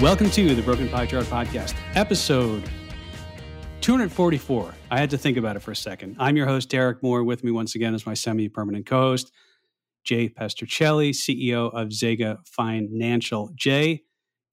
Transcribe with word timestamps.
Welcome 0.00 0.28
to 0.32 0.54
the 0.54 0.60
Broken 0.60 0.90
Pie 0.90 1.06
Chart 1.06 1.24
Podcast, 1.24 1.74
episode 1.94 2.62
244. 3.80 4.74
I 4.90 4.98
had 4.98 5.08
to 5.08 5.16
think 5.16 5.38
about 5.38 5.56
it 5.56 5.60
for 5.60 5.70
a 5.70 5.76
second. 5.76 6.16
I'm 6.18 6.36
your 6.36 6.44
host, 6.44 6.68
Derek 6.68 7.02
Moore. 7.02 7.24
With 7.24 7.42
me 7.42 7.50
once 7.50 7.74
again 7.74 7.94
is 7.94 8.04
my 8.04 8.12
semi 8.12 8.50
permanent 8.50 8.84
co 8.84 9.00
host, 9.00 9.32
Jay 10.04 10.28
Pestrichelli, 10.28 11.12
CEO 11.12 11.72
of 11.72 11.88
Zega 11.88 12.46
Financial. 12.46 13.50
Jay, 13.54 14.02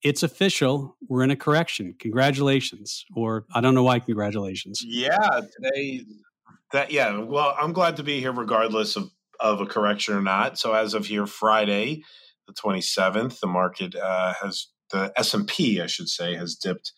it's 0.02 0.22
official. 0.22 0.96
We're 1.08 1.24
in 1.24 1.30
a 1.30 1.36
correction. 1.36 1.94
Congratulations. 1.98 3.04
Or 3.14 3.44
I 3.54 3.60
don't 3.60 3.74
know 3.74 3.82
why 3.82 3.98
congratulations. 3.98 4.82
Yeah, 4.82 5.42
today 5.58 6.06
that 6.72 6.90
yeah, 6.90 7.18
well, 7.18 7.54
I'm 7.60 7.74
glad 7.74 7.96
to 7.96 8.02
be 8.02 8.18
here 8.18 8.32
regardless 8.32 8.96
of 8.96 9.10
of 9.40 9.60
a 9.60 9.66
correction 9.66 10.14
or 10.14 10.22
not. 10.22 10.58
So 10.58 10.72
as 10.72 10.94
of 10.94 11.04
here 11.04 11.26
Friday, 11.26 12.02
the 12.46 12.54
27th, 12.54 13.40
the 13.40 13.46
market 13.46 13.94
uh, 13.94 14.32
has 14.42 14.68
the 14.90 15.12
S&P, 15.16 15.80
I 15.80 15.86
should 15.86 16.08
say, 16.08 16.34
has 16.34 16.54
dipped 16.54 16.92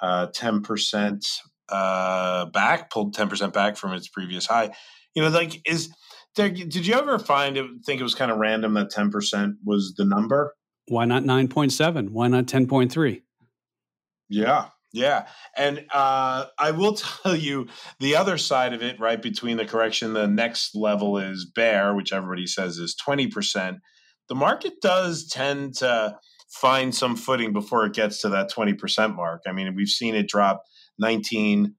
uh, 0.00 0.28
10% 0.28 1.26
uh, 1.68 2.46
back, 2.46 2.90
pulled 2.90 3.14
10% 3.14 3.52
back 3.52 3.76
from 3.76 3.92
its 3.92 4.08
previous 4.08 4.46
high. 4.46 4.70
You 5.14 5.22
know, 5.22 5.28
like 5.28 5.60
is 5.68 5.90
did 6.34 6.86
you 6.86 6.94
ever 6.94 7.18
find 7.18 7.56
it 7.56 7.66
think 7.84 8.00
it 8.00 8.04
was 8.04 8.14
kind 8.14 8.30
of 8.30 8.38
random 8.38 8.74
that 8.74 8.90
10% 8.90 9.54
was 9.64 9.94
the 9.96 10.04
number? 10.04 10.54
Why 10.86 11.04
not 11.04 11.24
9.7? 11.24 12.10
Why 12.10 12.28
not 12.28 12.46
10.3? 12.46 13.22
Yeah. 14.28 14.68
Yeah. 14.92 15.26
And 15.56 15.86
uh, 15.92 16.46
I 16.58 16.70
will 16.70 16.94
tell 17.22 17.36
you 17.36 17.68
the 17.98 18.16
other 18.16 18.38
side 18.38 18.72
of 18.72 18.82
it, 18.82 18.98
right? 19.00 19.20
Between 19.20 19.56
the 19.56 19.66
correction, 19.66 20.12
the 20.12 20.26
next 20.26 20.74
level 20.74 21.18
is 21.18 21.44
bear, 21.44 21.94
which 21.94 22.12
everybody 22.12 22.46
says 22.46 22.78
is 22.78 22.96
20%. 23.06 23.78
The 24.28 24.34
market 24.34 24.74
does 24.80 25.26
tend 25.26 25.76
to 25.78 26.16
find 26.50 26.94
some 26.94 27.16
footing 27.16 27.52
before 27.52 27.86
it 27.86 27.94
gets 27.94 28.20
to 28.22 28.28
that 28.30 28.50
20% 28.50 29.14
mark. 29.14 29.42
I 29.46 29.52
mean, 29.52 29.74
we've 29.74 29.88
seen 29.88 30.14
it 30.14 30.28
drop 30.28 30.64
19% 31.02 31.72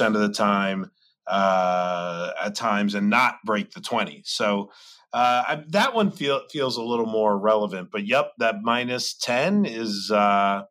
of 0.00 0.14
the 0.14 0.32
time 0.32 0.90
uh, 1.26 2.30
at 2.42 2.54
times 2.54 2.94
and 2.94 3.10
not 3.10 3.36
break 3.44 3.72
the 3.72 3.80
20. 3.80 4.22
So 4.24 4.70
uh, 5.12 5.44
I, 5.46 5.64
that 5.68 5.94
one 5.94 6.10
feel, 6.10 6.40
feels 6.50 6.78
a 6.78 6.82
little 6.82 7.06
more 7.06 7.38
relevant. 7.38 7.90
But 7.92 8.06
yep, 8.06 8.32
that 8.38 8.56
minus 8.62 9.14
10 9.14 9.66
is. 9.66 10.10
Uh, 10.10 10.62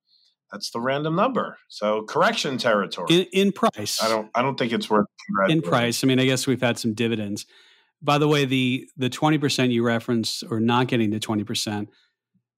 that's 0.52 0.72
the 0.72 0.80
random 0.80 1.16
number. 1.16 1.58
So 1.68 2.04
correction 2.04 2.58
territory 2.58 3.08
in, 3.10 3.26
in 3.34 3.52
price. 3.52 4.02
I 4.02 4.08
don't. 4.08 4.30
I 4.34 4.42
don't 4.42 4.58
think 4.58 4.72
it's 4.72 4.90
worth 4.90 5.08
in 5.50 5.62
price. 5.62 6.06
I 6.06 6.08
mean, 6.08 6.22
I 6.22 6.26
guess 6.26 6.48
we've 6.48 6.62
had 6.62 6.80
some 6.80 6.94
dividends. 6.94 7.46
By 8.02 8.18
the 8.18 8.30
way, 8.30 8.46
the 8.46 8.88
the 8.96 9.10
twenty 9.10 9.38
percent 9.38 9.74
you 9.74 9.84
referenced, 9.84 10.46
or 10.50 10.62
not 10.62 10.88
getting 10.88 11.12
to 11.12 11.20
twenty 11.20 11.44
percent, 11.44 11.90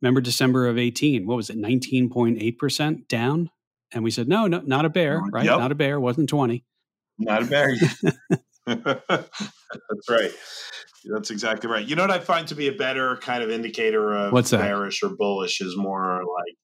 remember 0.01 0.21
December 0.21 0.67
of 0.67 0.77
18, 0.77 1.25
what 1.25 1.35
was 1.35 1.49
it, 1.49 1.57
19.8% 1.57 3.07
down? 3.07 3.49
And 3.91 4.03
we 4.03 4.11
said, 4.11 4.27
no, 4.27 4.47
no, 4.47 4.61
not 4.61 4.85
a 4.85 4.89
bear, 4.89 5.19
right? 5.31 5.45
Yep. 5.45 5.57
Not 5.57 5.71
a 5.71 5.75
bear, 5.75 5.99
wasn't 5.99 6.29
20. 6.29 6.63
Not 7.17 7.43
a 7.43 7.45
bear. 7.45 7.75
That's 8.65 10.09
right. 10.09 10.31
That's 11.05 11.31
exactly 11.31 11.69
right. 11.69 11.85
You 11.85 11.95
know 11.95 12.03
what 12.03 12.11
I 12.11 12.19
find 12.19 12.47
to 12.49 12.55
be 12.55 12.67
a 12.67 12.73
better 12.73 13.17
kind 13.17 13.43
of 13.43 13.49
indicator 13.49 14.13
of 14.13 14.33
What's 14.33 14.51
that? 14.51 14.61
bearish 14.61 15.01
or 15.01 15.09
bullish 15.09 15.61
is 15.61 15.75
more 15.75 16.17
like, 16.17 16.55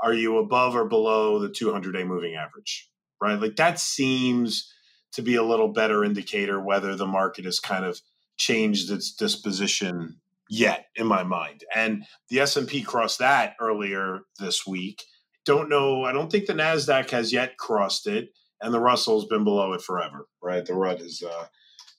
are 0.00 0.12
you 0.12 0.38
above 0.38 0.74
or 0.74 0.84
below 0.84 1.38
the 1.38 1.48
200 1.48 1.92
day 1.92 2.04
moving 2.04 2.34
average? 2.34 2.90
Right? 3.20 3.40
Like 3.40 3.56
that 3.56 3.78
seems 3.78 4.70
to 5.14 5.22
be 5.22 5.36
a 5.36 5.42
little 5.42 5.68
better 5.68 6.04
indicator 6.04 6.60
whether 6.60 6.96
the 6.96 7.06
market 7.06 7.44
has 7.44 7.60
kind 7.60 7.84
of 7.84 8.00
changed 8.36 8.90
its 8.90 9.14
disposition 9.14 10.20
yet 10.48 10.86
in 10.96 11.06
my 11.06 11.22
mind. 11.22 11.64
And 11.74 12.04
the 12.28 12.40
S&P 12.40 12.82
crossed 12.82 13.18
that 13.18 13.54
earlier 13.60 14.20
this 14.38 14.66
week. 14.66 15.02
Don't 15.44 15.68
know, 15.68 16.04
I 16.04 16.12
don't 16.12 16.30
think 16.30 16.46
the 16.46 16.54
Nasdaq 16.54 17.10
has 17.10 17.32
yet 17.32 17.56
crossed 17.58 18.06
it 18.06 18.30
and 18.60 18.72
the 18.72 18.80
Russell's 18.80 19.26
been 19.26 19.44
below 19.44 19.72
it 19.72 19.82
forever, 19.82 20.26
right? 20.42 20.64
The 20.64 20.74
rut 20.74 21.00
is 21.00 21.22
uh 21.22 21.46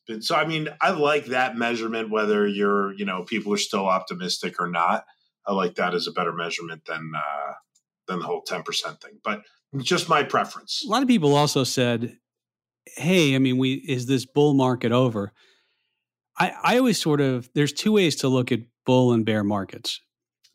been 0.08 0.22
so 0.22 0.36
I 0.36 0.46
mean, 0.46 0.70
I 0.82 0.92
like 0.92 1.26
that 1.28 1.58
measurement 1.58 2.10
whether 2.10 2.48
you're, 2.48 2.94
you 2.94 3.06
know, 3.06 3.24
people 3.24 3.54
are 3.54 3.58
still 3.58 3.88
optimistic 3.88 4.60
or 4.60 4.68
not. 4.68 5.06
I 5.46 5.54
like 5.54 5.76
that 5.76 5.94
as 5.94 6.08
a 6.08 6.12
better 6.12 6.34
measurement 6.34 6.86
than 6.86 7.12
uh 7.16 7.54
than 8.08 8.20
the 8.20 8.26
whole 8.26 8.44
10% 8.44 9.02
thing. 9.02 9.20
But 9.24 9.42
just 9.78 10.10
my 10.10 10.24
preference. 10.24 10.84
A 10.86 10.90
lot 10.90 11.02
of 11.02 11.08
people 11.08 11.36
also 11.36 11.64
said, 11.64 12.18
"Hey, 12.96 13.36
I 13.36 13.40
mean, 13.40 13.58
we 13.58 13.74
is 13.74 14.06
this 14.06 14.26
bull 14.26 14.54
market 14.54 14.92
over?" 14.92 15.34
I, 16.38 16.54
I 16.64 16.78
always 16.78 17.02
sort 17.02 17.22
of 17.22 17.50
there's 17.54 17.74
two 17.74 17.94
ways 17.94 18.18
to 18.18 18.28
look 18.28 18.52
at 18.52 18.60
bull 18.86 19.14
and 19.14 19.26
bear 19.26 19.44
markets. 19.44 20.02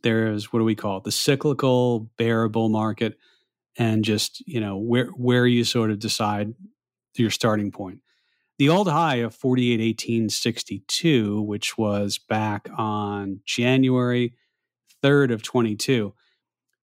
There's 0.03 0.53
what 0.53 0.61
do 0.61 0.65
we 0.65 0.75
call 0.75 0.99
it? 0.99 1.05
The 1.05 1.13
cyclical 1.13 2.11
bear 2.17 2.49
bull 2.49 2.69
market, 2.69 3.19
and 3.77 4.05
just 4.05 4.47
you 4.47 4.61
know 4.61 4.77
where 4.77 5.07
where 5.07 5.47
you 5.47 5.65
sort 5.65 5.91
of 5.91 5.99
decide 5.99 6.55
your 7.17 7.31
starting 7.31 7.71
point. 7.71 8.01
The 8.59 8.69
old 8.69 8.89
high 8.89 9.17
of 9.17 9.37
48.1862, 9.39 11.45
which 11.45 11.79
was 11.79 12.19
back 12.19 12.69
on 12.77 13.41
January 13.47 14.35
3rd 15.03 15.33
of 15.33 15.43
22. 15.43 16.13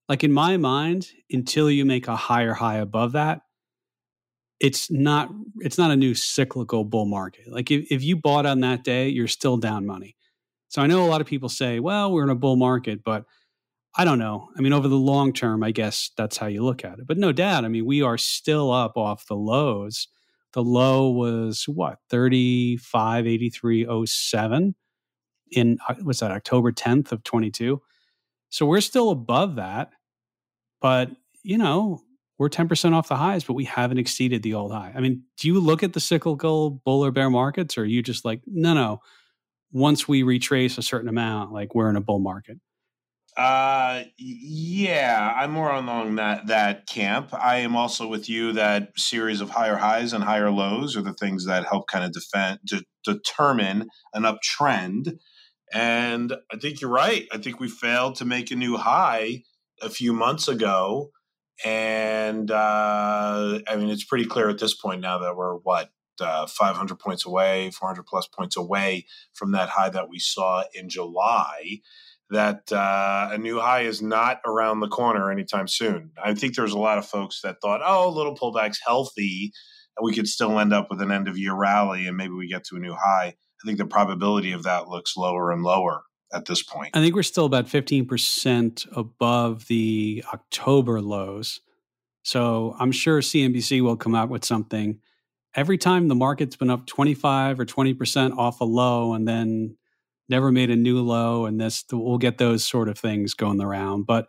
Like 0.10 0.24
in 0.24 0.32
my 0.32 0.58
mind, 0.58 1.10
until 1.32 1.70
you 1.70 1.86
make 1.86 2.08
a 2.08 2.16
higher 2.16 2.54
high 2.54 2.78
above 2.78 3.12
that, 3.12 3.42
it's 4.60 4.90
not 4.90 5.30
it's 5.58 5.78
not 5.78 5.92
a 5.92 5.96
new 5.96 6.16
cyclical 6.16 6.84
bull 6.84 7.06
market. 7.06 7.52
Like 7.52 7.70
if, 7.72 7.92
if 7.92 8.04
you 8.04 8.18
bought 8.18 8.46
on 8.46 8.62
that 8.62 8.84
day, 8.84 9.10
you're 9.10 9.28
still 9.28 9.58
down 9.58 9.86
money. 9.86 10.16
So 10.70 10.82
I 10.82 10.88
know 10.88 11.06
a 11.06 11.08
lot 11.08 11.22
of 11.22 11.28
people 11.28 11.50
say, 11.50 11.80
well, 11.80 12.12
we're 12.12 12.24
in 12.24 12.30
a 12.30 12.36
bull 12.36 12.56
market, 12.58 13.04
but 13.04 13.26
I 13.96 14.06
don't 14.06 14.20
know. 14.20 14.50
I 14.56 14.62
mean, 14.62 14.74
over 14.74 14.88
the 14.88 14.96
long 14.96 15.34
term, 15.34 15.64
I 15.64 15.72
guess 15.72 16.12
that's 16.18 16.38
how 16.38 16.48
you 16.48 16.64
look 16.64 16.84
at 16.84 17.00
it. 17.00 17.08
But 17.08 17.18
no 17.18 17.32
doubt, 17.32 17.66
I 17.66 17.68
mean, 17.68 17.86
we 17.86 18.02
are 18.02 18.18
still 18.18 18.72
up 18.72 18.98
off 18.98 19.28
the 19.28 19.36
lows. 19.36 20.08
The 20.54 20.64
low 20.64 21.10
was 21.10 21.64
what, 21.68 21.98
35, 22.10 23.28
83, 23.28 24.06
07 24.06 24.76
in, 25.52 25.78
uh, 25.88 25.96
what's 26.02 26.20
that, 26.20 26.32
October 26.32 26.72
10th 26.72 27.12
of 27.12 27.24
22. 27.24 27.82
So 28.50 28.66
we're 28.66 28.82
still 28.82 29.10
above 29.10 29.56
that. 29.56 29.92
But, 30.80 31.10
you 31.42 31.58
know, 31.58 32.02
we're 32.38 32.50
10% 32.50 32.94
off 32.94 33.08
the 33.08 33.16
highs, 33.16 33.44
but 33.44 33.54
we 33.54 33.66
haven't 33.66 33.98
exceeded 33.98 34.44
the 34.44 34.54
old 34.54 34.72
high. 34.72 34.94
I 34.96 35.00
mean, 35.00 35.24
do 35.38 35.48
you 35.48 35.60
look 35.60 35.84
at 35.84 35.94
the 35.94 36.00
cyclical 36.00 36.70
bull 36.70 37.04
or 37.04 37.12
bear 37.12 37.30
markets, 37.30 37.78
or 37.78 37.82
are 37.82 37.86
you 37.86 38.04
just 38.04 38.26
like, 38.26 38.42
no, 38.46 38.74
no, 38.74 39.02
once 39.72 40.08
we 40.08 40.24
retrace 40.24 40.78
a 40.78 40.82
certain 40.82 41.10
amount, 41.10 41.52
like 41.52 41.74
we're 41.74 41.90
in 41.90 41.96
a 41.96 42.02
bull 42.02 42.20
market? 42.20 42.58
Uh, 43.36 44.04
yeah, 44.18 45.32
I'm 45.38 45.52
more 45.52 45.72
along 45.72 46.16
that 46.16 46.48
that 46.48 46.88
camp. 46.88 47.30
I 47.34 47.58
am 47.58 47.76
also 47.76 48.08
with 48.08 48.28
you 48.28 48.52
that 48.54 48.90
series 48.98 49.42
of 49.42 49.52
higher 49.52 49.76
highs 49.76 50.12
and 50.12 50.24
higher 50.24 50.50
lows 50.50 50.98
are 50.98 51.04
the 51.04 51.14
things 51.14 51.46
that 51.46 51.68
help 51.68 51.88
kind 51.88 52.04
of 52.04 52.12
defend 52.14 52.60
de- 52.66 52.84
determine 53.04 53.90
an 54.16 54.24
uptrend. 54.24 55.20
And 55.72 56.34
I 56.52 56.58
think 56.58 56.82
you're 56.82 56.90
right. 56.90 57.28
I 57.32 57.38
think 57.38 57.60
we 57.60 57.70
failed 57.70 58.16
to 58.16 58.26
make 58.26 58.50
a 58.50 58.56
new 58.56 58.76
high 58.76 59.44
a 59.84 59.90
few 59.90 60.14
months 60.14 60.48
ago 60.48 61.12
and 61.66 62.52
uh, 62.52 63.60
I 63.68 63.76
mean, 63.76 63.90
it's 63.90 64.04
pretty 64.04 64.26
clear 64.26 64.50
at 64.50 64.60
this 64.60 64.76
point 64.76 65.02
now 65.02 65.20
that 65.20 65.36
we're 65.36 65.56
what 65.56 65.90
uh, 66.20 66.48
500 66.48 67.00
points 67.00 67.26
away, 67.26 67.72
400 67.72 68.06
plus 68.06 68.28
points 68.28 68.58
away 68.58 69.06
from 69.34 69.52
that 69.52 69.70
high 69.70 69.90
that 69.90 70.10
we 70.10 70.20
saw 70.20 70.64
in 70.74 70.90
July. 70.90 71.82
That 72.30 72.72
uh, 72.74 73.30
a 73.32 73.38
new 73.38 73.60
high 73.60 73.84
is 73.84 74.02
not 74.02 74.42
around 74.46 74.82
the 74.82 74.90
corner 74.90 75.32
anytime 75.32 75.68
soon. 75.68 76.12
I 76.22 76.34
think 76.34 76.56
there's 76.56 76.74
a 76.74 76.80
lot 76.80 76.98
of 76.98 77.06
folks 77.06 77.40
that 77.42 77.62
thought, 77.62 77.80
oh, 77.84 78.10
little 78.10 78.36
pullback's 78.36 78.82
healthy, 78.86 79.54
and 79.98 80.04
we 80.04 80.14
could 80.14 80.28
still 80.28 80.60
end 80.60 80.74
up 80.74 80.88
with 80.90 81.02
an 81.02 81.10
end 81.12 81.30
of 81.30 81.38
year 81.38 81.56
rally, 81.56 82.06
and 82.06 82.18
maybe 82.18 82.34
we 82.34 82.50
get 82.50 82.66
to 82.66 82.76
a 82.76 82.80
new 82.80 82.94
high. 82.94 83.28
I 83.28 83.66
think 83.66 83.78
the 83.78 83.86
probability 83.86 84.52
of 84.52 84.64
that 84.64 84.90
looks 84.90 85.16
lower 85.16 85.52
and 85.52 85.64
lower 85.64 86.04
at 86.34 86.46
this 86.46 86.64
point. 86.64 86.96
I 86.96 87.02
think 87.02 87.16
we're 87.16 87.24
still 87.24 87.46
about 87.46 87.68
15% 87.68 88.88
above 88.96 89.68
the 89.68 90.24
October 90.34 91.02
lows. 91.02 91.62
So 92.24 92.76
I'm 92.80 92.92
sure 92.92 93.22
CNBC 93.22 93.82
will 93.82 93.96
come 93.96 94.16
out 94.16 94.30
with 94.30 94.44
something. 94.44 95.00
Every 95.56 95.78
time 95.78 96.08
the 96.08 96.16
market's 96.16 96.56
been 96.56 96.70
up 96.70 96.86
25 96.86 97.60
or 97.60 97.66
20% 97.66 98.38
off 98.38 98.62
a 98.62 98.66
low 98.66 99.14
and 99.14 99.28
then 99.28 99.78
never 100.30 100.52
made 100.52 100.70
a 100.70 100.76
new 100.76 101.02
low, 101.02 101.46
and 101.46 101.60
this, 101.60 101.86
we'll 101.92 102.18
get 102.18 102.38
those 102.38 102.66
sort 102.66 102.90
of 102.90 103.00
things 103.00 103.34
going 103.34 103.62
around. 103.62 104.06
But 104.06 104.28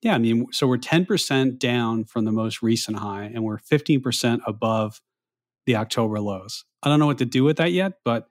yeah, 0.00 0.14
I 0.14 0.18
mean, 0.18 0.46
so 0.52 0.66
we're 0.66 0.78
10% 0.78 1.58
down 1.58 2.04
from 2.04 2.24
the 2.24 2.32
most 2.32 2.62
recent 2.62 2.98
high 2.98 3.24
and 3.24 3.44
we're 3.44 3.58
15% 3.58 4.40
above 4.46 5.02
the 5.66 5.76
October 5.76 6.20
lows. 6.20 6.64
I 6.82 6.88
don't 6.88 6.98
know 6.98 7.06
what 7.06 7.18
to 7.18 7.24
do 7.26 7.44
with 7.44 7.58
that 7.58 7.72
yet, 7.72 7.94
but 8.04 8.28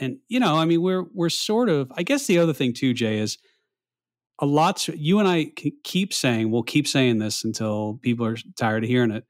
and 0.00 0.18
you 0.28 0.40
know, 0.40 0.56
I 0.56 0.64
mean, 0.64 0.82
we're 0.82 1.04
we're 1.14 1.28
sort 1.28 1.68
of. 1.68 1.90
I 1.96 2.02
guess 2.02 2.26
the 2.26 2.38
other 2.38 2.52
thing 2.52 2.72
too, 2.72 2.94
Jay, 2.94 3.18
is 3.18 3.38
a 4.38 4.46
lot. 4.46 4.86
You 4.88 5.18
and 5.18 5.28
I 5.28 5.52
keep 5.84 6.12
saying 6.14 6.50
we'll 6.50 6.62
keep 6.62 6.86
saying 6.86 7.18
this 7.18 7.44
until 7.44 7.98
people 8.02 8.26
are 8.26 8.36
tired 8.56 8.84
of 8.84 8.88
hearing 8.88 9.10
it. 9.10 9.24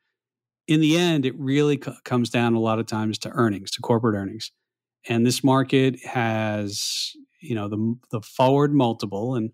In 0.68 0.80
the 0.80 0.96
end, 0.96 1.26
it 1.26 1.34
really 1.38 1.80
c- 1.84 1.92
comes 2.04 2.30
down 2.30 2.54
a 2.54 2.60
lot 2.60 2.78
of 2.78 2.86
times 2.86 3.18
to 3.18 3.30
earnings, 3.30 3.72
to 3.72 3.80
corporate 3.82 4.14
earnings, 4.14 4.52
and 5.08 5.26
this 5.26 5.42
market 5.42 6.04
has 6.04 7.12
you 7.40 7.54
know 7.54 7.68
the 7.68 7.96
the 8.10 8.20
forward 8.20 8.72
multiple 8.72 9.34
and 9.34 9.50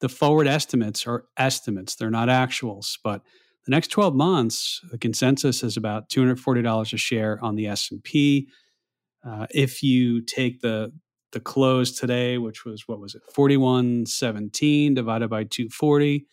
the 0.00 0.08
forward 0.08 0.46
estimates 0.46 1.06
are 1.06 1.24
estimates; 1.36 1.96
they're 1.96 2.10
not 2.10 2.28
actuals. 2.28 2.96
But 3.02 3.22
the 3.66 3.70
next 3.70 3.88
12 3.88 4.14
months, 4.14 4.80
the 4.90 4.98
consensus 4.98 5.62
is 5.62 5.76
about 5.76 6.10
$240 6.10 6.92
a 6.92 6.96
share 6.98 7.42
on 7.42 7.56
the 7.56 7.66
S&P. 7.66 8.48
Uh, 9.26 9.46
if 9.50 9.82
you 9.82 10.20
take 10.20 10.60
the 10.60 10.92
the 11.32 11.40
close 11.40 11.98
today, 11.98 12.38
which 12.38 12.64
was 12.64 12.86
what 12.86 13.00
was 13.00 13.14
it, 13.14 13.22
4117 13.32 14.94
divided 14.94 15.28
by 15.28 15.42
240, 15.44 16.26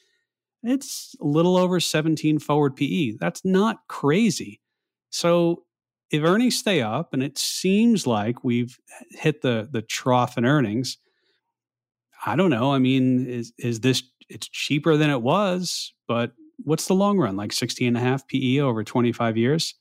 it's 0.63 1.15
a 1.19 1.25
little 1.25 1.57
over 1.57 1.79
17 1.79 2.37
forward 2.39 2.75
PE. 2.75 3.13
That's 3.19 3.43
not 3.43 3.79
crazy. 3.87 4.61
So 5.09 5.63
if 6.11 6.23
earnings 6.23 6.57
stay 6.57 6.81
up, 6.81 7.13
and 7.13 7.23
it 7.23 7.37
seems 7.37 8.05
like 8.05 8.43
we've 8.43 8.77
hit 9.11 9.41
the 9.41 9.67
the 9.71 9.81
trough 9.81 10.37
in 10.37 10.45
earnings, 10.45 10.97
I 12.25 12.35
don't 12.35 12.49
know. 12.49 12.73
I 12.73 12.79
mean, 12.79 13.25
is 13.25 13.53
is 13.57 13.79
this 13.79 14.03
it's 14.29 14.47
cheaper 14.47 14.97
than 14.97 15.09
it 15.09 15.21
was, 15.21 15.93
but 16.07 16.33
what's 16.63 16.87
the 16.87 16.93
long 16.93 17.17
run? 17.17 17.35
Like 17.35 17.53
60 17.53 17.85
and 17.87 17.97
a 17.97 17.99
half 17.99 18.27
PE 18.27 18.59
over 18.59 18.83
25 18.83 19.37
years? 19.37 19.75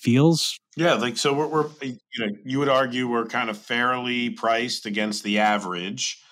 Feels 0.00 0.58
yeah, 0.76 0.94
like 0.94 1.16
so 1.16 1.34
we're, 1.34 1.48
we're 1.48 1.68
you 1.82 1.98
know 2.18 2.32
you 2.44 2.58
would 2.60 2.68
argue 2.68 3.08
we're 3.08 3.26
kind 3.26 3.50
of 3.50 3.58
fairly 3.58 4.30
priced 4.30 4.86
against 4.86 5.24
the 5.24 5.40
average. 5.40 6.22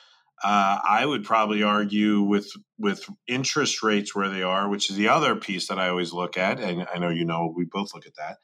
Uh, 0.44 0.78
I 0.86 1.04
would 1.04 1.24
probably 1.24 1.62
argue 1.62 2.22
with 2.22 2.50
with 2.78 3.04
interest 3.26 3.82
rates 3.82 4.14
where 4.14 4.28
they 4.28 4.42
are, 4.42 4.68
which 4.68 4.90
is 4.90 4.96
the 4.96 5.08
other 5.08 5.34
piece 5.34 5.68
that 5.68 5.78
I 5.78 5.88
always 5.88 6.12
look 6.12 6.36
at, 6.38 6.60
and 6.60 6.86
I 6.94 6.98
know 6.98 7.08
you 7.08 7.24
know 7.24 7.52
we 7.56 7.64
both 7.64 7.94
look 7.94 8.06
at 8.06 8.14
that 8.16 8.36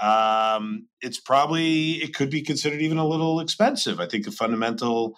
um, 0.00 0.88
it's 1.00 1.20
probably 1.20 1.92
it 1.94 2.14
could 2.14 2.30
be 2.30 2.42
considered 2.42 2.80
even 2.80 2.98
a 2.98 3.06
little 3.06 3.40
expensive. 3.40 4.00
I 4.00 4.06
think 4.06 4.26
a 4.26 4.32
fundamental 4.32 5.14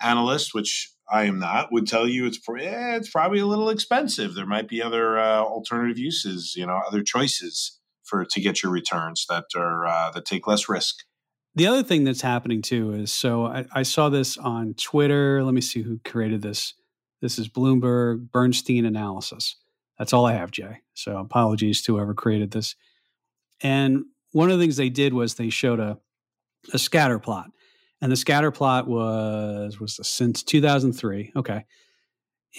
analyst, 0.00 0.54
which 0.54 0.92
I 1.10 1.24
am 1.24 1.38
not, 1.38 1.72
would 1.72 1.86
tell 1.86 2.06
you 2.06 2.26
it's 2.26 2.38
eh, 2.48 2.96
it's 2.96 3.10
probably 3.10 3.38
a 3.38 3.46
little 3.46 3.70
expensive. 3.70 4.34
There 4.34 4.46
might 4.46 4.68
be 4.68 4.82
other 4.82 5.18
uh, 5.18 5.40
alternative 5.40 5.98
uses, 5.98 6.54
you 6.56 6.66
know, 6.66 6.80
other 6.86 7.02
choices 7.02 7.77
for 8.08 8.24
to 8.24 8.40
get 8.40 8.62
your 8.62 8.72
returns 8.72 9.26
that 9.28 9.44
are 9.56 9.86
uh, 9.86 10.10
that 10.10 10.24
take 10.24 10.46
less 10.46 10.68
risk. 10.68 11.04
The 11.54 11.66
other 11.66 11.82
thing 11.82 12.04
that's 12.04 12.22
happening 12.22 12.62
too 12.62 12.92
is 12.92 13.12
so 13.12 13.46
I, 13.46 13.64
I 13.72 13.82
saw 13.82 14.08
this 14.08 14.38
on 14.38 14.74
Twitter. 14.74 15.42
Let 15.42 15.54
me 15.54 15.60
see 15.60 15.82
who 15.82 15.98
created 16.04 16.42
this. 16.42 16.74
This 17.20 17.38
is 17.38 17.48
Bloomberg 17.48 18.30
Bernstein 18.30 18.84
analysis. 18.84 19.56
That's 19.98 20.12
all 20.12 20.26
I 20.26 20.34
have, 20.34 20.52
Jay. 20.52 20.78
So 20.94 21.18
apologies 21.18 21.82
to 21.82 21.96
whoever 21.96 22.14
created 22.14 22.52
this. 22.52 22.76
And 23.60 24.04
one 24.32 24.50
of 24.50 24.58
the 24.58 24.62
things 24.62 24.76
they 24.76 24.90
did 24.90 25.12
was 25.12 25.34
they 25.34 25.50
showed 25.50 25.80
a 25.80 25.98
a 26.72 26.78
scatter 26.78 27.18
plot, 27.18 27.50
and 28.00 28.10
the 28.12 28.16
scatter 28.16 28.50
plot 28.50 28.86
was 28.86 29.80
was 29.80 29.98
since 30.06 30.42
2003. 30.42 31.32
Okay, 31.36 31.64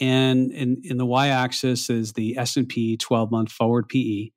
and 0.02 0.52
in 0.52 0.82
in 0.84 0.98
the 0.98 1.06
y-axis 1.06 1.90
is 1.90 2.14
the 2.14 2.38
S 2.38 2.58
and 2.58 2.68
P 2.68 2.98
12 2.98 3.32
month 3.32 3.52
forward 3.52 3.88
PE, 3.88 4.32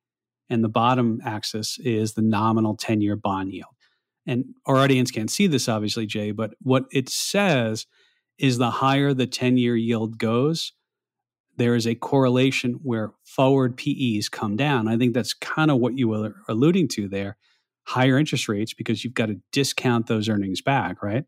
and 0.48 0.62
the 0.62 0.68
bottom 0.68 1.20
axis 1.24 1.78
is 1.78 2.14
the 2.14 2.22
nominal 2.22 2.76
10 2.76 3.00
year 3.00 3.16
bond 3.16 3.52
yield. 3.52 3.74
And 4.26 4.54
our 4.66 4.76
audience 4.76 5.10
can't 5.10 5.30
see 5.30 5.46
this, 5.46 5.68
obviously, 5.68 6.06
Jay, 6.06 6.30
but 6.30 6.54
what 6.60 6.84
it 6.92 7.08
says 7.08 7.86
is 8.38 8.58
the 8.58 8.70
higher 8.70 9.12
the 9.14 9.26
10 9.26 9.56
year 9.56 9.76
yield 9.76 10.18
goes, 10.18 10.72
there 11.56 11.74
is 11.74 11.86
a 11.86 11.94
correlation 11.94 12.80
where 12.82 13.12
forward 13.24 13.76
PEs 13.76 14.28
come 14.28 14.56
down. 14.56 14.88
I 14.88 14.96
think 14.96 15.14
that's 15.14 15.34
kind 15.34 15.70
of 15.70 15.78
what 15.78 15.98
you 15.98 16.08
were 16.08 16.34
alluding 16.48 16.88
to 16.88 17.08
there. 17.08 17.36
Higher 17.84 18.18
interest 18.18 18.48
rates 18.48 18.72
because 18.72 19.04
you've 19.04 19.14
got 19.14 19.26
to 19.26 19.40
discount 19.50 20.06
those 20.06 20.28
earnings 20.28 20.62
back, 20.62 21.02
right? 21.02 21.24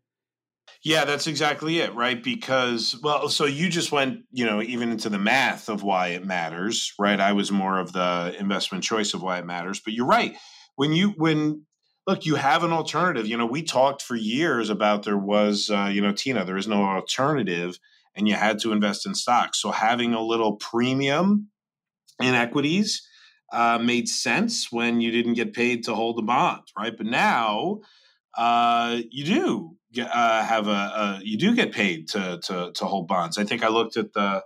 Yeah, 0.83 1.05
that's 1.05 1.27
exactly 1.27 1.79
it, 1.79 1.95
right? 1.95 2.21
Because, 2.23 2.95
well, 3.01 3.27
so 3.29 3.45
you 3.45 3.69
just 3.69 3.91
went, 3.91 4.19
you 4.31 4.45
know, 4.45 4.61
even 4.61 4.91
into 4.91 5.09
the 5.09 5.17
math 5.17 5.67
of 5.67 5.81
why 5.81 6.09
it 6.09 6.25
matters, 6.25 6.93
right? 6.99 7.19
I 7.19 7.31
was 7.33 7.51
more 7.51 7.79
of 7.79 7.91
the 7.91 8.35
investment 8.39 8.83
choice 8.83 9.13
of 9.13 9.23
why 9.23 9.39
it 9.39 9.45
matters. 9.45 9.79
But 9.79 9.93
you're 9.93 10.05
right. 10.05 10.35
When 10.75 10.93
you, 10.93 11.09
when, 11.17 11.65
look, 12.07 12.25
you 12.25 12.35
have 12.35 12.63
an 12.63 12.71
alternative. 12.71 13.25
You 13.27 13.37
know, 13.37 13.45
we 13.45 13.63
talked 13.63 14.01
for 14.01 14.15
years 14.15 14.69
about 14.69 15.03
there 15.03 15.17
was, 15.17 15.69
uh, 15.69 15.89
you 15.91 16.01
know, 16.01 16.11
Tina, 16.11 16.45
there 16.45 16.57
is 16.57 16.67
no 16.67 16.83
alternative 16.83 17.79
and 18.15 18.27
you 18.27 18.35
had 18.35 18.59
to 18.59 18.71
invest 18.71 19.05
in 19.05 19.15
stocks. 19.15 19.61
So 19.61 19.71
having 19.71 20.13
a 20.13 20.21
little 20.21 20.55
premium 20.55 21.49
in 22.21 22.33
equities 22.33 23.07
uh, 23.51 23.77
made 23.77 24.07
sense 24.07 24.71
when 24.71 25.01
you 25.01 25.11
didn't 25.11 25.33
get 25.33 25.53
paid 25.53 25.85
to 25.85 25.95
hold 25.95 26.17
the 26.17 26.23
bond, 26.23 26.61
right? 26.77 26.95
But 26.95 27.07
now 27.07 27.81
uh, 28.37 28.99
you 29.11 29.25
do 29.25 29.75
uh, 29.99 30.43
have 30.43 30.67
a, 30.67 30.71
a, 30.71 31.19
you 31.23 31.37
do 31.37 31.55
get 31.55 31.71
paid 31.71 32.07
to, 32.09 32.39
to 32.43 32.71
to 32.73 32.85
hold 32.85 33.07
bonds. 33.07 33.37
I 33.37 33.43
think 33.43 33.63
I 33.63 33.69
looked 33.69 33.97
at 33.97 34.13
the 34.13 34.43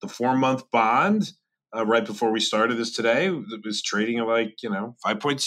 the 0.00 0.08
four 0.08 0.36
month 0.36 0.70
bond. 0.70 1.32
Uh, 1.74 1.86
right 1.86 2.04
before 2.04 2.30
we 2.30 2.38
started 2.40 2.76
this 2.76 2.94
today, 2.94 3.28
it 3.28 3.64
was 3.64 3.80
trading 3.80 4.18
at 4.18 4.26
like 4.26 4.62
you 4.62 4.68
know 4.68 4.94
5.6, 5.06 5.40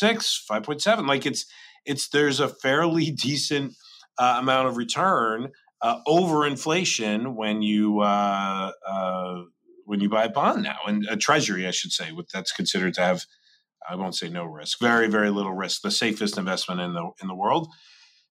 5.7. 0.49 1.07
Like 1.07 1.25
it's 1.25 1.45
it's 1.85 2.09
there's 2.09 2.39
a 2.39 2.47
fairly 2.47 3.11
decent 3.23 3.73
uh, 4.17 4.37
amount 4.39 4.67
of 4.67 4.77
return 4.77 5.51
uh, 5.81 5.99
over 6.07 6.45
inflation 6.47 7.35
when 7.35 7.61
you 7.61 7.99
uh, 7.99 8.71
uh, 8.87 9.41
when 9.85 9.99
you 9.99 10.09
buy 10.09 10.25
a 10.25 10.29
bond 10.29 10.63
now 10.63 10.79
and 10.87 11.05
a 11.09 11.15
treasury, 11.15 11.67
I 11.67 11.71
should 11.71 11.91
say, 11.91 12.11
with 12.11 12.27
that's 12.29 12.51
considered 12.51 12.95
to 12.95 13.01
have 13.01 13.25
I 13.87 13.95
won't 13.95 14.15
say 14.15 14.29
no 14.29 14.45
risk, 14.45 14.79
very 14.79 15.07
very 15.07 15.29
little 15.29 15.53
risk, 15.53 15.81
the 15.81 15.91
safest 15.91 16.37
investment 16.37 16.81
in 16.81 16.93
the 16.93 17.11
in 17.21 17.27
the 17.27 17.35
world. 17.35 17.67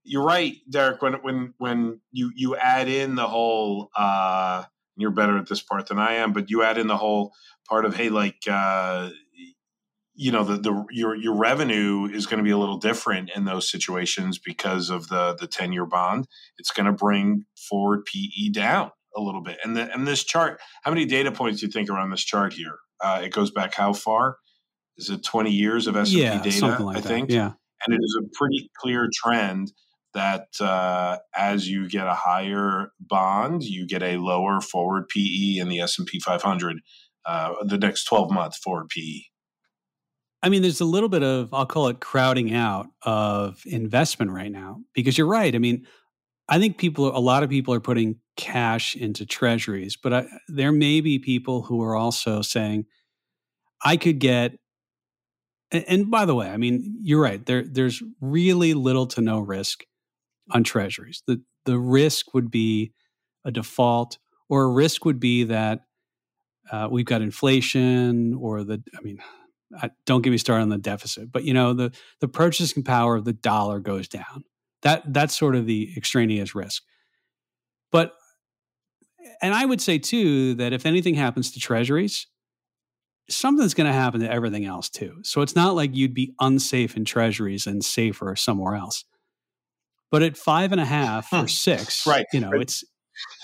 You're 0.05 0.25
right, 0.25 0.57
Derek. 0.69 1.03
When 1.03 1.15
when 1.15 1.55
when 1.59 2.01
you 2.13 2.31
you 2.35 2.57
add 2.57 2.89
in 2.89 3.15
the 3.15 3.27
whole, 3.27 3.91
uh, 3.97 4.65
you're 4.97 5.11
better 5.11 5.39
at 5.39 5.49
this 5.49 5.63
part 5.63 5.87
than 5.87 5.99
I 5.99 6.15
am, 6.15 6.33
but 6.33 6.51
you 6.51 6.63
add 6.63 6.79
in 6.79 6.87
the 6.87 6.97
whole 6.97 7.33
part 7.69 7.85
of 7.87 7.97
hey, 7.97 8.11
like 8.11 8.37
uh, 8.49 9.11
you 10.15 10.31
know 10.31 10.45
the, 10.45 10.57
the 10.57 10.85
your 10.91 11.15
your 11.15 11.35
revenue 11.35 12.07
is 12.07 12.27
going 12.27 12.39
to 12.39 12.45
be 12.45 12.51
a 12.51 12.59
little 12.59 12.77
different 12.79 13.31
in 13.35 13.45
those 13.45 13.69
situations 13.69 14.39
because 14.39 14.91
of 14.91 15.09
the 15.09 15.37
the 15.39 15.47
10 15.47 15.73
year 15.73 15.87
bond 15.87 16.27
it's 16.59 16.71
going 16.71 16.87
to 16.87 16.93
bring 16.93 17.45
forward 17.69 18.05
pe 18.05 18.49
down 18.51 18.91
a 19.17 19.21
little 19.21 19.41
bit 19.41 19.59
and 19.65 19.77
the, 19.77 19.93
and 19.93 20.07
this 20.07 20.25
chart 20.25 20.61
how 20.83 20.91
many 20.91 21.05
data 21.05 21.33
points 21.33 21.61
do 21.61 21.67
you 21.67 21.73
think 21.73 21.91
are 21.91 21.99
on 21.99 22.11
this 22.11 22.23
chart 22.23 22.53
here 22.53 22.77
uh, 23.01 23.21
it 23.23 23.33
goes 23.33 23.51
back 23.51 23.75
how 23.75 23.93
far 23.93 24.37
is 24.97 25.11
it 25.11 25.25
20 25.25 25.51
years 25.51 25.87
of 25.87 25.97
S&P 25.97 26.23
yeah, 26.23 26.41
data 26.41 26.83
like 26.83 26.97
i 26.97 27.01
think 27.01 27.29
that. 27.29 27.35
yeah 27.35 27.53
and 27.87 27.95
it 27.95 28.01
is 28.03 28.19
a 28.23 28.29
pretty 28.35 28.71
clear 28.79 29.09
trend 29.13 29.73
that 30.15 30.47
uh, 30.61 31.19
as 31.37 31.69
you 31.69 31.89
get 31.89 32.07
a 32.07 32.15
higher 32.15 32.93
bond 33.01 33.63
you 33.63 33.87
get 33.87 34.03
a 34.03 34.17
lower 34.17 34.61
forward 34.61 35.09
pe 35.09 35.59
in 35.59 35.69
the 35.69 35.81
s&p 35.81 36.21
500 36.21 36.81
uh, 37.27 37.55
the 37.65 37.79
next 37.79 38.05
12 38.05 38.31
month 38.31 38.57
forward 38.57 38.89
pe 38.89 39.23
I 40.45 40.51
mean, 40.51 40.61
there's 40.61 40.83
a 40.83 40.85
little 40.85 41.09
bit 41.09 41.23
of, 41.23 41.55
I'll 41.55 41.65
call 41.65 41.89
it 41.89 42.01
crowding 42.01 42.53
out 42.53 42.89
of 43.01 43.63
investment 43.65 44.31
right 44.31 44.53
now 44.53 44.83
because 44.93 45.17
you're 45.17 45.27
right. 45.27 45.55
I 45.55 45.59
mean, 45.59 45.87
I 46.51 46.59
think 46.59 46.77
people, 46.77 47.17
a 47.17 47.19
lot 47.19 47.43
of 47.43 47.49
people 47.49 47.73
are 47.73 47.81
putting 47.81 48.17
cash 48.37 48.95
into 48.95 49.25
treasuries, 49.25 49.97
but 49.97 50.13
I, 50.13 50.27
there 50.49 50.71
may 50.71 51.01
be 51.01 51.19
people 51.19 51.63
who 51.63 51.81
are 51.83 51.97
also 51.97 52.43
saying, 52.43 52.85
I 53.83 53.97
could 53.97 54.19
get, 54.19 54.59
and, 55.71 55.87
and 55.89 56.11
by 56.11 56.27
the 56.27 56.35
way, 56.35 56.51
I 56.51 56.59
mean, 56.59 56.99
you're 57.01 57.23
right. 57.23 57.45
There, 57.47 57.65
there's 57.67 58.03
really 58.21 58.75
little 58.75 59.07
to 59.07 59.23
no 59.23 59.41
risk 59.41 59.85
on 60.51 60.65
treasuries. 60.65 61.23
The, 61.27 61.43
the 61.65 61.79
risk 61.79 62.35
would 62.35 62.51
be 62.51 62.93
a 63.45 63.51
default, 63.51 64.19
or 64.49 64.65
a 64.65 64.69
risk 64.69 65.05
would 65.05 65.21
be 65.21 65.45
that 65.45 65.81
uh, 66.71 66.89
we've 66.91 67.07
got 67.07 67.23
inflation, 67.23 68.35
or 68.35 68.65
the, 68.65 68.83
I 68.97 69.01
mean, 69.03 69.19
don't 70.07 70.23
get 70.23 70.31
me 70.31 70.39
started 70.39 70.63
on 70.63 70.69
the 70.69 70.79
deficit, 70.79 71.33
but 71.33 71.45
you 71.45 71.55
know 71.55 71.73
the 71.73 71.93
the 72.21 72.29
purchasing 72.29 72.83
power 72.83 73.17
of 73.17 73.25
the 73.25 73.33
dollar 73.33 73.81
goes 73.81 74.09
down. 74.09 74.45
That 74.83 75.03
that's 75.13 75.37
sort 75.37 75.57
of 75.57 75.67
the 75.67 75.93
extraneous 75.97 76.55
risk. 76.55 76.83
But 77.91 78.13
and 79.43 79.55
I 79.55 79.65
would 79.65 79.81
say 79.81 79.99
too 79.99 80.55
that 80.55 80.73
if 80.73 80.87
anything 80.87 81.15
happens 81.15 81.51
to 81.53 81.61
treasuries, 81.61 82.27
something's 83.29 83.75
going 83.75 83.87
to 83.87 83.93
happen 83.93 84.21
to 84.21 84.31
everything 84.31 84.65
else 84.65 84.89
too. 84.89 85.21
So 85.23 85.41
it's 85.41 85.57
not 85.57 85.75
like 85.75 85.95
you'd 85.95 86.15
be 86.15 86.35
unsafe 86.41 86.97
in 86.97 87.05
treasuries 87.05 87.67
and 87.67 87.85
safer 87.85 88.37
somewhere 88.37 88.75
else. 88.75 89.05
But 90.15 90.23
at 90.23 90.37
five 90.37 90.71
and 90.71 90.81
a 90.81 90.85
half 90.85 91.33
or 91.33 91.49
six, 91.49 92.07
right? 92.07 92.25
You 92.33 92.39
know, 92.39 92.51
right. 92.51 92.61
it's 92.61 92.85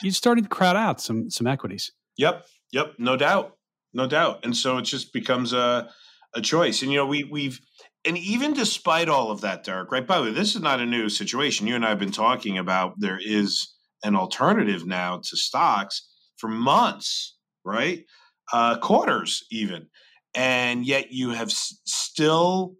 you 0.04 0.12
starting 0.12 0.44
to 0.44 0.48
crowd 0.48 0.76
out 0.76 1.00
some 1.00 1.28
some 1.28 1.48
equities. 1.48 1.90
Yep, 2.16 2.46
yep, 2.70 2.94
no 2.96 3.16
doubt, 3.16 3.56
no 3.92 4.06
doubt. 4.06 4.44
And 4.44 4.56
so 4.56 4.78
it 4.78 4.82
just 4.82 5.12
becomes 5.12 5.52
a 5.52 5.90
a 6.36 6.40
choice. 6.40 6.82
And 6.82 6.92
you 6.92 6.98
know, 6.98 7.06
we 7.06 7.24
we've 7.24 7.60
and 8.04 8.16
even 8.16 8.52
despite 8.52 9.08
all 9.08 9.32
of 9.32 9.40
that, 9.40 9.64
Derek, 9.64 9.90
right? 9.90 10.06
By 10.06 10.18
the 10.18 10.26
way, 10.26 10.30
this 10.30 10.54
is 10.54 10.62
not 10.62 10.78
a 10.78 10.86
new 10.86 11.08
situation. 11.08 11.66
You 11.66 11.74
and 11.74 11.84
I 11.84 11.88
have 11.88 11.98
been 11.98 12.12
talking 12.12 12.56
about 12.56 12.94
there 12.98 13.18
is 13.20 13.74
an 14.04 14.14
alternative 14.14 14.86
now 14.86 15.16
to 15.24 15.36
stocks 15.36 16.08
for 16.36 16.46
months, 16.46 17.36
right? 17.64 18.04
Uh, 18.52 18.78
quarters 18.78 19.42
even. 19.50 19.88
And 20.36 20.86
yet 20.86 21.10
you 21.10 21.30
have 21.30 21.48
s- 21.48 21.80
still 21.84 22.76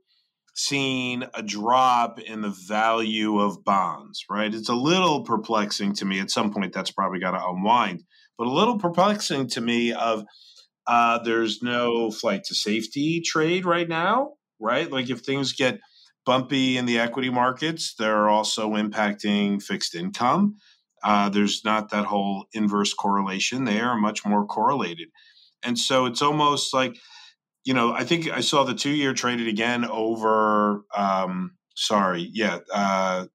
seen 0.67 1.25
a 1.35 1.43
drop 1.43 2.21
in 2.21 2.43
the 2.43 2.55
value 2.69 3.39
of 3.41 3.65
bonds, 3.65 4.25
right? 4.29 4.53
It's 4.53 4.69
a 4.69 4.75
little 4.75 5.23
perplexing 5.23 5.95
to 5.97 6.05
me. 6.05 6.21
At 6.21 6.31
some 6.31 6.53
point, 6.53 6.73
that's 6.73 6.91
probably 6.91 7.19
got 7.19 7.33
to 7.33 7.47
unwind. 7.49 8.05
but 8.37 8.47
a 8.47 8.51
little 8.51 8.79
perplexing 8.79 9.49
to 9.49 9.61
me. 9.61 9.93
Of 9.93 10.25
uh, 10.87 11.19
there's 11.23 11.63
no 11.63 12.11
flight 12.11 12.45
to 12.45 12.55
safety 12.55 13.21
trade 13.21 13.65
right 13.65 13.89
now, 13.89 14.35
right? 14.59 14.91
Like 14.91 15.11
if 15.11 15.21
things 15.21 15.53
get 15.53 15.81
bumpy 16.27 16.77
in 16.77 16.87
the 16.87 16.99
equity 16.99 17.31
markets, 17.31 17.95
they're 17.99 18.29
also 18.29 18.71
impacting 18.71 19.63
fixed 19.63 19.95
income. 19.95 20.57
Uh, 21.03 21.29
there's 21.31 21.65
not 21.65 21.91
that 21.91 22.05
whole 22.05 22.47
inverse 22.53 22.93
correlation. 22.93 23.65
They 23.65 23.81
are 23.81 23.97
much 23.97 24.27
more 24.27 24.45
correlated. 24.47 25.09
And 25.63 25.79
so 25.79 26.07
it's 26.07 26.23
almost 26.23 26.75
like, 26.75 26.97
you 27.65 27.75
know, 27.75 27.93
I 27.93 28.05
think 28.05 28.29
I 28.29 28.41
saw 28.41 28.65
the 28.65 28.75
two 28.75 28.91
year 28.91 29.13
traded 29.13 29.49
again 29.49 29.85
over, 29.85 30.85
um, 30.95 31.53
sorry, 31.75 32.31
yeah, 32.33 32.59
uh, 32.73 33.27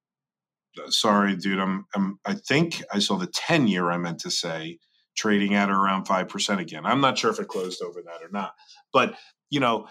sorry, 0.88 1.36
dude. 1.36 1.60
I'm, 1.60 1.86
I'm, 1.96 2.20
I 2.26 2.34
think 2.34 2.84
I 2.92 3.00
saw 3.00 3.18
the 3.18 3.28
10 3.28 3.68
year, 3.68 3.92
I 3.92 3.98
meant 3.98 4.20
to 4.20 4.32
say, 4.32 4.80
trading 5.16 5.54
at 5.56 5.70
around 5.70 6.06
5% 6.08 6.60
again. 6.60 6.86
I'm 6.86 7.02
not 7.02 7.18
sure 7.18 7.32
if 7.32 7.40
it 7.40 7.48
closed 7.48 7.82
over 7.82 8.02
that 8.02 8.24
or 8.24 8.30
not. 8.32 8.54
But, 8.92 9.16
you 9.50 9.60
know, 9.60 9.88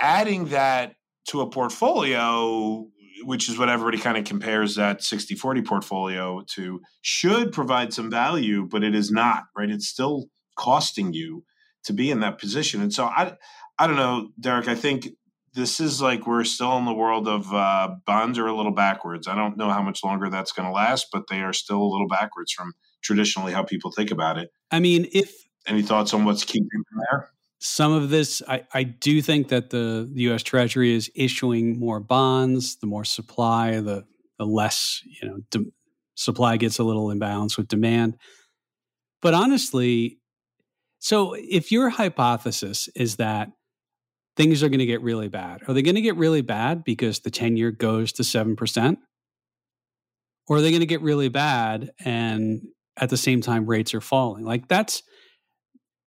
adding 0.00 0.46
that 0.46 0.94
to 1.28 1.40
a 1.40 1.50
portfolio 1.50 2.86
which 3.24 3.48
is 3.48 3.58
what 3.58 3.68
everybody 3.68 3.98
kind 3.98 4.16
of 4.16 4.24
compares 4.24 4.74
that 4.76 5.02
60 5.02 5.34
40 5.34 5.62
portfolio 5.62 6.42
to, 6.54 6.80
should 7.02 7.52
provide 7.52 7.92
some 7.92 8.10
value, 8.10 8.66
but 8.70 8.82
it 8.82 8.94
is 8.94 9.10
not, 9.10 9.44
right? 9.56 9.70
It's 9.70 9.88
still 9.88 10.26
costing 10.56 11.12
you 11.12 11.44
to 11.84 11.92
be 11.92 12.10
in 12.10 12.20
that 12.20 12.38
position. 12.38 12.80
And 12.80 12.92
so 12.92 13.04
I, 13.04 13.34
I 13.82 13.88
don't 13.88 13.96
know, 13.96 14.28
Derek, 14.38 14.68
I 14.68 14.76
think 14.76 15.08
this 15.54 15.80
is 15.80 16.00
like 16.00 16.24
we're 16.24 16.44
still 16.44 16.78
in 16.78 16.84
the 16.84 16.92
world 16.92 17.26
of 17.26 17.52
uh, 17.52 17.96
bonds 18.06 18.38
are 18.38 18.46
a 18.46 18.54
little 18.54 18.70
backwards. 18.70 19.26
I 19.26 19.34
don't 19.34 19.56
know 19.56 19.70
how 19.70 19.82
much 19.82 20.04
longer 20.04 20.30
that's 20.30 20.52
going 20.52 20.68
to 20.68 20.72
last, 20.72 21.08
but 21.12 21.24
they 21.28 21.40
are 21.40 21.52
still 21.52 21.82
a 21.82 21.90
little 21.90 22.06
backwards 22.06 22.52
from 22.52 22.74
traditionally 23.02 23.52
how 23.52 23.64
people 23.64 23.90
think 23.90 24.12
about 24.12 24.38
it. 24.38 24.50
I 24.70 24.78
mean, 24.78 25.08
if 25.12 25.34
any 25.66 25.82
thoughts 25.82 26.14
on 26.14 26.24
what's 26.24 26.44
keeping 26.44 26.68
them 26.70 27.02
there? 27.10 27.28
some 27.58 27.90
of 27.90 28.10
this, 28.10 28.40
I, 28.46 28.62
I 28.72 28.84
do 28.84 29.20
think 29.20 29.48
that 29.48 29.70
the, 29.70 30.08
the 30.12 30.22
U.S. 30.22 30.44
Treasury 30.44 30.94
is 30.94 31.10
issuing 31.16 31.80
more 31.80 31.98
bonds. 31.98 32.76
The 32.76 32.86
more 32.86 33.04
supply, 33.04 33.80
the 33.80 34.04
the 34.38 34.46
less 34.46 35.00
you 35.20 35.28
know 35.28 35.38
de- 35.50 35.72
supply 36.14 36.56
gets 36.56 36.78
a 36.78 36.84
little 36.84 37.10
imbalance 37.10 37.58
with 37.58 37.66
demand. 37.66 38.16
But 39.20 39.34
honestly, 39.34 40.20
so 41.00 41.34
if 41.34 41.72
your 41.72 41.88
hypothesis 41.88 42.88
is 42.94 43.16
that 43.16 43.50
things 44.36 44.62
are 44.62 44.68
going 44.68 44.78
to 44.78 44.86
get 44.86 45.02
really 45.02 45.28
bad, 45.28 45.62
are 45.68 45.74
they 45.74 45.82
going 45.82 45.94
to 45.94 46.00
get 46.00 46.16
really 46.16 46.42
bad 46.42 46.84
because 46.84 47.20
the 47.20 47.30
ten 47.30 47.56
year 47.56 47.70
goes 47.70 48.12
to 48.12 48.24
seven 48.24 48.56
percent, 48.56 48.98
or 50.46 50.56
are 50.56 50.60
they 50.60 50.70
going 50.70 50.80
to 50.80 50.86
get 50.86 51.02
really 51.02 51.28
bad 51.28 51.90
and 52.04 52.62
at 52.96 53.10
the 53.10 53.16
same 53.16 53.40
time 53.40 53.66
rates 53.66 53.94
are 53.94 54.00
falling? 54.00 54.44
Like 54.44 54.68
that's 54.68 55.02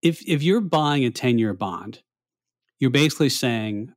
if 0.01 0.22
if 0.27 0.44
you're 0.44 0.62
buying 0.62 1.03
a 1.03 1.10
10 1.10 1.39
year 1.39 1.53
bond, 1.53 2.01
you're 2.79 2.91
basically 2.91 3.29
saying, 3.29 3.94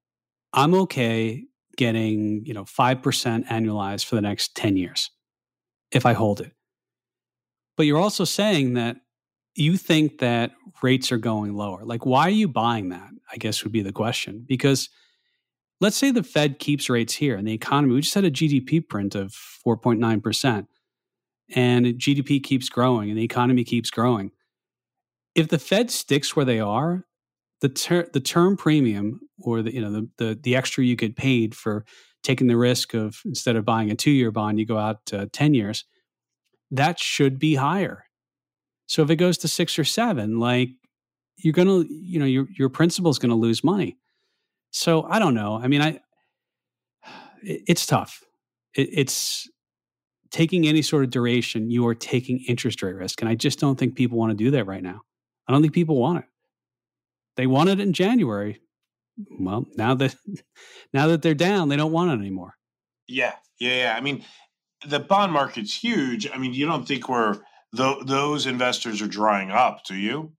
I'm 0.53 0.75
okay 0.75 1.45
getting, 1.77 2.45
you 2.45 2.55
know, 2.55 2.65
5% 2.65 3.47
annualized 3.47 4.07
for 4.07 4.15
the 4.17 4.23
next 4.23 4.57
10 4.57 4.77
years 4.77 5.11
if 5.93 6.07
I 6.07 6.15
hold 6.15 6.41
it. 6.41 6.53
But 7.77 7.87
you're 7.87 8.01
also 8.01 8.25
saying 8.25 8.75
that 8.75 8.97
you 9.55 9.77
think 9.77 10.19
that 10.19 10.53
rates 10.83 11.13
are 11.13 11.19
going 11.19 11.55
lower. 11.55 11.85
Like, 11.85 12.07
why 12.07 12.23
are 12.23 12.31
you 12.31 12.49
buying 12.49 12.89
that? 12.89 13.11
I 13.31 13.37
guess 13.37 13.63
would 13.65 13.73
be 13.73 13.83
the 13.83 13.93
question. 13.93 14.45
Because 14.47 14.89
let's 15.81 15.97
say 15.97 16.11
the 16.11 16.23
Fed 16.23 16.59
keeps 16.59 16.89
rates 16.89 17.15
here 17.15 17.37
and 17.37 17.47
the 17.47 17.53
economy, 17.53 17.95
we 17.95 18.01
just 18.01 18.15
had 18.15 18.25
a 18.25 18.31
GDP 18.31 18.87
print 18.87 19.15
of 19.15 19.33
4.9%, 19.67 20.67
and 21.55 21.87
GDP 21.87 22.43
keeps 22.43 22.69
growing 22.69 23.11
and 23.11 23.19
the 23.19 23.25
economy 23.25 23.65
keeps 23.65 23.91
growing 23.91 24.33
if 25.39 25.49
the 25.49 25.59
Fed 25.59 25.91
sticks 25.91 26.35
where 26.35 26.45
they 26.45 26.59
are, 26.59 27.05
the 27.61 27.69
ter- 27.69 28.09
the 28.13 28.21
term 28.21 28.57
premium 28.57 29.21
or 29.39 29.63
the 29.63 29.73
you 29.73 29.81
know 29.81 29.93
the, 29.93 30.09
the 30.19 30.39
the 30.43 30.57
extra 30.57 30.85
you 30.85 30.97
get 30.97 31.17
paid 31.17 31.55
for 31.55 31.85
taking 32.25 32.49
the 32.49 32.57
risk 32.57 32.93
of 32.93 33.21
instead 33.25 33.55
of 33.55 33.65
buying 33.65 33.91
a 33.91 33.95
two 33.95 34.11
year 34.11 34.33
bond, 34.33 34.59
you 34.59 34.67
go 34.67 34.79
out 34.79 35.07
to 35.07 35.29
ten 35.29 35.55
years. 35.55 35.85
That 36.73 36.99
should 36.99 37.39
be 37.39 37.55
higher. 37.55 38.05
So 38.87 39.03
if 39.03 39.11
it 39.11 39.17
goes 39.17 39.39
to 39.39 39.49
six 39.49 39.79
or 39.79 39.85
seven, 39.85 40.41
like 40.41 40.71
you're 41.39 41.53
gonna, 41.53 41.85
you 41.89 42.19
know, 42.19 42.27
your 42.27 42.47
your 42.51 42.69
principal 42.69 43.11
is 43.11 43.19
gonna 43.19 43.35
lose 43.35 43.63
money. 43.65 43.97
So 44.71 45.05
I 45.05 45.19
don't 45.19 45.35
know. 45.35 45.57
I 45.57 45.69
mean, 45.69 45.83
I 45.83 46.01
it, 47.43 47.63
it's 47.67 47.87
tough. 47.87 48.23
It, 48.75 48.89
it's 48.93 49.49
taking 50.31 50.67
any 50.67 50.83
sort 50.83 51.05
of 51.05 51.11
duration. 51.11 51.71
You 51.71 51.87
are 51.87 51.95
taking 51.95 52.45
interest 52.49 52.83
rate 52.83 52.95
risk, 52.95 53.21
and 53.21 53.29
I 53.29 53.35
just 53.35 53.59
don't 53.59 53.79
think 53.79 53.97
people 53.97 54.19
want 54.19 54.31
to 54.31 54.37
do 54.37 54.51
that 54.53 54.67
right 54.67 54.83
now. 54.83 55.01
I 55.47 55.53
don't 55.53 55.63
think 55.63 55.75
people 55.75 55.97
want 55.97 56.19
it. 56.19 56.25
They 57.37 57.47
want 57.47 57.71
it 57.71 57.81
in 57.81 57.93
January. 57.93 58.61
Well, 59.39 59.67
now 59.77 59.95
that 59.95 60.15
now 60.93 61.07
that 61.09 61.23
they're 61.23 61.35
down, 61.35 61.69
they 61.69 61.77
don't 61.77 61.93
want 61.93 62.11
it 62.11 62.21
anymore. 62.21 62.55
Yeah, 63.07 63.35
yeah, 63.59 63.77
yeah. 63.77 63.95
I 63.97 64.01
mean, 64.01 64.25
the 64.87 65.01
bond 65.01 65.33
market's 65.33 65.77
huge. 65.77 66.29
I 66.31 66.37
mean, 66.39 66.53
you 66.53 66.67
don't 66.67 66.87
think 66.87 67.09
we're 67.09 67.39
th- 67.77 68.05
those 68.05 68.47
investors 68.47 69.01
are 69.03 69.09
drying 69.09 69.51
up, 69.51 69.85
do 69.85 69.95
you? 69.95 70.33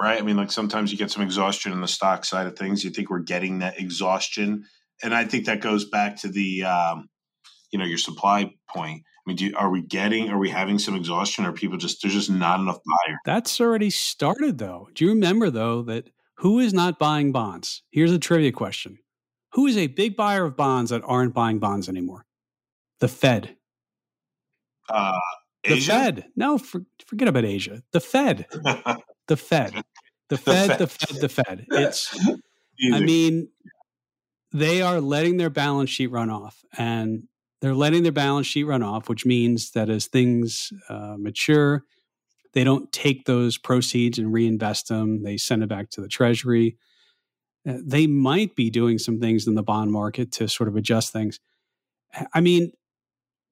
Right. 0.00 0.18
I 0.18 0.22
mean, 0.22 0.36
like 0.36 0.52
sometimes 0.52 0.92
you 0.92 0.98
get 0.98 1.10
some 1.10 1.24
exhaustion 1.24 1.72
in 1.72 1.80
the 1.80 1.88
stock 1.88 2.24
side 2.24 2.46
of 2.46 2.56
things. 2.56 2.84
You 2.84 2.90
think 2.90 3.10
we're 3.10 3.18
getting 3.18 3.58
that 3.58 3.80
exhaustion, 3.80 4.64
and 5.02 5.14
I 5.14 5.24
think 5.24 5.46
that 5.46 5.60
goes 5.60 5.84
back 5.84 6.16
to 6.18 6.28
the, 6.28 6.64
um, 6.64 7.08
you 7.72 7.78
know, 7.78 7.84
your 7.84 7.98
supply 7.98 8.52
point 8.68 9.02
I 9.28 9.30
mean, 9.30 9.36
do, 9.36 9.52
are 9.58 9.68
we 9.68 9.82
getting, 9.82 10.30
are 10.30 10.38
we 10.38 10.48
having 10.48 10.78
some 10.78 10.94
exhaustion? 10.94 11.44
Are 11.44 11.52
people 11.52 11.76
just, 11.76 12.00
there's 12.00 12.14
just 12.14 12.30
not 12.30 12.60
enough 12.60 12.78
buyer? 12.78 13.18
That's 13.26 13.60
already 13.60 13.90
started, 13.90 14.56
though. 14.56 14.88
Do 14.94 15.04
you 15.04 15.10
remember, 15.10 15.50
though, 15.50 15.82
that 15.82 16.08
who 16.36 16.58
is 16.58 16.72
not 16.72 16.98
buying 16.98 17.30
bonds? 17.30 17.82
Here's 17.90 18.10
a 18.10 18.18
trivia 18.18 18.52
question 18.52 19.00
Who 19.52 19.66
is 19.66 19.76
a 19.76 19.88
big 19.88 20.16
buyer 20.16 20.46
of 20.46 20.56
bonds 20.56 20.92
that 20.92 21.02
aren't 21.04 21.34
buying 21.34 21.58
bonds 21.58 21.90
anymore? 21.90 22.24
The 23.00 23.08
Fed. 23.08 23.54
Uh, 24.88 25.18
the 25.62 25.78
Fed. 25.78 26.24
No, 26.34 26.56
for, 26.56 26.86
forget 27.06 27.28
about 27.28 27.44
Asia. 27.44 27.82
The 27.92 28.00
Fed. 28.00 28.46
the 29.28 29.36
Fed. 29.36 29.84
The 30.28 30.36
Fed, 30.36 30.78
the 30.78 30.86
Fed, 30.86 31.20
the 31.20 31.28
Fed. 31.28 31.66
It's, 31.70 32.14
I 32.92 33.00
mean, 33.00 33.48
they 34.52 34.82
are 34.82 35.00
letting 35.00 35.36
their 35.36 35.50
balance 35.50 35.90
sheet 35.90 36.08
run 36.08 36.30
off. 36.30 36.64
And 36.76 37.28
they're 37.60 37.74
letting 37.74 38.02
their 38.02 38.12
balance 38.12 38.46
sheet 38.46 38.64
run 38.64 38.82
off, 38.82 39.08
which 39.08 39.26
means 39.26 39.72
that 39.72 39.88
as 39.88 40.06
things 40.06 40.72
uh, 40.88 41.16
mature, 41.18 41.84
they 42.52 42.64
don't 42.64 42.90
take 42.92 43.24
those 43.24 43.58
proceeds 43.58 44.18
and 44.18 44.32
reinvest 44.32 44.88
them. 44.88 45.22
They 45.22 45.36
send 45.36 45.62
it 45.62 45.68
back 45.68 45.90
to 45.90 46.00
the 46.00 46.08
treasury. 46.08 46.76
Uh, 47.68 47.78
they 47.84 48.06
might 48.06 48.54
be 48.54 48.70
doing 48.70 48.98
some 48.98 49.18
things 49.20 49.46
in 49.46 49.54
the 49.54 49.62
bond 49.62 49.92
market 49.92 50.32
to 50.32 50.48
sort 50.48 50.68
of 50.68 50.76
adjust 50.76 51.12
things. 51.12 51.40
I 52.32 52.40
mean, 52.40 52.72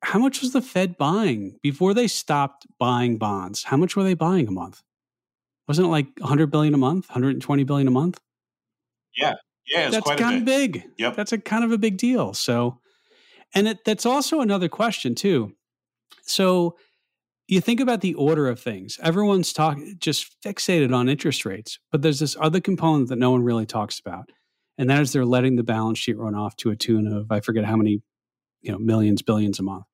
how 0.03 0.19
much 0.19 0.41
was 0.41 0.53
the 0.53 0.63
Fed 0.63 0.97
buying 0.97 1.59
before 1.63 1.93
they 1.93 2.07
stopped 2.07 2.67
buying 2.79 3.19
bonds? 3.19 3.65
How 3.65 3.77
much 3.77 3.97
were 3.97 4.05
they 4.05 4.15
buying 4.15 4.49
a 4.49 4.53
month? 4.53 4.83
Wasn't 5.69 5.87
it 5.87 5.91
like 5.91 6.09
100 6.19 6.51
billion 6.51 6.75
a 6.75 6.79
month, 6.79 7.09
120 7.09 7.65
billion 7.65 7.89
a 7.89 7.91
month? 7.91 8.21
Yeah, 9.17 9.35
yeah, 9.67 9.91
that's 9.91 10.09
kind 10.13 10.37
of 10.37 10.45
big. 10.45 10.85
Yep, 10.99 11.17
that's 11.17 11.33
a 11.33 11.39
kind 11.39 11.65
of 11.65 11.73
a 11.73 11.79
big 11.79 11.97
deal. 11.97 12.35
So 12.35 12.81
and 13.55 13.69
it, 13.69 13.85
that's 13.85 14.07
also 14.07 14.41
another 14.41 14.69
question, 14.69 15.15
too. 15.15 15.53
So 16.23 16.77
you 17.49 17.61
think 17.61 17.81
about 17.81 18.01
the 18.01 18.15
order 18.15 18.49
of 18.49 18.59
things. 18.61 18.99
Everyone's 19.03 19.53
talk 19.53 19.79
just 19.99 20.41
fixated 20.43 20.95
on 20.95 21.09
interest 21.09 21.47
rates, 21.47 21.79
but 21.93 22.03
there's 22.03 22.19
this 22.19 22.37
other 22.41 22.61
component 22.61 23.09
that 23.09 23.17
no 23.17 23.31
one 23.31 23.43
really 23.43 23.67
talks 23.67 24.01
about. 24.01 24.31
And 24.79 24.91
that 24.91 25.01
is 25.01 25.13
they're 25.13 25.25
letting 25.25 25.57
the 25.57 25.63
balance 25.63 25.99
sheet 25.99 26.19
run 26.19 26.35
off 26.35 26.57
to 26.57 26.71
a 26.71 26.77
tune 26.77 27.07
of 27.07 27.31
I 27.31 27.41
forget 27.41 27.65
how 27.65 27.77
many, 27.77 28.03
you 28.61 28.73
know, 28.73 28.79
millions, 28.79 29.23
billions 29.23 29.59
a 29.59 29.63
month. 29.63 29.85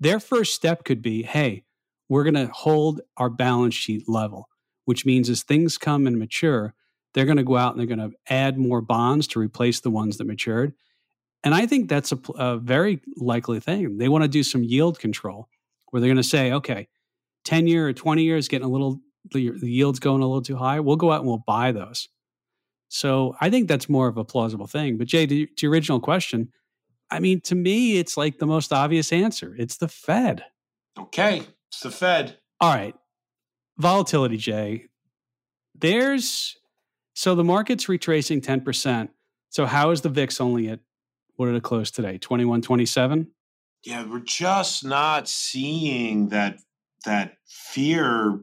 Their 0.00 0.20
first 0.20 0.54
step 0.54 0.84
could 0.84 1.00
be, 1.00 1.22
hey, 1.22 1.64
we're 2.08 2.24
going 2.24 2.34
to 2.34 2.52
hold 2.52 3.00
our 3.16 3.30
balance 3.30 3.74
sheet 3.74 4.08
level, 4.08 4.48
which 4.84 5.06
means 5.06 5.28
as 5.28 5.42
things 5.42 5.78
come 5.78 6.06
and 6.06 6.18
mature, 6.18 6.74
they're 7.12 7.24
going 7.24 7.36
to 7.36 7.44
go 7.44 7.56
out 7.56 7.72
and 7.72 7.80
they're 7.80 7.96
going 7.96 8.10
to 8.10 8.16
add 8.28 8.58
more 8.58 8.80
bonds 8.80 9.26
to 9.28 9.38
replace 9.38 9.80
the 9.80 9.90
ones 9.90 10.18
that 10.18 10.26
matured. 10.26 10.74
And 11.42 11.54
I 11.54 11.66
think 11.66 11.88
that's 11.88 12.12
a, 12.12 12.18
a 12.36 12.58
very 12.58 13.00
likely 13.16 13.60
thing. 13.60 13.98
They 13.98 14.08
want 14.08 14.24
to 14.24 14.28
do 14.28 14.42
some 14.42 14.64
yield 14.64 14.98
control 14.98 15.48
where 15.90 16.00
they're 16.00 16.08
going 16.08 16.16
to 16.16 16.22
say, 16.22 16.52
okay, 16.52 16.88
10 17.44 17.66
year 17.66 17.88
or 17.88 17.92
20 17.92 18.22
years 18.22 18.48
getting 18.48 18.66
a 18.66 18.70
little, 18.70 19.00
the, 19.32 19.50
the 19.50 19.70
yield's 19.70 20.00
going 20.00 20.22
a 20.22 20.26
little 20.26 20.42
too 20.42 20.56
high. 20.56 20.80
We'll 20.80 20.96
go 20.96 21.12
out 21.12 21.20
and 21.20 21.28
we'll 21.28 21.44
buy 21.46 21.72
those. 21.72 22.08
So 22.88 23.36
I 23.40 23.50
think 23.50 23.68
that's 23.68 23.88
more 23.88 24.08
of 24.08 24.16
a 24.16 24.24
plausible 24.24 24.66
thing. 24.66 24.96
But 24.96 25.08
Jay, 25.08 25.26
to, 25.26 25.46
to 25.46 25.66
your 25.66 25.72
original 25.72 26.00
question, 26.00 26.50
I 27.10 27.20
mean, 27.20 27.40
to 27.42 27.54
me, 27.54 27.98
it's 27.98 28.16
like 28.16 28.38
the 28.38 28.46
most 28.46 28.72
obvious 28.72 29.12
answer. 29.12 29.54
It's 29.58 29.76
the 29.76 29.88
Fed. 29.88 30.44
Okay, 30.98 31.42
it's 31.70 31.80
the 31.80 31.90
Fed. 31.90 32.38
All 32.60 32.74
right, 32.74 32.94
volatility, 33.78 34.36
Jay. 34.36 34.86
There's 35.74 36.56
so 37.14 37.34
the 37.34 37.44
market's 37.44 37.88
retracing 37.88 38.40
ten 38.40 38.60
percent. 38.60 39.10
So 39.50 39.66
how 39.66 39.90
is 39.90 40.00
the 40.00 40.08
VIX 40.08 40.40
only 40.40 40.68
at 40.68 40.80
what 41.36 41.46
did 41.46 41.54
it 41.54 41.62
close 41.62 41.90
today? 41.90 42.18
21 42.18 42.62
27? 42.62 43.28
Yeah, 43.84 44.04
we're 44.08 44.20
just 44.20 44.84
not 44.84 45.28
seeing 45.28 46.28
that 46.28 46.58
that 47.04 47.34
fear 47.46 48.40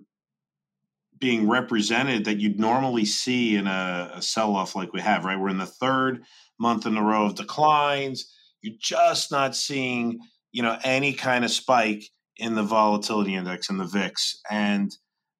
being 1.22 1.48
represented 1.48 2.26
that 2.26 2.40
you'd 2.40 2.60
normally 2.60 3.06
see 3.06 3.56
in 3.56 3.68
a, 3.68 4.12
a 4.16 4.22
sell 4.22 4.56
off 4.56 4.76
like 4.76 4.92
we 4.92 5.00
have, 5.00 5.24
right? 5.24 5.40
We're 5.40 5.50
in 5.50 5.58
the 5.60 5.66
third 5.66 6.24
month 6.60 6.86
in 6.86 6.98
a 6.98 7.04
row 7.04 7.26
of 7.26 7.36
declines. 7.36 8.34
You're 8.62 8.76
just 8.80 9.32
not 9.32 9.56
seeing, 9.56 10.20
you 10.52 10.64
know, 10.64 10.78
any 10.84 11.14
kind 11.14 11.46
of 11.46 11.52
spike 11.52 12.04
in 12.38 12.56
the 12.56 12.64
volatility 12.64 13.36
index 13.36 13.70
and 13.70 13.80
the 13.80 13.86
VIX. 13.86 14.42
And 14.50 14.92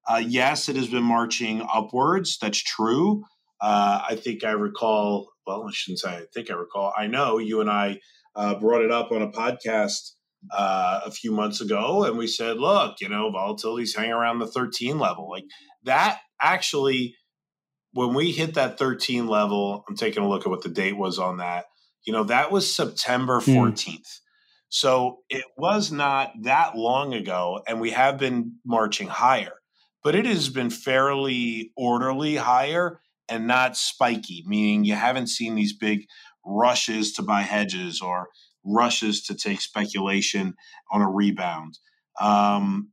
uh, 0.08 0.22
yes, 0.24 0.68
it 0.68 0.76
has 0.76 0.88
been 0.88 1.02
marching 1.02 1.66
upwards. 1.72 2.38
That's 2.40 2.62
true. 2.62 3.24
Uh, 3.60 4.02
I 4.10 4.16
think 4.16 4.44
I 4.44 4.52
recall, 4.52 5.28
well, 5.46 5.64
I 5.68 5.70
shouldn't 5.72 6.00
say 6.00 6.10
I 6.10 6.24
think 6.34 6.50
I 6.50 6.54
recall. 6.54 6.92
I 6.96 7.06
know 7.06 7.38
you 7.38 7.60
and 7.60 7.70
I 7.70 8.00
uh, 8.34 8.56
brought 8.56 8.82
it 8.82 8.90
up 8.90 9.12
on 9.12 9.22
a 9.22 9.30
podcast 9.30 10.12
uh, 10.50 11.00
a 11.04 11.10
few 11.10 11.30
months 11.30 11.60
ago, 11.60 12.04
and 12.04 12.18
we 12.18 12.26
said, 12.26 12.58
look, 12.58 12.96
you 13.00 13.08
know, 13.08 13.30
volatility's 13.30 13.94
hanging 13.94 14.12
around 14.12 14.40
the 14.40 14.46
13 14.46 14.98
level. 14.98 15.30
Like 15.30 15.44
that 15.84 16.18
actually, 16.40 17.14
when 17.92 18.14
we 18.14 18.32
hit 18.32 18.54
that 18.54 18.78
13 18.78 19.28
level, 19.28 19.84
I'm 19.88 19.96
taking 19.96 20.22
a 20.22 20.28
look 20.28 20.42
at 20.42 20.50
what 20.50 20.62
the 20.62 20.68
date 20.68 20.96
was 20.96 21.18
on 21.18 21.38
that. 21.38 21.66
You 22.04 22.12
know, 22.12 22.24
that 22.24 22.50
was 22.50 22.74
September 22.74 23.40
14th. 23.40 23.86
Mm. 23.86 24.18
So 24.70 25.18
it 25.28 25.44
was 25.56 25.92
not 25.92 26.32
that 26.42 26.76
long 26.76 27.12
ago, 27.12 27.60
and 27.68 27.80
we 27.80 27.90
have 27.90 28.18
been 28.18 28.56
marching 28.64 29.06
higher, 29.06 29.52
but 30.02 30.14
it 30.14 30.26
has 30.26 30.48
been 30.48 30.70
fairly 30.70 31.72
orderly 31.76 32.36
higher 32.36 33.00
and 33.28 33.46
not 33.46 33.76
spiky, 33.76 34.44
meaning 34.46 34.84
you 34.84 34.94
haven't 34.94 35.28
seen 35.28 35.54
these 35.54 35.72
big 35.72 36.06
rushes 36.44 37.12
to 37.14 37.22
buy 37.22 37.42
hedges 37.42 38.00
or 38.00 38.28
rushes 38.64 39.22
to 39.24 39.34
take 39.34 39.60
speculation 39.60 40.54
on 40.90 41.02
a 41.02 41.08
rebound. 41.08 41.78
Um, 42.20 42.90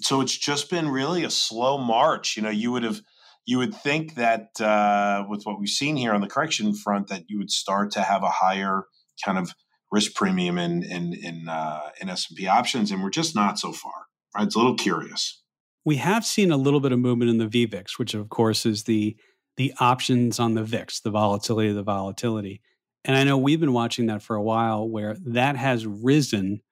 so 0.00 0.20
it's 0.20 0.36
just 0.36 0.70
been 0.70 0.88
really 0.88 1.24
a 1.24 1.30
slow 1.30 1.78
march. 1.78 2.36
You 2.36 2.42
know, 2.42 2.50
you 2.50 2.72
would 2.72 2.82
have 2.82 3.00
you 3.44 3.58
would 3.58 3.74
think 3.74 4.14
that 4.14 4.60
uh, 4.60 5.24
with 5.28 5.44
what 5.44 5.58
we've 5.58 5.68
seen 5.68 5.96
here 5.96 6.12
on 6.12 6.20
the 6.20 6.28
correction 6.28 6.74
front, 6.74 7.08
that 7.08 7.24
you 7.28 7.38
would 7.38 7.50
start 7.50 7.90
to 7.92 8.02
have 8.02 8.22
a 8.22 8.30
higher 8.30 8.84
kind 9.24 9.36
of 9.36 9.52
risk 9.90 10.14
premium 10.14 10.58
in 10.58 10.82
in 10.82 11.12
in, 11.12 11.48
uh, 11.48 11.90
in 12.00 12.08
S 12.08 12.28
and 12.30 12.36
P 12.36 12.46
options, 12.46 12.90
and 12.90 13.02
we're 13.02 13.10
just 13.10 13.34
not 13.34 13.58
so 13.58 13.72
far. 13.72 14.06
Right? 14.34 14.46
It's 14.46 14.54
a 14.54 14.58
little 14.58 14.76
curious. 14.76 15.41
We 15.84 15.96
have 15.96 16.24
seen 16.24 16.52
a 16.52 16.56
little 16.56 16.80
bit 16.80 16.92
of 16.92 16.98
movement 16.98 17.30
in 17.30 17.38
the 17.38 17.46
VVIX, 17.66 17.98
which 17.98 18.14
of 18.14 18.28
course 18.28 18.66
is 18.66 18.84
the 18.84 19.16
the 19.56 19.72
options 19.80 20.40
on 20.40 20.54
the 20.54 20.64
VIX, 20.64 21.00
the 21.00 21.10
volatility 21.10 21.68
of 21.68 21.76
the 21.76 21.82
volatility. 21.82 22.62
And 23.04 23.16
I 23.16 23.24
know 23.24 23.36
we've 23.36 23.60
been 23.60 23.74
watching 23.74 24.06
that 24.06 24.22
for 24.22 24.34
a 24.34 24.42
while 24.42 24.88
where 24.88 25.16
that 25.26 25.56
has 25.56 25.86
risen 25.86 26.62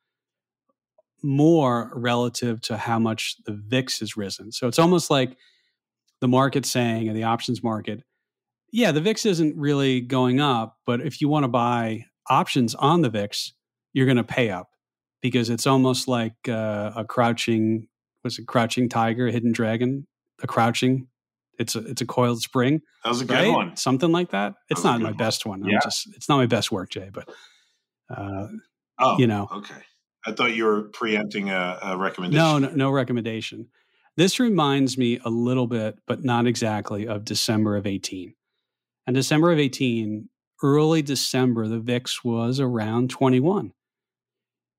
more 1.22 1.90
relative 1.94 2.60
to 2.62 2.76
how 2.76 2.98
much 2.98 3.36
the 3.44 3.52
VIX 3.52 4.00
has 4.00 4.16
risen. 4.16 4.52
So 4.52 4.66
it's 4.66 4.78
almost 4.78 5.10
like 5.10 5.36
the 6.20 6.28
market 6.28 6.64
saying, 6.64 7.08
or 7.08 7.12
the 7.12 7.24
options 7.24 7.62
market, 7.62 8.02
yeah, 8.72 8.92
the 8.92 9.00
VIX 9.00 9.26
isn't 9.26 9.56
really 9.56 10.00
going 10.00 10.40
up, 10.40 10.76
but 10.86 11.00
if 11.00 11.20
you 11.20 11.28
want 11.28 11.44
to 11.44 11.48
buy 11.48 12.06
options 12.28 12.74
on 12.74 13.02
the 13.02 13.10
VIX, 13.10 13.52
you're 13.92 14.06
going 14.06 14.16
to 14.16 14.24
pay 14.24 14.50
up 14.50 14.68
because 15.20 15.50
it's 15.50 15.66
almost 15.66 16.08
like 16.08 16.34
uh, 16.48 16.92
a 16.96 17.04
crouching, 17.04 17.88
was 18.24 18.38
it 18.38 18.46
crouching 18.46 18.88
tiger, 18.88 19.28
a 19.28 19.32
hidden 19.32 19.52
dragon, 19.52 20.06
a 20.42 20.46
crouching 20.46 21.08
it's 21.60 21.76
a 21.76 21.80
it's 21.80 22.00
a 22.00 22.06
coiled 22.06 22.40
spring. 22.40 22.80
That 23.04 23.10
was 23.10 23.20
a 23.20 23.26
good 23.26 23.34
right? 23.34 23.52
one. 23.52 23.76
Something 23.76 24.10
like 24.10 24.30
that. 24.30 24.54
It's 24.70 24.82
that 24.82 24.92
not 24.92 25.00
my 25.00 25.10
one. 25.10 25.18
best 25.18 25.44
one. 25.44 25.62
Yeah. 25.62 25.78
Just, 25.82 26.08
it's 26.16 26.26
not 26.26 26.38
my 26.38 26.46
best 26.46 26.72
work, 26.72 26.88
Jay, 26.88 27.10
but 27.12 27.28
uh, 28.08 28.46
oh, 28.98 29.18
you 29.18 29.26
know. 29.26 29.46
Okay. 29.52 29.82
I 30.24 30.32
thought 30.32 30.54
you 30.54 30.64
were 30.64 30.84
preempting 30.84 31.50
a, 31.50 31.78
a 31.82 31.96
recommendation. 31.98 32.42
No, 32.42 32.58
no, 32.58 32.70
no 32.74 32.90
recommendation. 32.90 33.68
This 34.16 34.40
reminds 34.40 34.96
me 34.96 35.20
a 35.22 35.28
little 35.28 35.66
bit, 35.66 35.98
but 36.06 36.24
not 36.24 36.46
exactly, 36.46 37.06
of 37.06 37.24
December 37.26 37.76
of 37.76 37.86
18. 37.86 38.34
And 39.06 39.14
December 39.14 39.52
of 39.52 39.58
18, 39.58 40.28
early 40.62 41.02
December, 41.02 41.68
the 41.68 41.78
VIX 41.78 42.24
was 42.24 42.58
around 42.58 43.10
21. 43.10 43.72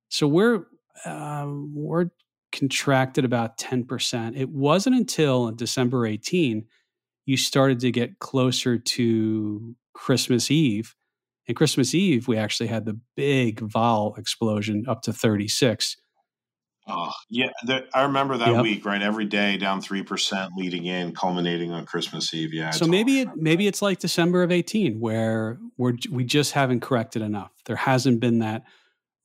So 0.09 0.27
we're 0.27 0.65
uh, 1.05 1.47
we're 1.47 2.09
contracted 2.51 3.25
about 3.25 3.57
10%. 3.57 4.37
It 4.37 4.49
wasn't 4.49 4.95
until 4.95 5.51
December 5.51 6.05
18 6.05 6.65
you 7.25 7.37
started 7.37 7.79
to 7.81 7.91
get 7.91 8.19
closer 8.19 8.77
to 8.77 9.75
Christmas 9.93 10.49
Eve. 10.51 10.95
And 11.47 11.55
Christmas 11.57 11.93
Eve, 11.93 12.27
we 12.27 12.37
actually 12.37 12.67
had 12.67 12.85
the 12.85 12.99
big 13.15 13.59
vol 13.59 14.15
explosion 14.15 14.85
up 14.87 15.01
to 15.03 15.13
36. 15.13 15.97
Oh, 16.87 17.11
yeah. 17.29 17.49
The, 17.65 17.85
I 17.93 18.03
remember 18.03 18.37
that 18.37 18.49
yep. 18.49 18.63
week, 18.63 18.85
right? 18.85 19.01
Every 19.01 19.25
day 19.25 19.57
down 19.57 19.81
3% 19.81 20.49
leading 20.57 20.85
in, 20.85 21.13
culminating 21.13 21.71
on 21.71 21.85
Christmas 21.85 22.33
Eve. 22.33 22.53
Yeah. 22.53 22.71
So 22.71 22.87
maybe 22.87 23.21
it, 23.21 23.29
maybe 23.35 23.67
it's 23.67 23.81
like 23.81 23.99
December 23.99 24.43
of 24.43 24.51
18 24.51 24.99
where 24.99 25.59
we're, 25.77 25.93
we 26.09 26.23
just 26.23 26.53
haven't 26.53 26.81
corrected 26.81 27.21
enough. 27.21 27.51
There 27.65 27.75
hasn't 27.75 28.19
been 28.19 28.39
that 28.39 28.63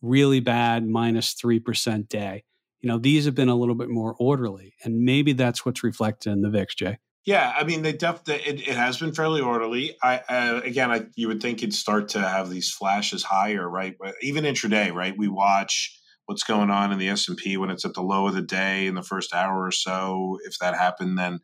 really 0.02 0.40
bad 0.40 0.86
minus 0.86 1.34
3% 1.34 2.08
day 2.08 2.44
you 2.86 2.92
know, 2.92 2.98
these 2.98 3.24
have 3.24 3.34
been 3.34 3.48
a 3.48 3.56
little 3.56 3.74
bit 3.74 3.88
more 3.88 4.14
orderly. 4.20 4.74
And 4.84 5.00
maybe 5.00 5.32
that's 5.32 5.66
what's 5.66 5.82
reflected 5.82 6.30
in 6.30 6.42
the 6.42 6.50
VIX, 6.50 6.72
Jay. 6.76 6.98
Yeah, 7.24 7.52
I 7.58 7.64
mean, 7.64 7.82
they 7.82 7.92
definitely 7.92 8.46
it, 8.46 8.60
it, 8.60 8.76
has 8.76 8.98
been 8.98 9.12
fairly 9.12 9.40
orderly. 9.40 9.96
I 10.04 10.18
uh, 10.28 10.60
again, 10.62 10.92
I, 10.92 11.06
you 11.16 11.26
would 11.26 11.42
think 11.42 11.58
it'd 11.58 11.74
start 11.74 12.10
to 12.10 12.20
have 12.20 12.48
these 12.48 12.70
flashes 12.70 13.24
higher, 13.24 13.68
right? 13.68 13.96
But 13.98 14.14
even 14.22 14.44
intraday, 14.44 14.94
right? 14.94 15.18
We 15.18 15.26
watch 15.26 15.98
what's 16.26 16.44
going 16.44 16.70
on 16.70 16.92
in 16.92 16.98
the 16.98 17.08
S 17.08 17.28
and 17.28 17.36
P 17.36 17.56
when 17.56 17.70
it's 17.70 17.84
at 17.84 17.94
the 17.94 18.02
low 18.02 18.28
of 18.28 18.34
the 18.34 18.40
day 18.42 18.86
in 18.86 18.94
the 18.94 19.02
first 19.02 19.34
hour 19.34 19.66
or 19.66 19.72
so. 19.72 20.38
If 20.44 20.60
that 20.60 20.76
happened, 20.76 21.18
then 21.18 21.40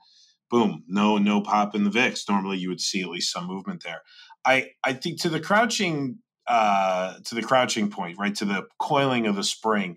boom, 0.49 0.85
no 0.87 1.19
no 1.19 1.41
pop 1.41 1.75
in 1.75 1.83
the 1.83 1.91
VIX. 1.91 2.23
Normally, 2.29 2.59
you 2.59 2.69
would 2.69 2.81
see 2.81 3.03
at 3.03 3.09
least 3.09 3.33
some 3.33 3.49
movement 3.49 3.83
there. 3.83 4.03
I 4.47 4.69
I 4.85 4.93
think 4.93 5.21
to 5.23 5.29
the 5.29 5.41
crouching 5.41 6.19
uh, 6.47 7.15
to 7.25 7.35
the 7.35 7.43
crouching 7.43 7.91
point, 7.91 8.19
right? 8.21 8.37
To 8.37 8.45
the 8.45 8.69
coiling 8.79 9.27
of 9.27 9.35
the 9.35 9.43
spring 9.43 9.97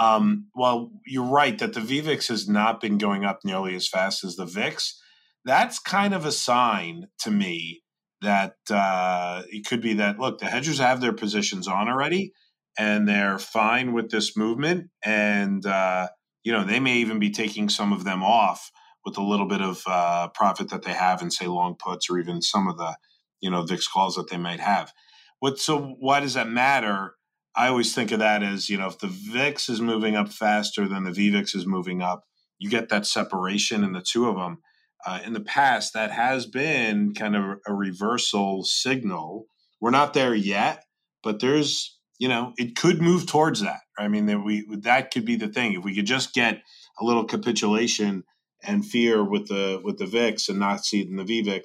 um, 0.00 0.46
well, 0.54 0.90
you're 1.04 1.22
right 1.22 1.58
that 1.58 1.74
the 1.74 1.80
VVIX 1.80 2.26
has 2.28 2.48
not 2.48 2.80
been 2.80 2.96
going 2.96 3.26
up 3.26 3.40
nearly 3.44 3.74
as 3.76 3.86
fast 3.86 4.24
as 4.24 4.34
the 4.34 4.46
VIX. 4.46 4.98
That's 5.44 5.78
kind 5.78 6.14
of 6.14 6.24
a 6.24 6.32
sign 6.32 7.08
to 7.20 7.30
me 7.30 7.82
that 8.22 8.56
uh, 8.70 9.42
it 9.48 9.66
could 9.66 9.82
be 9.82 9.94
that 9.94 10.18
look, 10.18 10.38
the 10.38 10.46
hedgers 10.46 10.78
have 10.78 11.02
their 11.02 11.12
positions 11.12 11.68
on 11.68 11.86
already, 11.86 12.32
and 12.78 13.06
they're 13.06 13.38
fine 13.38 13.92
with 13.92 14.10
this 14.10 14.38
movement, 14.38 14.88
and 15.04 15.64
uh, 15.66 16.08
you 16.44 16.52
know 16.52 16.64
they 16.64 16.80
may 16.80 16.96
even 16.96 17.18
be 17.18 17.30
taking 17.30 17.68
some 17.68 17.92
of 17.92 18.04
them 18.04 18.22
off 18.22 18.70
with 19.04 19.18
a 19.18 19.22
little 19.22 19.46
bit 19.46 19.60
of 19.60 19.82
uh, 19.86 20.28
profit 20.28 20.70
that 20.70 20.82
they 20.82 20.92
have 20.92 21.20
in 21.20 21.30
say 21.30 21.46
long 21.46 21.76
puts 21.78 22.08
or 22.08 22.18
even 22.18 22.40
some 22.40 22.68
of 22.68 22.78
the 22.78 22.96
you 23.40 23.50
know 23.50 23.62
VIX 23.62 23.86
calls 23.88 24.14
that 24.14 24.30
they 24.30 24.38
might 24.38 24.60
have. 24.60 24.92
What 25.40 25.58
so 25.58 25.94
why 25.98 26.20
does 26.20 26.34
that 26.34 26.48
matter? 26.48 27.16
I 27.60 27.68
always 27.68 27.94
think 27.94 28.10
of 28.10 28.20
that 28.20 28.42
as, 28.42 28.70
you 28.70 28.78
know, 28.78 28.86
if 28.86 29.00
the 29.00 29.06
VIX 29.06 29.68
is 29.68 29.82
moving 29.82 30.16
up 30.16 30.30
faster 30.30 30.88
than 30.88 31.04
the 31.04 31.10
VVIX 31.10 31.54
is 31.54 31.66
moving 31.66 32.00
up, 32.00 32.24
you 32.58 32.70
get 32.70 32.88
that 32.88 33.04
separation 33.04 33.84
in 33.84 33.92
the 33.92 34.00
two 34.00 34.30
of 34.30 34.36
them. 34.36 34.62
Uh, 35.06 35.20
in 35.26 35.34
the 35.34 35.42
past, 35.42 35.92
that 35.92 36.10
has 36.10 36.46
been 36.46 37.12
kind 37.12 37.36
of 37.36 37.58
a 37.66 37.74
reversal 37.74 38.64
signal. 38.64 39.44
We're 39.78 39.90
not 39.90 40.14
there 40.14 40.34
yet, 40.34 40.84
but 41.22 41.40
there's, 41.40 41.98
you 42.18 42.28
know, 42.28 42.54
it 42.56 42.76
could 42.76 43.02
move 43.02 43.26
towards 43.26 43.60
that. 43.60 43.80
I 43.98 44.08
mean, 44.08 44.24
that 44.24 44.40
we 44.40 44.66
that 44.78 45.10
could 45.10 45.26
be 45.26 45.36
the 45.36 45.48
thing. 45.48 45.74
If 45.74 45.84
we 45.84 45.94
could 45.94 46.06
just 46.06 46.32
get 46.32 46.62
a 46.98 47.04
little 47.04 47.26
capitulation 47.26 48.24
and 48.62 48.86
fear 48.86 49.22
with 49.22 49.48
the 49.48 49.82
with 49.84 49.98
the 49.98 50.06
VIX 50.06 50.48
and 50.48 50.58
not 50.58 50.86
see 50.86 51.02
it 51.02 51.08
in 51.08 51.16
the 51.16 51.24
VVIX, 51.24 51.64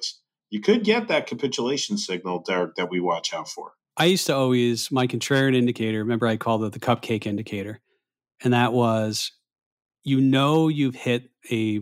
you 0.50 0.60
could 0.60 0.84
get 0.84 1.08
that 1.08 1.26
capitulation 1.26 1.96
signal, 1.96 2.42
Derek, 2.46 2.74
that 2.74 2.90
we 2.90 3.00
watch 3.00 3.32
out 3.32 3.48
for. 3.48 3.72
I 3.96 4.06
used 4.06 4.26
to 4.26 4.36
always 4.36 4.90
my 4.90 5.06
contrarian 5.06 5.56
indicator. 5.56 5.98
Remember, 5.98 6.26
I 6.26 6.36
called 6.36 6.64
it 6.64 6.72
the 6.72 6.80
cupcake 6.80 7.26
indicator, 7.26 7.80
and 8.42 8.52
that 8.52 8.72
was 8.72 9.32
you 10.04 10.20
know 10.20 10.68
you've 10.68 10.94
hit 10.94 11.30
a 11.50 11.80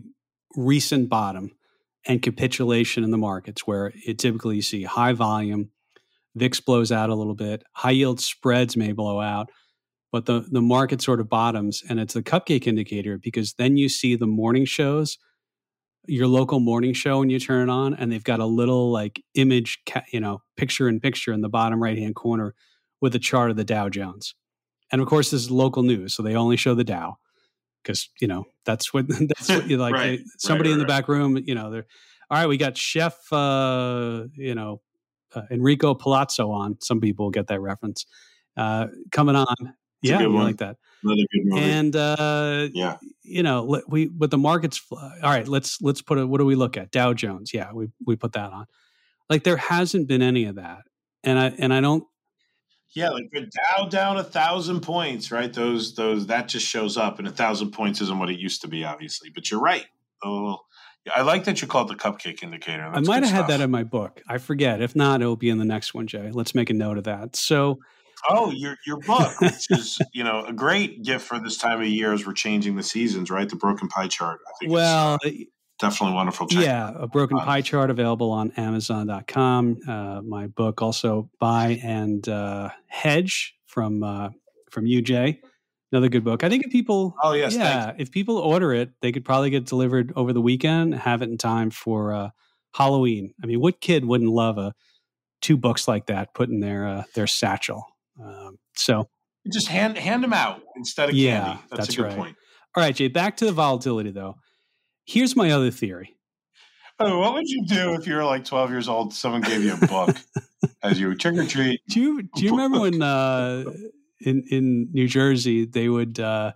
recent 0.56 1.08
bottom 1.08 1.52
and 2.06 2.22
capitulation 2.22 3.02
in 3.02 3.10
the 3.10 3.18
markets 3.18 3.66
where 3.66 3.92
it 4.06 4.18
typically 4.18 4.56
you 4.56 4.62
see 4.62 4.84
high 4.84 5.12
volume, 5.12 5.70
VIX 6.36 6.60
blows 6.60 6.92
out 6.92 7.10
a 7.10 7.14
little 7.14 7.34
bit, 7.34 7.64
high 7.72 7.90
yield 7.90 8.20
spreads 8.20 8.76
may 8.76 8.92
blow 8.92 9.20
out, 9.20 9.50
but 10.12 10.26
the 10.26 10.46
the 10.50 10.62
market 10.62 11.02
sort 11.02 11.20
of 11.20 11.28
bottoms, 11.28 11.82
and 11.88 11.98
it's 11.98 12.14
the 12.14 12.22
cupcake 12.22 12.66
indicator 12.66 13.18
because 13.18 13.54
then 13.54 13.76
you 13.76 13.88
see 13.88 14.14
the 14.14 14.26
morning 14.26 14.64
shows 14.64 15.18
your 16.06 16.26
local 16.26 16.60
morning 16.60 16.92
show 16.92 17.22
and 17.22 17.30
you 17.30 17.38
turn 17.38 17.68
it 17.68 17.72
on 17.72 17.94
and 17.94 18.10
they've 18.10 18.24
got 18.24 18.40
a 18.40 18.46
little 18.46 18.90
like 18.90 19.22
image 19.34 19.80
you 20.12 20.20
know 20.20 20.42
picture 20.56 20.88
in 20.88 21.00
picture 21.00 21.32
in 21.32 21.40
the 21.40 21.48
bottom 21.48 21.82
right 21.82 21.98
hand 21.98 22.14
corner 22.14 22.54
with 23.00 23.14
a 23.14 23.18
chart 23.18 23.50
of 23.50 23.56
the 23.56 23.64
dow 23.64 23.88
jones 23.88 24.34
and 24.92 25.00
of 25.00 25.08
course 25.08 25.30
this 25.30 25.42
is 25.42 25.50
local 25.50 25.82
news 25.82 26.14
so 26.14 26.22
they 26.22 26.34
only 26.34 26.56
show 26.56 26.74
the 26.74 26.84
dow 26.84 27.16
because 27.82 28.08
you 28.20 28.28
know 28.28 28.44
that's 28.64 28.92
what 28.92 29.06
that's 29.08 29.48
what 29.48 29.68
you 29.68 29.76
like 29.78 29.94
right. 29.94 30.18
they, 30.18 30.24
somebody 30.38 30.70
right, 30.70 30.74
right, 30.74 30.80
in 30.80 30.86
the 30.86 30.92
back 30.92 31.08
room 31.08 31.38
you 31.44 31.54
know 31.54 31.70
they're 31.70 31.86
all 32.30 32.38
right 32.38 32.48
we 32.48 32.56
got 32.56 32.76
chef 32.76 33.32
uh 33.32 34.24
you 34.34 34.54
know 34.54 34.80
uh, 35.34 35.42
enrico 35.50 35.94
palazzo 35.94 36.50
on 36.50 36.76
some 36.80 37.00
people 37.00 37.30
get 37.30 37.46
that 37.48 37.60
reference 37.60 38.06
uh 38.56 38.86
coming 39.10 39.36
on 39.36 39.74
yeah, 40.04 40.20
you 40.20 40.28
like 40.28 40.58
that. 40.58 40.76
Another 41.02 41.22
good 41.32 41.44
movie. 41.44 41.62
And 41.62 41.96
uh, 41.96 42.68
yeah, 42.72 42.96
you 43.22 43.42
know, 43.42 43.82
we 43.88 44.06
but 44.06 44.30
the 44.30 44.38
markets. 44.38 44.80
All 44.90 45.10
right, 45.22 45.46
let's 45.48 45.80
let's 45.82 46.02
put 46.02 46.18
it. 46.18 46.24
What 46.24 46.38
do 46.38 46.44
we 46.44 46.54
look 46.54 46.76
at? 46.76 46.90
Dow 46.90 47.14
Jones. 47.14 47.52
Yeah, 47.52 47.72
we 47.72 47.88
we 48.06 48.16
put 48.16 48.32
that 48.32 48.52
on. 48.52 48.66
Like 49.28 49.44
there 49.44 49.56
hasn't 49.56 50.08
been 50.08 50.22
any 50.22 50.44
of 50.44 50.56
that, 50.56 50.82
and 51.22 51.38
I 51.38 51.46
and 51.58 51.72
I 51.72 51.80
don't. 51.80 52.04
Yeah, 52.94 53.10
like 53.10 53.28
the 53.32 53.50
Dow 53.76 53.88
down 53.88 54.18
a 54.18 54.24
thousand 54.24 54.80
points, 54.82 55.32
right? 55.32 55.52
Those 55.52 55.94
those 55.94 56.26
that 56.26 56.48
just 56.48 56.66
shows 56.66 56.96
up, 56.96 57.18
and 57.18 57.26
a 57.26 57.32
thousand 57.32 57.72
points 57.72 58.00
isn't 58.00 58.18
what 58.18 58.30
it 58.30 58.38
used 58.38 58.62
to 58.62 58.68
be, 58.68 58.84
obviously. 58.84 59.30
But 59.34 59.50
you're 59.50 59.60
right. 59.60 59.86
Oh, 60.22 60.60
I 61.14 61.22
like 61.22 61.44
that 61.44 61.60
you 61.60 61.68
call 61.68 61.84
it 61.84 61.88
the 61.88 62.02
cupcake 62.02 62.42
indicator. 62.42 62.90
That's 62.94 63.08
I 63.08 63.12
might 63.12 63.22
have 63.24 63.28
stuff. 63.28 63.50
had 63.50 63.58
that 63.58 63.64
in 63.64 63.70
my 63.70 63.82
book. 63.82 64.22
I 64.28 64.38
forget. 64.38 64.80
If 64.80 64.94
not, 64.94 65.20
it'll 65.20 65.36
be 65.36 65.50
in 65.50 65.58
the 65.58 65.64
next 65.64 65.92
one, 65.92 66.06
Jay. 66.06 66.30
Let's 66.32 66.54
make 66.54 66.70
a 66.70 66.74
note 66.74 66.96
of 66.96 67.04
that. 67.04 67.36
So 67.36 67.80
Oh, 68.28 68.50
your 68.50 68.76
your 68.86 68.98
book, 68.98 69.40
which 69.40 69.70
is 69.70 69.98
you 70.12 70.24
know 70.24 70.44
a 70.44 70.52
great 70.52 71.02
gift 71.02 71.26
for 71.26 71.38
this 71.38 71.56
time 71.56 71.80
of 71.80 71.86
year 71.86 72.12
as 72.12 72.26
we're 72.26 72.32
changing 72.32 72.76
the 72.76 72.82
seasons, 72.82 73.30
right? 73.30 73.48
The 73.48 73.56
broken 73.56 73.88
pie 73.88 74.08
chart. 74.08 74.40
I 74.46 74.52
think. 74.58 74.72
Well, 74.72 75.18
uh, 75.24 75.30
definitely 75.78 76.14
wonderful. 76.14 76.46
Check 76.46 76.64
yeah, 76.64 76.92
a 76.94 77.06
broken 77.06 77.38
pie 77.38 77.60
chart 77.60 77.90
available 77.90 78.30
on 78.30 78.52
Amazon.com. 78.52 79.78
Uh, 79.86 80.22
my 80.22 80.46
book 80.46 80.82
also 80.82 81.30
buy 81.38 81.80
and 81.82 82.26
uh, 82.28 82.70
hedge 82.86 83.54
from 83.66 84.02
uh, 84.02 84.30
from 84.70 84.86
UJ. 84.86 85.38
Another 85.92 86.08
good 86.08 86.24
book. 86.24 86.42
I 86.42 86.48
think 86.48 86.64
if 86.64 86.72
people, 86.72 87.14
oh 87.22 87.32
yes, 87.32 87.54
yeah, 87.54 87.92
if 87.98 88.10
people 88.10 88.38
order 88.38 88.72
it, 88.72 88.90
they 89.00 89.12
could 89.12 89.24
probably 89.24 89.50
get 89.50 89.66
delivered 89.66 90.12
over 90.16 90.32
the 90.32 90.40
weekend, 90.40 90.94
have 90.94 91.22
it 91.22 91.28
in 91.28 91.38
time 91.38 91.70
for 91.70 92.12
uh, 92.12 92.30
Halloween. 92.74 93.32
I 93.42 93.46
mean, 93.46 93.60
what 93.60 93.80
kid 93.80 94.04
wouldn't 94.04 94.30
love 94.30 94.58
a 94.58 94.74
two 95.40 95.56
books 95.56 95.86
like 95.86 96.06
that 96.06 96.34
put 96.34 96.48
in 96.48 96.60
their 96.60 96.86
uh, 96.86 97.02
their 97.14 97.28
satchel? 97.28 97.86
Um, 98.22 98.56
so 98.76 99.08
just 99.52 99.68
hand 99.68 99.98
hand 99.98 100.22
them 100.22 100.32
out 100.32 100.62
instead 100.76 101.08
of 101.08 101.14
yeah, 101.14 101.44
candy. 101.44 101.62
That's, 101.70 101.78
that's 101.78 101.94
a 101.94 101.96
good 101.96 102.02
right. 102.04 102.16
point. 102.16 102.36
All 102.76 102.82
right, 102.82 102.94
Jay. 102.94 103.08
Back 103.08 103.36
to 103.38 103.46
the 103.46 103.52
volatility 103.52 104.10
though. 104.10 104.36
Here's 105.06 105.36
my 105.36 105.50
other 105.50 105.70
theory. 105.70 106.14
Oh, 107.00 107.18
what 107.18 107.34
would 107.34 107.48
you 107.48 107.64
do 107.66 107.94
if 107.94 108.06
you 108.06 108.14
were 108.14 108.24
like 108.24 108.44
12 108.44 108.70
years 108.70 108.88
old? 108.88 109.12
Someone 109.12 109.40
gave 109.40 109.64
you 109.64 109.74
a 109.74 109.86
book 109.86 110.16
as 110.82 110.98
you 110.98 111.12
trick 111.16 111.36
or 111.36 111.44
treat. 111.44 111.80
Do 111.88 112.00
you 112.00 112.22
do 112.22 112.44
you 112.44 112.50
remember 112.56 112.80
when 112.80 113.02
uh, 113.02 113.64
in 114.20 114.44
in 114.50 114.88
New 114.92 115.08
Jersey 115.08 115.66
they 115.66 115.88
would 115.88 116.20
uh, 116.20 116.52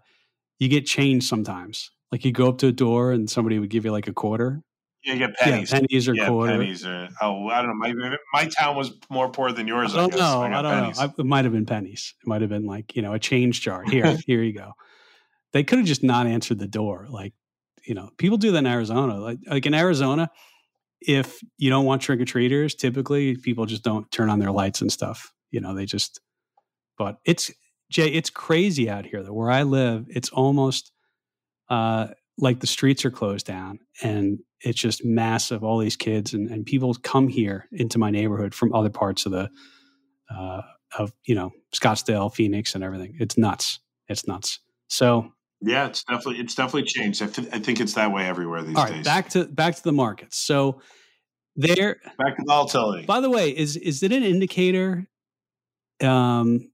you 0.59 0.68
get 0.68 0.87
change 0.87 1.25
sometimes? 1.25 1.90
Like 2.12 2.25
you 2.25 2.33
go 2.33 2.49
up 2.49 2.59
to 2.59 2.68
a 2.68 2.73
door 2.73 3.12
and 3.12 3.29
somebody 3.29 3.59
would 3.59 3.71
give 3.71 3.85
you 3.85 3.92
like 3.92 4.09
a 4.09 4.12
quarter. 4.12 4.62
Yeah, 5.09 5.14
get 5.16 5.37
pennies. 5.37 5.73
Yeah, 5.73 5.81
pennies 5.81 6.07
or 6.07 6.14
yeah, 6.14 6.29
quarter. 6.29 6.53
Pennies 6.53 6.85
or 6.85 7.09
oh, 7.23 7.49
I 7.49 7.62
don't 7.62 7.68
know. 7.68 7.75
My 7.75 8.16
my 8.35 8.44
town 8.47 8.77
was 8.77 8.92
more 9.09 9.31
poor 9.31 9.53
than 9.53 9.66
yours. 9.66 9.94
I 9.94 10.01
don't 10.07 10.14
I 10.14 10.16
know. 10.18 10.42
I, 10.42 10.59
I 10.59 10.62
don't 10.62 10.73
pennies. 10.73 10.99
know. 10.99 11.05
I, 11.05 11.14
it 11.18 11.25
might 11.25 11.44
have 11.47 11.55
been 11.55 11.64
pennies. 11.64 12.14
It 12.23 12.29
might 12.29 12.42
have 12.42 12.51
been 12.51 12.66
like 12.66 12.94
you 12.94 13.01
know 13.01 13.14
a 13.14 13.18
change 13.18 13.62
jar. 13.62 13.85
Here, 13.85 14.18
here 14.27 14.42
you 14.42 14.53
go. 14.53 14.73
They 15.55 15.64
could 15.64 15.79
have 15.79 15.88
just 15.88 16.03
not 16.03 16.27
answered 16.27 16.59
the 16.59 16.68
door. 16.68 17.07
Like 17.09 17.33
you 17.87 17.94
know, 17.94 18.11
people 18.18 18.37
do 18.37 18.53
that 18.53 18.59
in 18.59 18.66
Arizona. 18.66 19.18
Like 19.18 19.38
like 19.47 19.64
in 19.64 19.73
Arizona, 19.73 20.31
if 21.01 21.40
you 21.57 21.71
don't 21.71 21.87
want 21.87 22.03
trick 22.03 22.21
or 22.21 22.27
treaters, 22.27 22.75
typically 22.75 23.35
people 23.37 23.64
just 23.64 23.83
don't 23.83 24.11
turn 24.11 24.29
on 24.29 24.40
their 24.40 24.53
lights 24.53 24.83
and 24.83 24.92
stuff. 24.92 25.33
You 25.51 25.61
know, 25.61 25.75
they 25.75 25.87
just. 25.87 26.21
But 26.99 27.16
it's 27.25 27.51
Jay. 27.90 28.09
It's 28.09 28.29
crazy 28.29 28.90
out 28.90 29.07
here. 29.07 29.23
Though 29.23 29.33
where 29.33 29.51
I 29.51 29.62
live, 29.62 30.05
it's 30.11 30.29
almost. 30.29 30.92
Uh, 31.71 32.09
like 32.40 32.61
the 32.61 32.66
streets 32.68 33.05
are 33.05 33.11
closed 33.11 33.44
down 33.47 33.81
and 34.01 34.38
it's 34.62 34.79
just 34.79 35.05
massive 35.05 35.62
all 35.62 35.79
these 35.79 35.97
kids 35.97 36.35
and, 36.35 36.51
and 36.51 36.66
people 36.66 36.94
come 36.94 37.29
here 37.29 37.68
into 37.73 37.99
my 37.99 38.11
neighborhood 38.11 38.55
from 38.55 38.75
other 38.75 38.90
parts 38.90 39.27
of 39.27 39.33
the 39.33 39.49
uh, 40.35 40.62
of 40.99 41.12
you 41.25 41.35
know 41.35 41.51
scottsdale 41.75 42.33
phoenix 42.33 42.75
and 42.75 42.83
everything. 42.83 43.16
It's 43.21 43.38
nuts. 43.38 43.81
It's 44.09 44.27
nuts. 44.27 44.61
So 44.88 45.33
yeah 45.61 45.87
it's 45.87 46.05
definitely 46.05 46.40
it's 46.40 46.55
definitely 46.55 46.85
changed. 46.85 47.23
I, 47.23 47.27
th- 47.27 47.49
I 47.53 47.59
think 47.59 47.81
it's 47.81 47.94
that 47.94 48.12
way 48.12 48.27
everywhere 48.27 48.62
these 48.62 48.77
all 48.77 48.85
right, 48.85 48.94
days. 48.94 49.05
back 49.05 49.29
to 49.31 49.44
back 49.44 49.75
to 49.77 49.83
the 49.83 49.92
markets 49.92 50.38
so 50.38 50.81
there 51.57 51.97
back 52.16 52.37
to 52.37 52.44
volatility. 52.47 53.05
By 53.07 53.21
the 53.21 53.31
way 53.31 53.51
is 53.51 53.77
is 53.77 54.03
it 54.03 54.12
an 54.12 54.23
indicator 54.23 55.09
um 56.01 56.71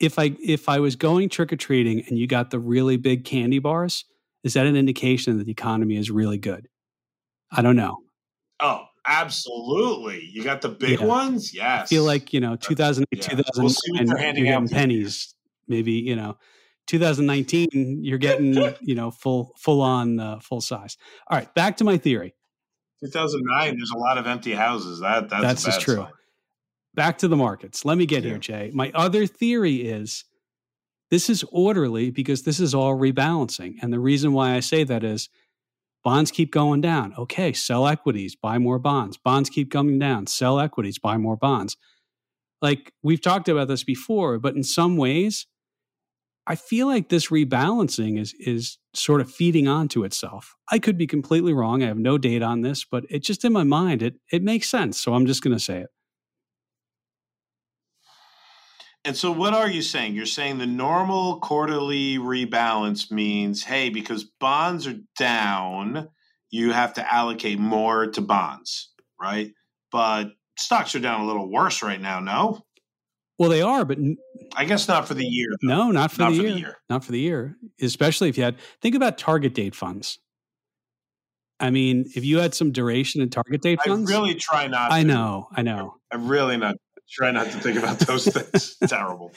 if 0.00 0.18
i 0.18 0.34
if 0.42 0.68
i 0.68 0.80
was 0.80 0.96
going 0.96 1.28
trick-or-treating 1.28 2.04
and 2.08 2.18
you 2.18 2.26
got 2.26 2.50
the 2.50 2.58
really 2.58 2.96
big 2.96 3.24
candy 3.24 3.60
bars 3.60 4.04
is 4.44 4.54
that 4.54 4.66
an 4.66 4.76
indication 4.76 5.38
that 5.38 5.44
the 5.44 5.52
economy 5.52 5.96
is 5.96 6.10
really 6.10 6.38
good? 6.38 6.68
I 7.50 7.62
don't 7.62 7.76
know. 7.76 7.98
Oh, 8.60 8.84
absolutely. 9.06 10.28
You 10.32 10.44
got 10.44 10.60
the 10.60 10.68
big 10.68 11.00
yeah. 11.00 11.06
ones? 11.06 11.52
Yes. 11.54 11.82
I 11.82 11.86
feel 11.86 12.04
like, 12.04 12.32
you 12.32 12.40
know, 12.40 12.54
2008, 12.56 13.06
yeah. 13.10 13.28
2009, 13.28 14.06
we'll 14.06 14.46
you're 14.46 14.68
pennies. 14.68 15.34
Maybe, 15.66 15.92
you 15.92 16.14
know, 16.14 16.36
2019, 16.86 18.00
you're 18.02 18.18
getting, 18.18 18.54
you 18.82 18.94
know, 18.94 19.10
full, 19.10 19.54
full 19.58 19.80
on, 19.80 20.20
uh, 20.20 20.38
full 20.40 20.60
size. 20.60 20.98
All 21.28 21.38
right. 21.38 21.52
Back 21.54 21.78
to 21.78 21.84
my 21.84 21.96
theory. 21.96 22.34
2009, 23.02 23.76
there's 23.76 23.92
a 23.94 23.98
lot 23.98 24.18
of 24.18 24.26
empty 24.26 24.52
houses. 24.52 25.00
That 25.00 25.28
That's, 25.30 25.64
that's 25.64 25.78
true. 25.78 26.06
Back 26.94 27.18
to 27.18 27.28
the 27.28 27.36
markets. 27.36 27.84
Let 27.84 27.98
me 27.98 28.06
get 28.06 28.22
yeah. 28.22 28.30
here, 28.30 28.38
Jay. 28.38 28.70
My 28.72 28.92
other 28.94 29.26
theory 29.26 29.76
is 29.76 30.24
this 31.14 31.30
is 31.30 31.44
orderly 31.52 32.10
because 32.10 32.42
this 32.42 32.58
is 32.58 32.74
all 32.74 32.96
rebalancing. 32.96 33.76
And 33.80 33.92
the 33.92 34.00
reason 34.00 34.32
why 34.32 34.56
I 34.56 34.58
say 34.58 34.82
that 34.82 35.04
is 35.04 35.28
bonds 36.02 36.32
keep 36.32 36.50
going 36.50 36.80
down. 36.80 37.14
Okay, 37.16 37.52
sell 37.52 37.86
equities, 37.86 38.34
buy 38.34 38.58
more 38.58 38.80
bonds. 38.80 39.16
Bonds 39.16 39.48
keep 39.48 39.70
coming 39.70 40.00
down, 40.00 40.26
sell 40.26 40.58
equities, 40.58 40.98
buy 40.98 41.16
more 41.16 41.36
bonds. 41.36 41.76
Like 42.60 42.92
we've 43.00 43.22
talked 43.22 43.48
about 43.48 43.68
this 43.68 43.84
before, 43.84 44.40
but 44.40 44.56
in 44.56 44.64
some 44.64 44.96
ways, 44.96 45.46
I 46.48 46.56
feel 46.56 46.88
like 46.88 47.10
this 47.10 47.28
rebalancing 47.28 48.18
is 48.18 48.34
is 48.40 48.78
sort 48.92 49.20
of 49.20 49.30
feeding 49.30 49.68
onto 49.68 50.02
itself. 50.02 50.56
I 50.68 50.80
could 50.80 50.98
be 50.98 51.06
completely 51.06 51.52
wrong. 51.52 51.84
I 51.84 51.86
have 51.86 51.96
no 51.96 52.18
data 52.18 52.44
on 52.44 52.62
this, 52.62 52.84
but 52.84 53.04
it 53.08 53.22
just 53.22 53.44
in 53.44 53.52
my 53.52 53.62
mind 53.62 54.02
it 54.02 54.16
it 54.32 54.42
makes 54.42 54.68
sense. 54.68 55.00
So 55.00 55.14
I'm 55.14 55.26
just 55.26 55.44
going 55.44 55.56
to 55.56 55.62
say 55.62 55.78
it. 55.78 55.90
And 59.06 59.16
so, 59.16 59.30
what 59.30 59.52
are 59.52 59.68
you 59.68 59.82
saying? 59.82 60.14
You're 60.14 60.24
saying 60.24 60.58
the 60.58 60.66
normal 60.66 61.38
quarterly 61.40 62.16
rebalance 62.16 63.10
means, 63.10 63.62
hey, 63.62 63.90
because 63.90 64.24
bonds 64.24 64.86
are 64.86 64.98
down, 65.18 66.08
you 66.50 66.72
have 66.72 66.94
to 66.94 67.14
allocate 67.14 67.58
more 67.58 68.06
to 68.06 68.20
bonds, 68.22 68.92
right? 69.20 69.52
But 69.92 70.32
stocks 70.56 70.94
are 70.94 71.00
down 71.00 71.20
a 71.20 71.26
little 71.26 71.50
worse 71.50 71.82
right 71.82 72.00
now, 72.00 72.20
no? 72.20 72.62
Well, 73.38 73.50
they 73.50 73.62
are, 73.62 73.84
but 73.84 73.98
I 74.56 74.64
guess 74.64 74.88
not 74.88 75.06
for 75.06 75.14
the 75.14 75.26
year. 75.26 75.48
Though. 75.60 75.68
No, 75.68 75.90
not 75.90 76.12
for, 76.12 76.22
not 76.22 76.30
the, 76.30 76.36
for 76.38 76.42
year. 76.42 76.52
the 76.52 76.58
year. 76.60 76.76
Not 76.88 77.04
for 77.04 77.12
the 77.12 77.20
year. 77.20 77.56
Especially 77.82 78.28
if 78.28 78.38
you 78.38 78.44
had 78.44 78.56
think 78.80 78.94
about 78.94 79.18
target 79.18 79.54
date 79.54 79.74
funds. 79.74 80.18
I 81.60 81.70
mean, 81.70 82.06
if 82.14 82.24
you 82.24 82.38
had 82.38 82.54
some 82.54 82.72
duration 82.72 83.20
in 83.22 83.30
target 83.30 83.62
date 83.62 83.80
funds, 83.84 84.10
I 84.10 84.14
really 84.14 84.34
try 84.34 84.66
not. 84.66 84.92
I 84.92 85.02
know, 85.02 85.48
I 85.52 85.62
know. 85.62 85.96
I'm 86.12 86.28
really 86.28 86.56
not 86.56 86.76
Try 87.10 87.30
not 87.30 87.46
to 87.46 87.58
think 87.60 87.78
about 87.78 87.98
those 88.00 88.26
things. 88.26 88.76
Terrible. 88.88 89.32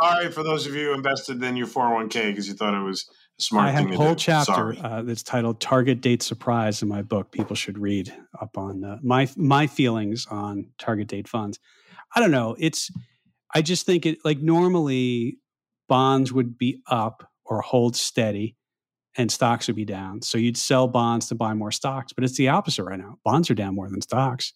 Sorry 0.00 0.30
for 0.30 0.42
those 0.42 0.66
of 0.66 0.74
you 0.74 0.86
who 0.86 0.94
invested 0.94 1.42
in 1.42 1.56
your 1.56 1.66
401k 1.66 2.30
because 2.30 2.48
you 2.48 2.54
thought 2.54 2.74
it 2.74 2.82
was 2.82 3.06
a 3.38 3.42
smart 3.42 3.68
I 3.68 3.70
have 3.72 3.90
a 3.90 3.96
whole 3.96 4.14
chapter 4.14 4.74
uh, 4.82 5.02
that's 5.02 5.22
titled 5.22 5.60
"Target 5.60 6.00
Date 6.00 6.22
Surprise" 6.22 6.82
in 6.82 6.88
my 6.88 7.02
book. 7.02 7.30
People 7.30 7.56
should 7.56 7.78
read 7.78 8.12
up 8.40 8.56
on 8.56 8.84
uh, 8.84 8.98
my 9.02 9.28
my 9.36 9.66
feelings 9.66 10.26
on 10.30 10.66
target 10.78 11.08
date 11.08 11.28
funds. 11.28 11.58
I 12.14 12.20
don't 12.20 12.30
know. 12.30 12.56
It's 12.58 12.90
I 13.54 13.60
just 13.60 13.84
think 13.84 14.06
it 14.06 14.18
like 14.24 14.38
normally 14.38 15.38
bonds 15.88 16.32
would 16.32 16.56
be 16.56 16.80
up 16.86 17.28
or 17.44 17.60
hold 17.60 17.94
steady 17.94 18.56
and 19.16 19.30
stocks 19.30 19.66
would 19.66 19.76
be 19.76 19.84
down. 19.84 20.22
So 20.22 20.38
you'd 20.38 20.56
sell 20.56 20.88
bonds 20.88 21.28
to 21.28 21.34
buy 21.34 21.52
more 21.52 21.70
stocks, 21.70 22.14
but 22.14 22.24
it's 22.24 22.38
the 22.38 22.48
opposite 22.48 22.84
right 22.84 22.98
now. 22.98 23.18
Bonds 23.24 23.50
are 23.50 23.54
down 23.54 23.74
more 23.74 23.90
than 23.90 24.00
stocks 24.00 24.54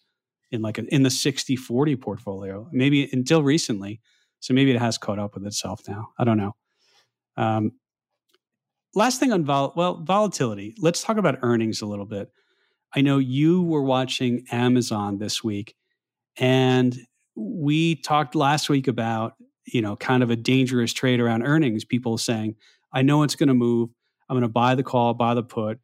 in 0.51 0.61
like 0.61 0.77
a, 0.77 0.83
in 0.93 1.03
the 1.03 1.09
60 1.09 1.55
40 1.55 1.95
portfolio 1.97 2.67
maybe 2.71 3.09
until 3.11 3.43
recently. 3.43 3.99
So 4.39 4.53
maybe 4.53 4.71
it 4.71 4.79
has 4.79 4.97
caught 4.97 5.19
up 5.19 5.33
with 5.33 5.45
itself 5.45 5.81
now. 5.87 6.09
I 6.17 6.23
don't 6.23 6.37
know. 6.37 6.55
Um, 7.35 7.71
last 8.95 9.19
thing 9.19 9.31
on 9.31 9.45
vol 9.45 9.73
well 9.75 10.03
volatility. 10.03 10.75
Let's 10.79 11.01
talk 11.01 11.17
about 11.17 11.39
earnings 11.41 11.81
a 11.81 11.85
little 11.85 12.05
bit. 12.05 12.31
I 12.95 13.01
know 13.01 13.17
you 13.17 13.63
were 13.63 13.83
watching 13.83 14.45
amazon 14.51 15.17
this 15.17 15.43
week 15.43 15.75
and 16.37 16.97
we 17.35 17.95
talked 17.95 18.35
last 18.35 18.69
week 18.69 18.87
about 18.87 19.33
you 19.65 19.81
know 19.81 19.95
kind 19.95 20.23
of 20.23 20.29
a 20.31 20.35
dangerous 20.35 20.93
trade 20.93 21.19
around 21.19 21.43
earnings. 21.43 21.83
People 21.85 22.17
saying 22.17 22.55
i 22.93 23.01
know 23.01 23.23
it's 23.23 23.35
going 23.35 23.49
to 23.49 23.53
move. 23.53 23.89
I'm 24.29 24.35
going 24.35 24.41
to 24.41 24.47
buy 24.47 24.75
the 24.75 24.83
call 24.83 25.13
buy 25.13 25.33
the 25.33 25.43
put 25.43 25.79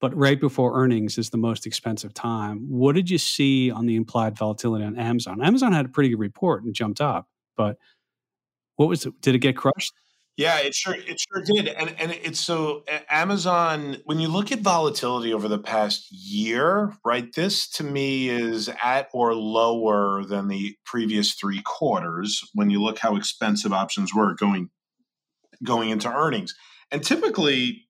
but 0.00 0.16
right 0.16 0.40
before 0.40 0.80
earnings 0.80 1.18
is 1.18 1.30
the 1.30 1.38
most 1.38 1.66
expensive 1.66 2.14
time. 2.14 2.66
What 2.68 2.94
did 2.94 3.10
you 3.10 3.18
see 3.18 3.70
on 3.70 3.86
the 3.86 3.96
implied 3.96 4.36
volatility 4.36 4.84
on 4.84 4.98
Amazon? 4.98 5.42
Amazon 5.42 5.72
had 5.72 5.86
a 5.86 5.90
pretty 5.90 6.10
good 6.10 6.18
report 6.18 6.64
and 6.64 6.74
jumped 6.74 7.00
up, 7.00 7.28
but 7.56 7.76
what 8.76 8.88
was 8.88 9.06
it? 9.06 9.20
Did 9.20 9.34
it 9.34 9.40
get 9.40 9.56
crushed? 9.56 9.92
Yeah, 10.36 10.58
it 10.60 10.74
sure 10.74 10.94
it 10.94 11.20
sure 11.20 11.42
did. 11.44 11.68
And 11.68 11.94
and 12.00 12.12
it's 12.12 12.40
so 12.40 12.82
Amazon 13.10 13.98
when 14.04 14.20
you 14.20 14.28
look 14.28 14.50
at 14.52 14.60
volatility 14.60 15.34
over 15.34 15.48
the 15.48 15.58
past 15.58 16.10
year, 16.10 16.94
right? 17.04 17.30
This 17.34 17.68
to 17.72 17.84
me 17.84 18.30
is 18.30 18.70
at 18.82 19.08
or 19.12 19.34
lower 19.34 20.24
than 20.24 20.48
the 20.48 20.76
previous 20.86 21.34
3 21.34 21.60
quarters 21.62 22.40
when 22.54 22.70
you 22.70 22.82
look 22.82 22.98
how 23.00 23.16
expensive 23.16 23.74
options 23.74 24.14
were 24.14 24.34
going 24.34 24.70
going 25.62 25.90
into 25.90 26.10
earnings. 26.10 26.54
And 26.90 27.04
typically, 27.04 27.86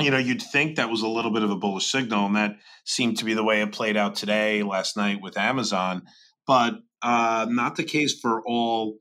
you 0.00 0.10
know, 0.10 0.18
you'd 0.18 0.42
think 0.42 0.76
that 0.76 0.90
was 0.90 1.02
a 1.02 1.08
little 1.08 1.30
bit 1.30 1.42
of 1.42 1.50
a 1.50 1.56
bullish 1.56 1.90
signal, 1.90 2.26
and 2.26 2.36
that 2.36 2.56
seemed 2.84 3.18
to 3.18 3.24
be 3.24 3.34
the 3.34 3.44
way 3.44 3.60
it 3.60 3.72
played 3.72 3.96
out 3.96 4.14
today, 4.14 4.62
last 4.62 4.96
night 4.96 5.20
with 5.22 5.38
Amazon, 5.38 6.02
but 6.46 6.74
uh, 7.02 7.46
not 7.48 7.76
the 7.76 7.84
case 7.84 8.18
for 8.18 8.42
all 8.46 8.98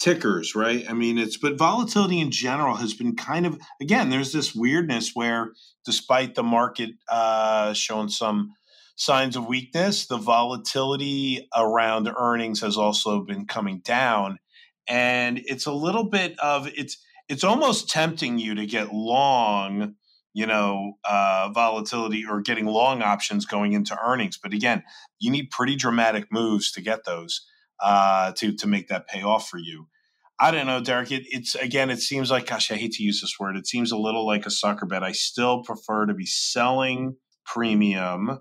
tickers, 0.00 0.54
right? 0.54 0.84
I 0.88 0.94
mean, 0.94 1.18
it's 1.18 1.36
but 1.36 1.58
volatility 1.58 2.20
in 2.20 2.30
general 2.30 2.76
has 2.76 2.94
been 2.94 3.14
kind 3.14 3.46
of 3.46 3.58
again. 3.80 4.10
There's 4.10 4.32
this 4.32 4.54
weirdness 4.54 5.12
where, 5.14 5.52
despite 5.84 6.34
the 6.34 6.42
market 6.42 6.90
uh, 7.08 7.72
showing 7.72 8.08
some 8.08 8.50
signs 8.96 9.36
of 9.36 9.46
weakness, 9.46 10.06
the 10.06 10.18
volatility 10.18 11.48
around 11.56 12.08
earnings 12.16 12.60
has 12.60 12.76
also 12.76 13.20
been 13.24 13.46
coming 13.46 13.80
down, 13.84 14.38
and 14.88 15.40
it's 15.44 15.66
a 15.66 15.72
little 15.72 16.04
bit 16.04 16.38
of 16.40 16.68
it's 16.76 16.98
it's 17.28 17.44
almost 17.44 17.88
tempting 17.88 18.38
you 18.38 18.54
to 18.56 18.66
get 18.66 18.92
long 18.92 19.94
you 20.34 20.46
know, 20.46 20.94
uh, 21.04 21.50
volatility 21.54 22.24
or 22.28 22.40
getting 22.40 22.66
long 22.66 23.02
options 23.02 23.44
going 23.44 23.72
into 23.72 23.98
earnings. 24.02 24.38
But 24.42 24.52
again, 24.52 24.82
you 25.18 25.30
need 25.30 25.50
pretty 25.50 25.76
dramatic 25.76 26.26
moves 26.32 26.72
to 26.72 26.80
get 26.80 27.04
those 27.04 27.46
uh, 27.80 28.32
to 28.32 28.54
to 28.56 28.66
make 28.66 28.88
that 28.88 29.08
pay 29.08 29.22
off 29.22 29.48
for 29.48 29.58
you. 29.58 29.88
I 30.40 30.50
don't 30.50 30.66
know, 30.66 30.80
Derek. 30.80 31.12
It, 31.12 31.24
it's 31.26 31.54
again, 31.54 31.90
it 31.90 32.00
seems 32.00 32.30
like, 32.30 32.46
gosh, 32.46 32.70
I 32.70 32.76
hate 32.76 32.92
to 32.92 33.02
use 33.02 33.20
this 33.20 33.36
word. 33.38 33.56
It 33.56 33.66
seems 33.66 33.92
a 33.92 33.96
little 33.98 34.26
like 34.26 34.46
a 34.46 34.50
sucker 34.50 34.86
bet. 34.86 35.04
I 35.04 35.12
still 35.12 35.62
prefer 35.62 36.06
to 36.06 36.14
be 36.14 36.26
selling 36.26 37.16
premium 37.44 38.40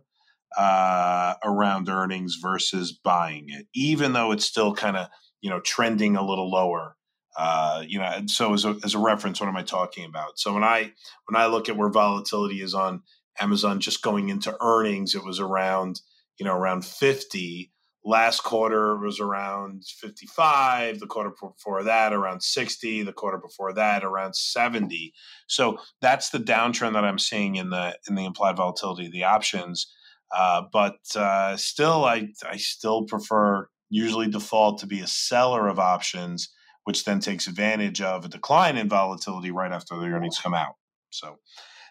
uh, 0.58 1.34
around 1.44 1.90
earnings 1.90 2.38
versus 2.42 2.92
buying 2.92 3.50
it, 3.50 3.68
even 3.74 4.14
though 4.14 4.32
it's 4.32 4.46
still 4.46 4.74
kind 4.74 4.98
of 4.98 5.08
you 5.42 5.50
know 5.50 5.60
trending 5.60 6.16
a 6.16 6.26
little 6.26 6.50
lower 6.50 6.96
uh, 7.38 7.84
you 7.88 8.00
know, 8.00 8.24
so 8.28 8.54
as 8.54 8.66
a, 8.66 8.76
as 8.84 8.94
a 8.94 9.00
reference, 9.00 9.40
what 9.40 9.48
am 9.48 9.56
I 9.56 9.64
talking 9.64 10.06
about? 10.06 10.38
So 10.38 10.54
when 10.54 10.64
I 10.64 10.92
when 11.28 11.42
I 11.42 11.46
look 11.46 11.70
at 11.70 11.78
where 11.78 11.90
volatility 11.90 12.62
is 12.62 12.74
on 12.74 13.04
Amazon, 13.40 13.80
just 13.80 14.02
going 14.02 14.30
into 14.30 14.56
earnings, 14.62 15.16
it 15.16 15.24
was 15.24 15.40
around 15.40 16.02
you 16.38 16.46
know 16.46 16.56
around 16.56 16.86
fifty. 16.86 17.72
Last 18.04 18.44
quarter 18.44 18.98
was 18.98 19.20
around 19.20 19.84
fifty 19.86 20.26
five. 20.26 21.00
The 21.00 21.08
quarter 21.08 21.32
before 21.40 21.84
that 21.84 22.14
around 22.14 22.44
sixty. 22.44 23.04
The 23.04 23.14
quarter 23.14 23.38
before 23.38 23.74
that 23.74 24.04
around 24.04 24.36
seventy. 24.36 25.14
So 25.48 25.78
that's 26.02 26.32
the 26.32 26.40
downtrend 26.40 26.94
that 26.94 27.06
I'm 27.06 27.20
seeing 27.20 27.56
in 27.56 27.70
the 27.70 27.98
in 28.10 28.16
the 28.16 28.26
implied 28.26 28.58
volatility 28.58 29.06
of 29.06 29.14
the 29.14 29.24
options. 29.24 29.88
Uh, 30.36 30.64
but 30.74 30.98
uh, 31.16 31.56
still, 31.56 32.04
I 32.04 32.30
I 32.50 32.58
still 32.58 33.06
prefer 33.06 33.70
usually 33.90 34.28
default 34.28 34.80
to 34.80 34.88
be 34.88 35.02
a 35.02 35.08
seller 35.08 35.68
of 35.68 35.78
options 35.78 36.50
which 36.84 37.06
then 37.06 37.20
takes 37.20 37.48
advantage 37.48 38.02
of 38.02 38.26
a 38.26 38.28
decline 38.28 38.78
in 38.78 38.90
volatility 38.90 39.52
right 39.52 39.72
after 39.72 39.96
the 39.96 40.06
earnings 40.06 40.40
come 40.40 40.54
out. 40.54 40.76
So 41.10 41.40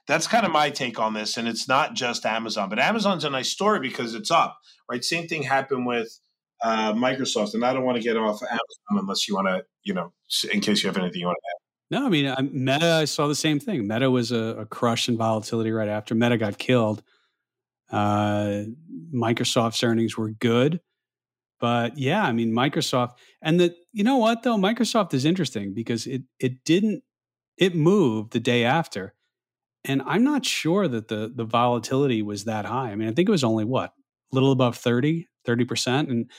that's 0.06 0.26
kind 0.26 0.44
of 0.44 0.52
my 0.52 0.70
take 0.70 0.98
on 0.98 1.14
this. 1.14 1.36
And 1.36 1.46
it's 1.46 1.68
not 1.68 1.94
just 1.94 2.26
Amazon, 2.26 2.68
but 2.68 2.78
Amazon's 2.78 3.24
a 3.24 3.30
nice 3.30 3.48
story 3.48 3.80
because 3.80 4.14
it's 4.14 4.30
up, 4.30 4.58
right? 4.90 5.04
Same 5.04 5.28
thing 5.28 5.42
happened 5.42 5.86
with 5.86 6.18
uh, 6.62 6.92
Microsoft. 6.92 7.54
And 7.54 7.64
I 7.64 7.72
don't 7.72 7.84
want 7.84 7.96
to 7.96 8.02
get 8.02 8.16
off 8.16 8.42
Amazon 8.42 8.58
unless 8.90 9.28
you 9.28 9.34
want 9.34 9.48
to, 9.48 9.64
you 9.84 9.94
know, 9.94 10.12
in 10.52 10.60
case 10.60 10.82
you 10.82 10.88
have 10.88 10.96
anything 10.96 11.20
you 11.20 11.26
want 11.26 11.38
to 11.38 11.50
add. 11.54 12.00
No, 12.00 12.06
I 12.06 12.08
mean, 12.08 12.50
Meta, 12.52 12.92
I 12.92 13.04
saw 13.04 13.26
the 13.26 13.34
same 13.34 13.58
thing. 13.58 13.86
Meta 13.86 14.10
was 14.10 14.30
a, 14.30 14.58
a 14.60 14.66
crush 14.66 15.08
in 15.08 15.16
volatility 15.16 15.72
right 15.72 15.88
after 15.88 16.14
Meta 16.14 16.38
got 16.38 16.56
killed. 16.56 17.02
Uh, 17.90 18.62
Microsoft's 19.12 19.82
earnings 19.82 20.16
were 20.16 20.30
good. 20.30 20.80
But 21.60 21.98
yeah, 21.98 22.24
I 22.24 22.32
mean 22.32 22.52
Microsoft 22.52 23.12
and 23.42 23.60
the 23.60 23.74
you 23.92 24.02
know 24.02 24.16
what 24.16 24.42
though 24.42 24.56
Microsoft 24.56 25.14
is 25.14 25.24
interesting 25.24 25.74
because 25.74 26.06
it 26.06 26.22
it 26.38 26.64
didn't 26.64 27.02
it 27.56 27.74
moved 27.74 28.32
the 28.32 28.40
day 28.40 28.64
after. 28.64 29.14
And 29.84 30.02
I'm 30.04 30.24
not 30.24 30.44
sure 30.44 30.88
that 30.88 31.08
the 31.08 31.32
the 31.34 31.44
volatility 31.44 32.22
was 32.22 32.44
that 32.44 32.64
high. 32.64 32.90
I 32.90 32.96
mean, 32.96 33.08
I 33.08 33.12
think 33.12 33.28
it 33.28 33.32
was 33.32 33.44
only 33.44 33.64
what? 33.64 33.92
A 34.32 34.34
little 34.34 34.52
above 34.52 34.76
30, 34.76 35.26
30% 35.46 36.10
and 36.10 36.30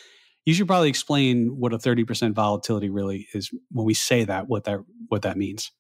you 0.46 0.54
should 0.54 0.68
probably 0.68 0.90
explain 0.90 1.60
what 1.60 1.74
a 1.74 1.78
30% 1.78 2.34
volatility 2.34 2.90
really 2.90 3.28
is 3.34 3.52
when 3.72 3.86
we 3.86 3.94
say 3.94 4.24
that 4.24 4.48
what 4.48 4.64
that 4.64 4.80
what 5.08 5.22
that 5.22 5.38
means. 5.38 5.72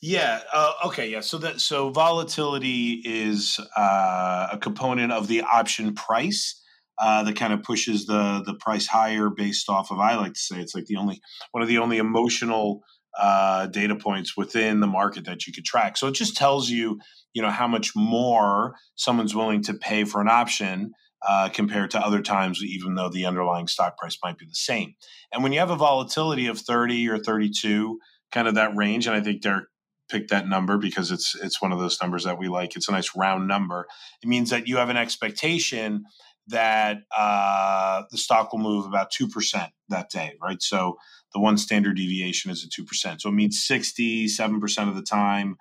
Yeah. 0.00 0.40
Uh, 0.52 0.72
okay. 0.86 1.08
Yeah. 1.08 1.20
So 1.20 1.38
that 1.38 1.60
so 1.60 1.90
volatility 1.90 3.02
is 3.04 3.58
uh, 3.76 4.48
a 4.52 4.58
component 4.58 5.12
of 5.12 5.28
the 5.28 5.42
option 5.42 5.94
price 5.94 6.60
uh, 6.98 7.24
that 7.24 7.36
kind 7.36 7.52
of 7.52 7.62
pushes 7.62 8.06
the 8.06 8.42
the 8.44 8.54
price 8.54 8.86
higher 8.86 9.30
based 9.30 9.68
off 9.68 9.90
of 9.90 9.98
I 9.98 10.16
like 10.16 10.34
to 10.34 10.40
say 10.40 10.60
it's 10.60 10.74
like 10.74 10.86
the 10.86 10.96
only 10.96 11.20
one 11.52 11.62
of 11.62 11.68
the 11.68 11.78
only 11.78 11.98
emotional 11.98 12.82
uh, 13.18 13.66
data 13.66 13.94
points 13.94 14.36
within 14.36 14.80
the 14.80 14.86
market 14.86 15.24
that 15.24 15.46
you 15.46 15.52
could 15.52 15.64
track. 15.64 15.96
So 15.96 16.08
it 16.08 16.14
just 16.14 16.36
tells 16.36 16.68
you 16.68 17.00
you 17.32 17.42
know 17.42 17.50
how 17.50 17.66
much 17.66 17.94
more 17.96 18.74
someone's 18.94 19.34
willing 19.34 19.62
to 19.62 19.74
pay 19.74 20.04
for 20.04 20.20
an 20.20 20.28
option 20.28 20.92
uh, 21.26 21.48
compared 21.48 21.90
to 21.92 21.98
other 21.98 22.20
times, 22.20 22.62
even 22.62 22.94
though 22.94 23.08
the 23.08 23.26
underlying 23.26 23.66
stock 23.66 23.96
price 23.96 24.18
might 24.22 24.38
be 24.38 24.46
the 24.46 24.54
same. 24.54 24.94
And 25.32 25.42
when 25.42 25.52
you 25.52 25.58
have 25.58 25.70
a 25.70 25.76
volatility 25.76 26.46
of 26.46 26.58
30 26.58 27.08
or 27.08 27.18
32, 27.18 27.98
kind 28.30 28.46
of 28.46 28.56
that 28.56 28.76
range, 28.76 29.06
and 29.06 29.16
I 29.16 29.20
think 29.20 29.40
Derek 29.40 29.64
picked 30.10 30.30
that 30.30 30.46
number 30.46 30.76
because 30.76 31.10
it's 31.10 31.34
it's 31.34 31.62
one 31.62 31.72
of 31.72 31.78
those 31.78 31.98
numbers 32.00 32.24
that 32.24 32.38
we 32.38 32.48
like. 32.48 32.76
It's 32.76 32.88
a 32.88 32.92
nice 32.92 33.16
round 33.16 33.48
number. 33.48 33.86
It 34.22 34.28
means 34.28 34.50
that 34.50 34.68
you 34.68 34.76
have 34.76 34.90
an 34.90 34.96
expectation 34.96 36.04
that 36.48 36.98
uh, 37.16 38.02
the 38.10 38.18
stock 38.18 38.52
will 38.52 38.60
move 38.60 38.86
about 38.86 39.12
2% 39.12 39.68
that 39.88 40.10
day, 40.10 40.34
right? 40.42 40.62
So 40.62 40.96
the 41.32 41.40
one 41.40 41.56
standard 41.56 41.96
deviation 41.96 42.50
is 42.50 42.64
a 42.64 42.82
2%. 42.82 43.20
So 43.20 43.28
it 43.28 43.32
means 43.32 43.66
67% 43.68 44.88
of 44.88 44.94
the 44.94 45.02
time, 45.02 45.56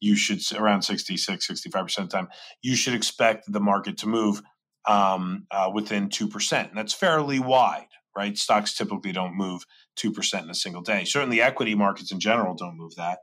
you 0.00 0.14
should, 0.14 0.40
around 0.56 0.82
66, 0.82 1.48
65% 1.48 1.98
of 1.98 2.08
the 2.08 2.16
time, 2.16 2.28
you 2.62 2.76
should 2.76 2.94
expect 2.94 3.50
the 3.52 3.60
market 3.60 3.98
to 3.98 4.06
move 4.06 4.42
um, 4.86 5.46
uh, 5.50 5.70
within 5.72 6.08
2%. 6.08 6.68
And 6.68 6.78
that's 6.78 6.94
fairly 6.94 7.40
wide, 7.40 7.88
right? 8.16 8.38
Stocks 8.38 8.76
typically 8.76 9.12
don't 9.12 9.36
move 9.36 9.64
2% 9.98 10.42
in 10.42 10.50
a 10.50 10.54
single 10.54 10.82
day. 10.82 11.04
Certainly 11.04 11.42
equity 11.42 11.74
markets 11.74 12.12
in 12.12 12.20
general 12.20 12.54
don't 12.54 12.76
move 12.76 12.94
that. 12.96 13.18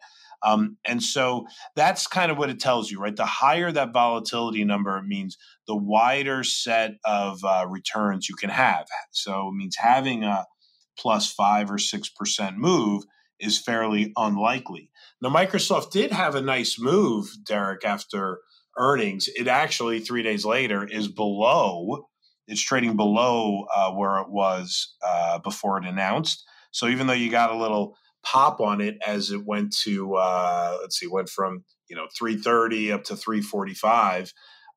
Um, 0.46 0.78
and 0.86 1.02
so 1.02 1.48
that's 1.76 2.08
kind 2.08 2.32
of 2.32 2.38
what 2.38 2.50
it 2.50 2.60
tells 2.60 2.92
you, 2.92 3.00
right? 3.00 3.16
The 3.16 3.26
higher 3.26 3.72
that 3.72 3.94
volatility 3.94 4.64
number 4.64 5.02
means 5.02 5.38
the 5.68 5.76
wider 5.76 6.44
set 6.44 6.92
of 7.04 7.44
uh, 7.44 7.66
returns 7.68 8.30
you 8.30 8.36
can 8.36 8.52
have. 8.52 8.86
So 9.12 9.50
it 9.50 9.56
means 9.56 9.76
having 9.78 10.24
a 10.24 10.46
plus 10.98 11.32
five 11.32 11.72
or 11.72 11.78
six 11.78 12.10
percent 12.10 12.58
move 12.58 13.04
is 13.40 13.60
fairly 13.60 14.14
unlikely. 14.16 14.92
Now, 15.22 15.30
Microsoft 15.30 15.92
did 15.92 16.12
have 16.12 16.36
a 16.36 16.42
nice 16.42 16.80
move, 16.80 17.28
Derek, 17.46 17.84
after 17.84 18.40
earnings. 18.78 19.28
It 19.36 19.48
actually 19.48 20.00
three 20.00 20.24
days 20.24 20.46
later 20.46 20.86
is 20.86 21.08
below. 21.08 22.08
It's 22.48 22.62
trading 22.62 22.96
below 22.96 23.66
uh, 23.76 23.92
where 23.92 24.20
it 24.20 24.30
was 24.30 24.96
uh, 25.06 25.40
before 25.40 25.78
it 25.80 25.86
announced. 25.86 26.46
So 26.72 26.88
even 26.88 27.08
though 27.08 27.14
you 27.14 27.32
got 27.32 27.52
a 27.52 27.58
little 27.58 27.98
pop 28.26 28.60
on 28.60 28.82
it 28.82 28.98
as 29.06 29.32
it 29.32 29.46
went 29.46 29.76
to 29.84 30.16
uh, 30.16 30.78
let's 30.82 31.00
see, 31.00 31.08
went 31.08 31.30
from 31.30 31.64
you 31.88 31.96
know 31.96 32.08
330 32.18 32.92
up 32.92 33.04
to 33.06 33.16
345 33.16 34.34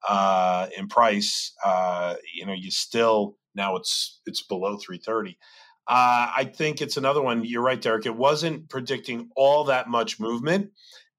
uh, 0.09 0.69
in 0.77 0.89
price. 0.89 1.53
Uh, 1.65 2.15
you 2.35 2.47
know, 2.47 2.53
you 2.53 2.71
still 2.71 3.37
now 3.55 3.77
it's 3.77 4.21
it's 4.27 4.43
below 4.43 4.77
330. 4.77 5.39
Uh, 5.87 6.31
I 6.37 6.45
think 6.55 6.83
it's 6.83 6.99
another 6.99 7.23
one. 7.23 7.45
You're 7.45 7.63
right, 7.63 7.81
Derek. 7.81 8.05
It 8.05 8.17
wasn't 8.17 8.69
predicting 8.69 9.31
all 9.35 9.65
that 9.65 9.89
much 9.89 10.21
movement. 10.21 10.71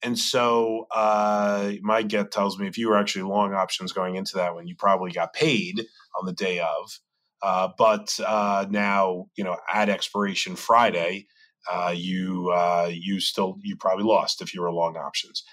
And 0.02 0.18
so 0.18 0.86
uh, 0.92 1.74
my 1.82 2.04
gut 2.04 2.32
tells 2.32 2.58
me 2.58 2.68
if 2.68 2.78
you 2.78 2.90
were 2.90 2.98
actually 2.98 3.24
long 3.24 3.54
options 3.54 3.92
going 3.92 4.16
into 4.16 4.36
that 4.36 4.54
one, 4.54 4.68
you 4.68 4.76
probably 4.76 5.12
got 5.12 5.34
paid 5.34 5.84
on 6.18 6.26
the 6.26 6.34
day 6.34 6.60
of. 6.60 7.00
Uh, 7.42 7.70
but 7.78 8.18
uh, 8.26 8.66
now, 8.70 9.26
you 9.36 9.44
know, 9.44 9.58
at 9.74 9.90
expiration 9.90 10.56
Friday, 10.56 11.28
uh, 11.72 11.94
you 11.96 12.50
uh, 12.54 12.90
you 12.92 13.20
still 13.20 13.58
you 13.62 13.76
probably 13.76 14.06
lost 14.06 14.42
if 14.42 14.54
you 14.54 14.62
were 14.62 14.72
long 14.72 14.98
options. 14.98 15.44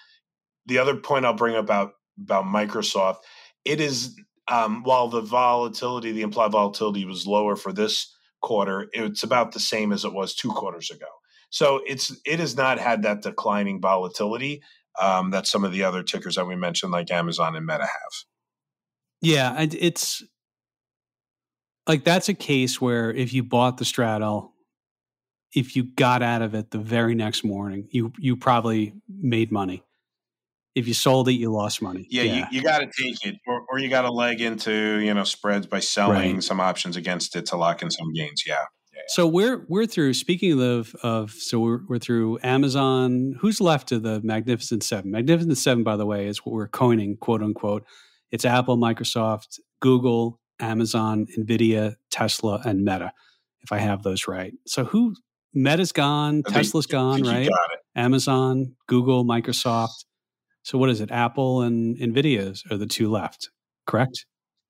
The 0.66 0.78
other 0.78 0.96
point 0.96 1.24
I'll 1.24 1.34
bring 1.34 1.56
about 1.56 1.92
about 2.18 2.44
Microsoft, 2.44 3.18
it 3.64 3.80
is 3.80 4.18
um, 4.48 4.82
while 4.84 5.08
the 5.08 5.20
volatility, 5.20 6.12
the 6.12 6.22
implied 6.22 6.52
volatility 6.52 7.04
was 7.04 7.26
lower 7.26 7.56
for 7.56 7.72
this 7.72 8.12
quarter, 8.42 8.88
it's 8.92 9.22
about 9.22 9.52
the 9.52 9.60
same 9.60 9.92
as 9.92 10.04
it 10.04 10.12
was 10.12 10.34
two 10.34 10.50
quarters 10.50 10.90
ago. 10.90 11.06
So 11.50 11.80
it's 11.86 12.16
it 12.24 12.38
has 12.38 12.56
not 12.56 12.78
had 12.78 13.02
that 13.02 13.22
declining 13.22 13.80
volatility 13.80 14.62
um, 15.00 15.30
that 15.30 15.46
some 15.46 15.64
of 15.64 15.72
the 15.72 15.84
other 15.84 16.02
tickers 16.02 16.36
that 16.36 16.46
we 16.46 16.56
mentioned, 16.56 16.92
like 16.92 17.10
Amazon 17.10 17.56
and 17.56 17.66
Meta, 17.66 17.80
have. 17.80 18.12
Yeah, 19.20 19.54
it's 19.58 20.22
like 21.86 22.04
that's 22.04 22.28
a 22.28 22.34
case 22.34 22.80
where 22.80 23.12
if 23.12 23.32
you 23.32 23.42
bought 23.42 23.78
the 23.78 23.84
straddle 23.84 24.52
if 25.56 25.74
you 25.74 25.84
got 25.84 26.22
out 26.22 26.42
of 26.42 26.54
it 26.54 26.70
the 26.70 26.78
very 26.78 27.14
next 27.16 27.42
morning, 27.42 27.88
you 27.90 28.12
you 28.18 28.36
probably 28.36 28.92
made 29.08 29.50
money. 29.50 29.82
If 30.74 30.86
you 30.86 30.92
sold 30.92 31.28
it, 31.28 31.32
you 31.32 31.50
lost 31.50 31.80
money. 31.80 32.06
Yeah, 32.10 32.22
yeah. 32.24 32.34
you, 32.50 32.58
you 32.58 32.62
got 32.62 32.80
to 32.80 32.90
take 33.02 33.24
it, 33.24 33.36
or, 33.46 33.62
or 33.70 33.78
you 33.78 33.88
got 33.88 34.02
to 34.02 34.12
leg 34.12 34.42
into 34.42 34.98
you 34.98 35.14
know 35.14 35.24
spreads 35.24 35.66
by 35.66 35.80
selling 35.80 36.34
right. 36.34 36.42
some 36.44 36.60
options 36.60 36.96
against 36.96 37.34
it 37.34 37.46
to 37.46 37.56
lock 37.56 37.80
in 37.80 37.90
some 37.90 38.12
gains. 38.12 38.44
Yeah, 38.46 38.56
yeah. 38.94 39.00
So 39.08 39.26
we're 39.26 39.64
we're 39.66 39.86
through. 39.86 40.12
Speaking 40.12 40.60
of 40.62 40.94
of, 41.02 41.30
so 41.32 41.58
we're 41.58 41.80
we're 41.88 41.98
through 41.98 42.38
Amazon. 42.42 43.36
Who's 43.40 43.58
left 43.58 43.90
of 43.92 44.02
the 44.02 44.20
Magnificent 44.22 44.84
Seven? 44.84 45.10
Magnificent 45.10 45.56
Seven, 45.56 45.82
by 45.82 45.96
the 45.96 46.04
way, 46.04 46.26
is 46.26 46.44
what 46.44 46.52
we're 46.52 46.68
coining, 46.68 47.16
quote 47.16 47.42
unquote. 47.42 47.86
It's 48.30 48.44
Apple, 48.44 48.76
Microsoft, 48.76 49.58
Google, 49.80 50.38
Amazon, 50.60 51.26
Nvidia, 51.38 51.96
Tesla, 52.10 52.60
and 52.66 52.84
Meta. 52.84 53.14
If 53.62 53.72
I 53.72 53.78
have 53.78 54.02
those 54.02 54.28
right. 54.28 54.52
So 54.66 54.84
who? 54.84 55.14
Meta's 55.56 55.90
gone. 55.92 56.42
I 56.46 56.50
think- 56.50 56.54
Tesla's 56.64 56.86
I 56.88 56.92
gone. 56.92 57.14
think 57.24 57.26
Right. 57.28 57.48
Amazon, 57.96 58.76
Google, 58.86 59.24
Microsoft. 59.24 60.04
So 60.62 60.78
what 60.78 60.90
is 60.90 61.00
it? 61.00 61.10
Apple 61.10 61.62
and 61.62 61.96
Nvidia's 61.96 62.62
are 62.70 62.76
the 62.76 62.86
two 62.86 63.10
left. 63.10 63.50
Correct. 63.86 64.26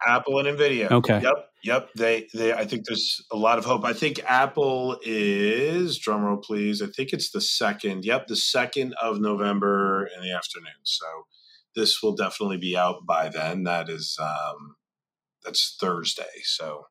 Apple 0.06 0.38
and 0.38 0.46
Nvidia. 0.58 0.90
Okay. 0.90 1.20
Yep. 1.22 1.34
Yep. 1.64 1.88
They 1.96 2.28
they 2.34 2.52
I 2.52 2.64
think 2.66 2.84
there's 2.86 3.24
a 3.32 3.36
lot 3.36 3.58
of 3.58 3.64
hope. 3.64 3.84
I 3.84 3.92
think 3.94 4.20
Apple 4.26 4.98
is 5.02 5.98
drumroll 5.98 6.42
please. 6.42 6.80
I 6.82 6.86
think 6.86 7.12
it's 7.12 7.30
the 7.30 7.40
second. 7.40 8.04
Yep, 8.04 8.26
the 8.28 8.36
second 8.36 8.94
of 9.02 9.20
November 9.20 10.06
in 10.14 10.22
the 10.22 10.32
afternoon. 10.32 10.80
So 10.84 11.06
this 11.74 12.02
will 12.02 12.14
definitely 12.14 12.58
be 12.58 12.76
out 12.76 13.06
by 13.06 13.28
then. 13.30 13.64
That 13.64 13.88
is 13.88 14.16
um 14.20 14.76
that's 15.44 15.76
Thursday. 15.80 16.42
So 16.44 16.86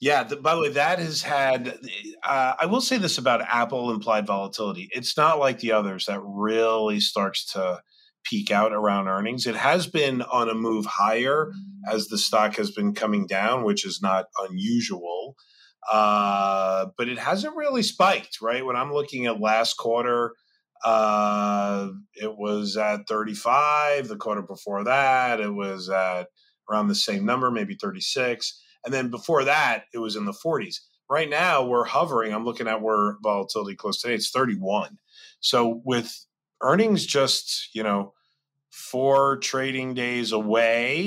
yeah, 0.00 0.22
the, 0.22 0.36
by 0.36 0.54
the 0.54 0.60
way, 0.60 0.68
that 0.70 0.98
has 0.98 1.22
had. 1.22 1.78
Uh, 2.22 2.54
I 2.60 2.66
will 2.66 2.80
say 2.80 2.98
this 2.98 3.18
about 3.18 3.40
Apple 3.40 3.90
implied 3.90 4.26
volatility. 4.26 4.88
It's 4.92 5.16
not 5.16 5.38
like 5.38 5.58
the 5.58 5.72
others 5.72 6.06
that 6.06 6.20
really 6.22 7.00
starts 7.00 7.52
to 7.52 7.82
peak 8.24 8.50
out 8.50 8.72
around 8.72 9.08
earnings. 9.08 9.46
It 9.46 9.56
has 9.56 9.86
been 9.86 10.22
on 10.22 10.48
a 10.48 10.54
move 10.54 10.86
higher 10.86 11.52
as 11.90 12.06
the 12.08 12.18
stock 12.18 12.56
has 12.56 12.70
been 12.70 12.94
coming 12.94 13.26
down, 13.26 13.64
which 13.64 13.84
is 13.84 14.00
not 14.00 14.26
unusual. 14.48 15.34
Uh, 15.90 16.86
but 16.96 17.08
it 17.08 17.18
hasn't 17.18 17.56
really 17.56 17.82
spiked, 17.82 18.40
right? 18.42 18.64
When 18.64 18.76
I'm 18.76 18.92
looking 18.92 19.26
at 19.26 19.40
last 19.40 19.74
quarter, 19.78 20.34
uh, 20.84 21.88
it 22.14 22.36
was 22.36 22.76
at 22.76 23.08
35. 23.08 24.08
The 24.08 24.16
quarter 24.16 24.42
before 24.42 24.84
that, 24.84 25.40
it 25.40 25.52
was 25.52 25.88
at 25.88 26.28
around 26.70 26.88
the 26.88 26.94
same 26.94 27.24
number, 27.24 27.50
maybe 27.50 27.76
36. 27.80 28.62
And 28.84 28.94
then 28.94 29.10
before 29.10 29.44
that, 29.44 29.84
it 29.92 29.98
was 29.98 30.16
in 30.16 30.24
the 30.24 30.32
40s. 30.32 30.76
Right 31.10 31.28
now, 31.28 31.64
we're 31.64 31.84
hovering. 31.84 32.32
I'm 32.32 32.44
looking 32.44 32.68
at 32.68 32.82
where 32.82 33.16
volatility 33.22 33.74
closed 33.76 34.00
today. 34.02 34.14
It's 34.14 34.30
31. 34.30 34.98
So 35.40 35.80
with 35.84 36.26
earnings 36.60 37.06
just, 37.06 37.74
you 37.74 37.82
know, 37.82 38.12
four 38.70 39.38
trading 39.38 39.94
days 39.94 40.32
away, 40.32 40.98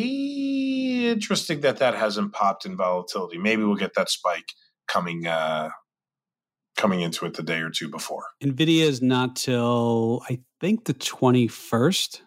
interesting 1.10 1.62
that 1.62 1.78
that 1.78 1.96
hasn't 1.96 2.34
popped 2.34 2.66
in 2.66 2.76
volatility. 2.76 3.38
Maybe 3.38 3.64
we'll 3.64 3.76
get 3.76 3.94
that 3.96 4.10
spike 4.10 4.54
coming 4.88 5.28
uh 5.28 5.70
coming 6.78 7.02
into 7.02 7.26
it 7.26 7.36
the 7.36 7.44
day 7.44 7.60
or 7.60 7.70
two 7.70 7.88
before. 7.88 8.24
Nvidia 8.42 8.84
is 8.84 9.02
not 9.02 9.36
till 9.36 10.22
I 10.30 10.40
think 10.60 10.86
the 10.86 10.94
twenty 10.94 11.48
first. 11.48 12.24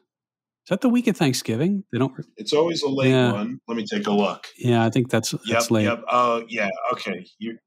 Is 0.65 0.71
that 0.71 0.81
the 0.81 0.89
week 0.89 1.07
of 1.09 1.17
Thanksgiving? 1.17 1.85
They 1.93 1.99
don't. 1.99 2.15
It's 2.39 2.55
always 2.55 2.83
a 2.83 2.89
late 2.89 3.11
Yeah. 3.11 3.33
one. 3.33 3.61
Let 3.69 3.77
me 3.77 3.85
take 3.85 4.07
a 4.07 4.11
look. 4.13 4.47
Yeah, 4.57 4.83
I 4.83 4.89
think 4.89 5.11
that's 5.11 5.33
Yep, 5.35 5.43
that's 5.47 5.71
late. 5.71 5.85
yep. 5.85 6.03
Oh, 6.11 6.43
yeah. 6.49 6.71
Okay. 6.93 7.27
You, 7.39 7.59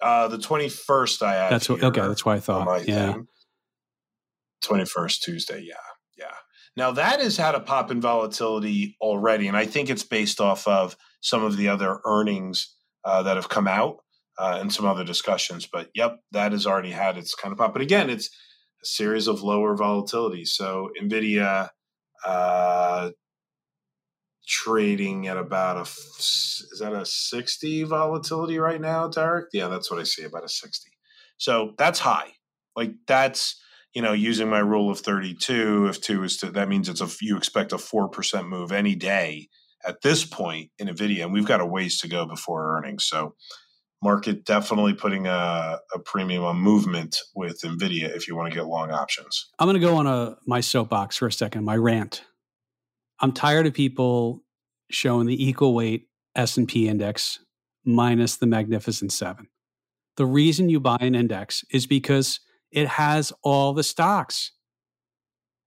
uh, 0.00 0.28
the 0.28 0.38
twenty 0.38 0.68
first. 0.68 1.24
I 1.24 1.34
have. 1.34 1.50
That's 1.50 1.68
what. 1.68 1.82
Okay, 1.82 2.00
that's 2.00 2.24
what 2.24 2.36
I 2.36 2.40
thought. 2.40 2.86
Yeah. 2.86 3.16
Twenty 4.62 4.84
first 4.84 5.22
Tuesday. 5.24 5.60
Yeah, 5.66 5.74
yeah. 6.16 6.32
Now 6.76 6.92
that 6.92 7.20
has 7.20 7.36
had 7.36 7.54
a 7.56 7.60
pop 7.60 7.90
in 7.90 8.00
volatility 8.00 8.96
already, 9.00 9.48
and 9.48 9.56
I 9.56 9.66
think 9.66 9.90
it's 9.90 10.04
based 10.04 10.40
off 10.40 10.68
of 10.68 10.96
some 11.20 11.42
of 11.42 11.56
the 11.56 11.68
other 11.68 11.98
earnings 12.04 12.74
uh, 13.04 13.24
that 13.24 13.36
have 13.36 13.48
come 13.48 13.66
out 13.66 13.96
uh, 14.38 14.58
and 14.60 14.72
some 14.72 14.86
other 14.86 15.04
discussions. 15.04 15.66
But 15.66 15.90
yep, 15.96 16.20
that 16.30 16.52
has 16.52 16.64
already 16.66 16.90
had 16.92 17.18
its 17.18 17.34
kind 17.34 17.50
of 17.50 17.58
pop. 17.58 17.72
But 17.72 17.82
again, 17.82 18.08
it's 18.08 18.28
a 18.82 18.86
series 18.86 19.26
of 19.26 19.42
lower 19.42 19.74
volatility. 19.76 20.44
So 20.44 20.90
Nvidia. 21.02 21.70
Uh, 22.26 23.10
trading 24.48 25.26
at 25.26 25.36
about 25.36 25.76
a 25.76 25.82
is 25.82 26.78
that 26.80 26.92
a 26.92 27.04
60 27.04 27.82
volatility 27.82 28.58
right 28.58 28.80
now 28.80 29.08
derek? 29.08 29.46
Yeah 29.52 29.66
that's 29.66 29.90
what 29.90 29.98
i 29.98 30.04
see 30.04 30.22
about 30.22 30.44
a 30.44 30.48
60 30.48 30.88
so 31.38 31.74
that's 31.78 31.98
high. 31.98 32.32
Like 32.74 32.92
that's 33.06 33.60
you 33.94 34.02
know 34.02 34.12
using 34.12 34.48
my 34.48 34.58
rule 34.58 34.90
of 34.90 35.00
32 35.00 35.86
if 35.88 36.00
two 36.00 36.22
is 36.22 36.36
to 36.38 36.50
that 36.50 36.68
means 36.68 36.88
it's 36.88 37.00
a 37.00 37.08
you 37.20 37.36
expect 37.36 37.72
a 37.72 37.76
4% 37.76 38.48
move 38.48 38.72
any 38.72 38.94
day 38.94 39.48
at 39.84 40.02
this 40.02 40.24
point 40.24 40.70
in 40.78 40.88
nvidia 40.88 41.22
and 41.24 41.32
we've 41.32 41.46
got 41.46 41.60
a 41.60 41.66
ways 41.66 41.98
to 42.00 42.08
go 42.08 42.26
before 42.26 42.76
earnings. 42.76 43.04
So 43.04 43.34
market 44.02 44.44
definitely 44.44 44.92
putting 44.92 45.26
a, 45.26 45.78
a 45.94 45.98
premium 46.04 46.44
on 46.44 46.56
movement 46.56 47.18
with 47.34 47.60
nvidia 47.62 48.14
if 48.14 48.28
you 48.28 48.36
want 48.36 48.50
to 48.50 48.54
get 48.54 48.66
long 48.66 48.90
options 48.90 49.48
I'm 49.58 49.66
going 49.66 49.80
to 49.80 49.86
go 49.86 49.96
on 49.96 50.06
a 50.06 50.36
my 50.46 50.60
soapbox 50.60 51.16
for 51.16 51.26
a 51.26 51.32
second. 51.32 51.64
My 51.64 51.76
rant. 51.76 52.22
I'm 53.20 53.32
tired 53.32 53.66
of 53.66 53.74
people 53.74 54.42
showing 54.90 55.26
the 55.26 55.44
equal 55.44 55.74
weight 55.74 56.08
S 56.34 56.56
and 56.56 56.68
P 56.68 56.88
index 56.88 57.38
minus 57.84 58.36
the 58.36 58.46
Magnificent 58.46 59.12
Seven. 59.12 59.48
The 60.16 60.26
reason 60.26 60.68
you 60.68 60.80
buy 60.80 60.98
an 61.00 61.14
index 61.14 61.64
is 61.70 61.86
because 61.86 62.40
it 62.70 62.88
has 62.88 63.32
all 63.42 63.72
the 63.72 63.82
stocks. 63.82 64.52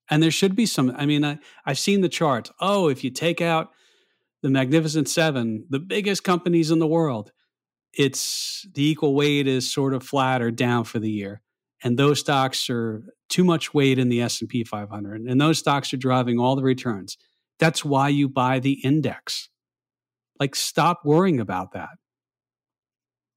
And 0.10 0.24
there 0.24 0.32
should 0.32 0.56
be 0.56 0.66
some. 0.66 0.94
I 0.96 1.06
mean, 1.06 1.24
I, 1.24 1.38
I've 1.66 1.80
seen 1.80 2.02
the 2.02 2.10
charts. 2.10 2.52
Oh, 2.60 2.88
if 2.88 3.04
you 3.04 3.12
take 3.12 3.42
out 3.42 3.70
the 4.42 4.50
Magnificent 4.50 5.08
Seven, 5.08 5.66
the 5.70 5.80
biggest 5.80 6.24
companies 6.24 6.72
in 6.72 6.80
the 6.80 6.88
world, 6.88 7.32
it's 7.94 8.68
the 8.74 8.88
equal 8.88 9.16
weight 9.16 9.48
is 9.48 9.72
sort 9.72 9.94
of 9.94 10.04
flat 10.04 10.42
or 10.42 10.52
down 10.52 10.84
for 10.84 11.00
the 11.00 11.10
year. 11.10 11.42
And 11.84 11.98
those 11.98 12.20
stocks 12.20 12.70
are 12.70 13.04
too 13.30 13.44
much 13.44 13.74
weight 13.74 14.00
in 14.00 14.10
the 14.10 14.22
S&P 14.22 14.64
500 14.64 15.22
and 15.22 15.40
those 15.40 15.60
stocks 15.60 15.94
are 15.94 15.98
driving 15.98 16.40
all 16.40 16.56
the 16.56 16.64
returns. 16.64 17.18
That's 17.58 17.86
why 17.86 18.10
you 18.10 18.28
buy 18.28 18.60
the 18.60 18.74
index. 18.84 19.50
Like 20.40 20.56
stop 20.56 21.02
worrying 21.04 21.40
about 21.40 21.74
that. 21.74 21.90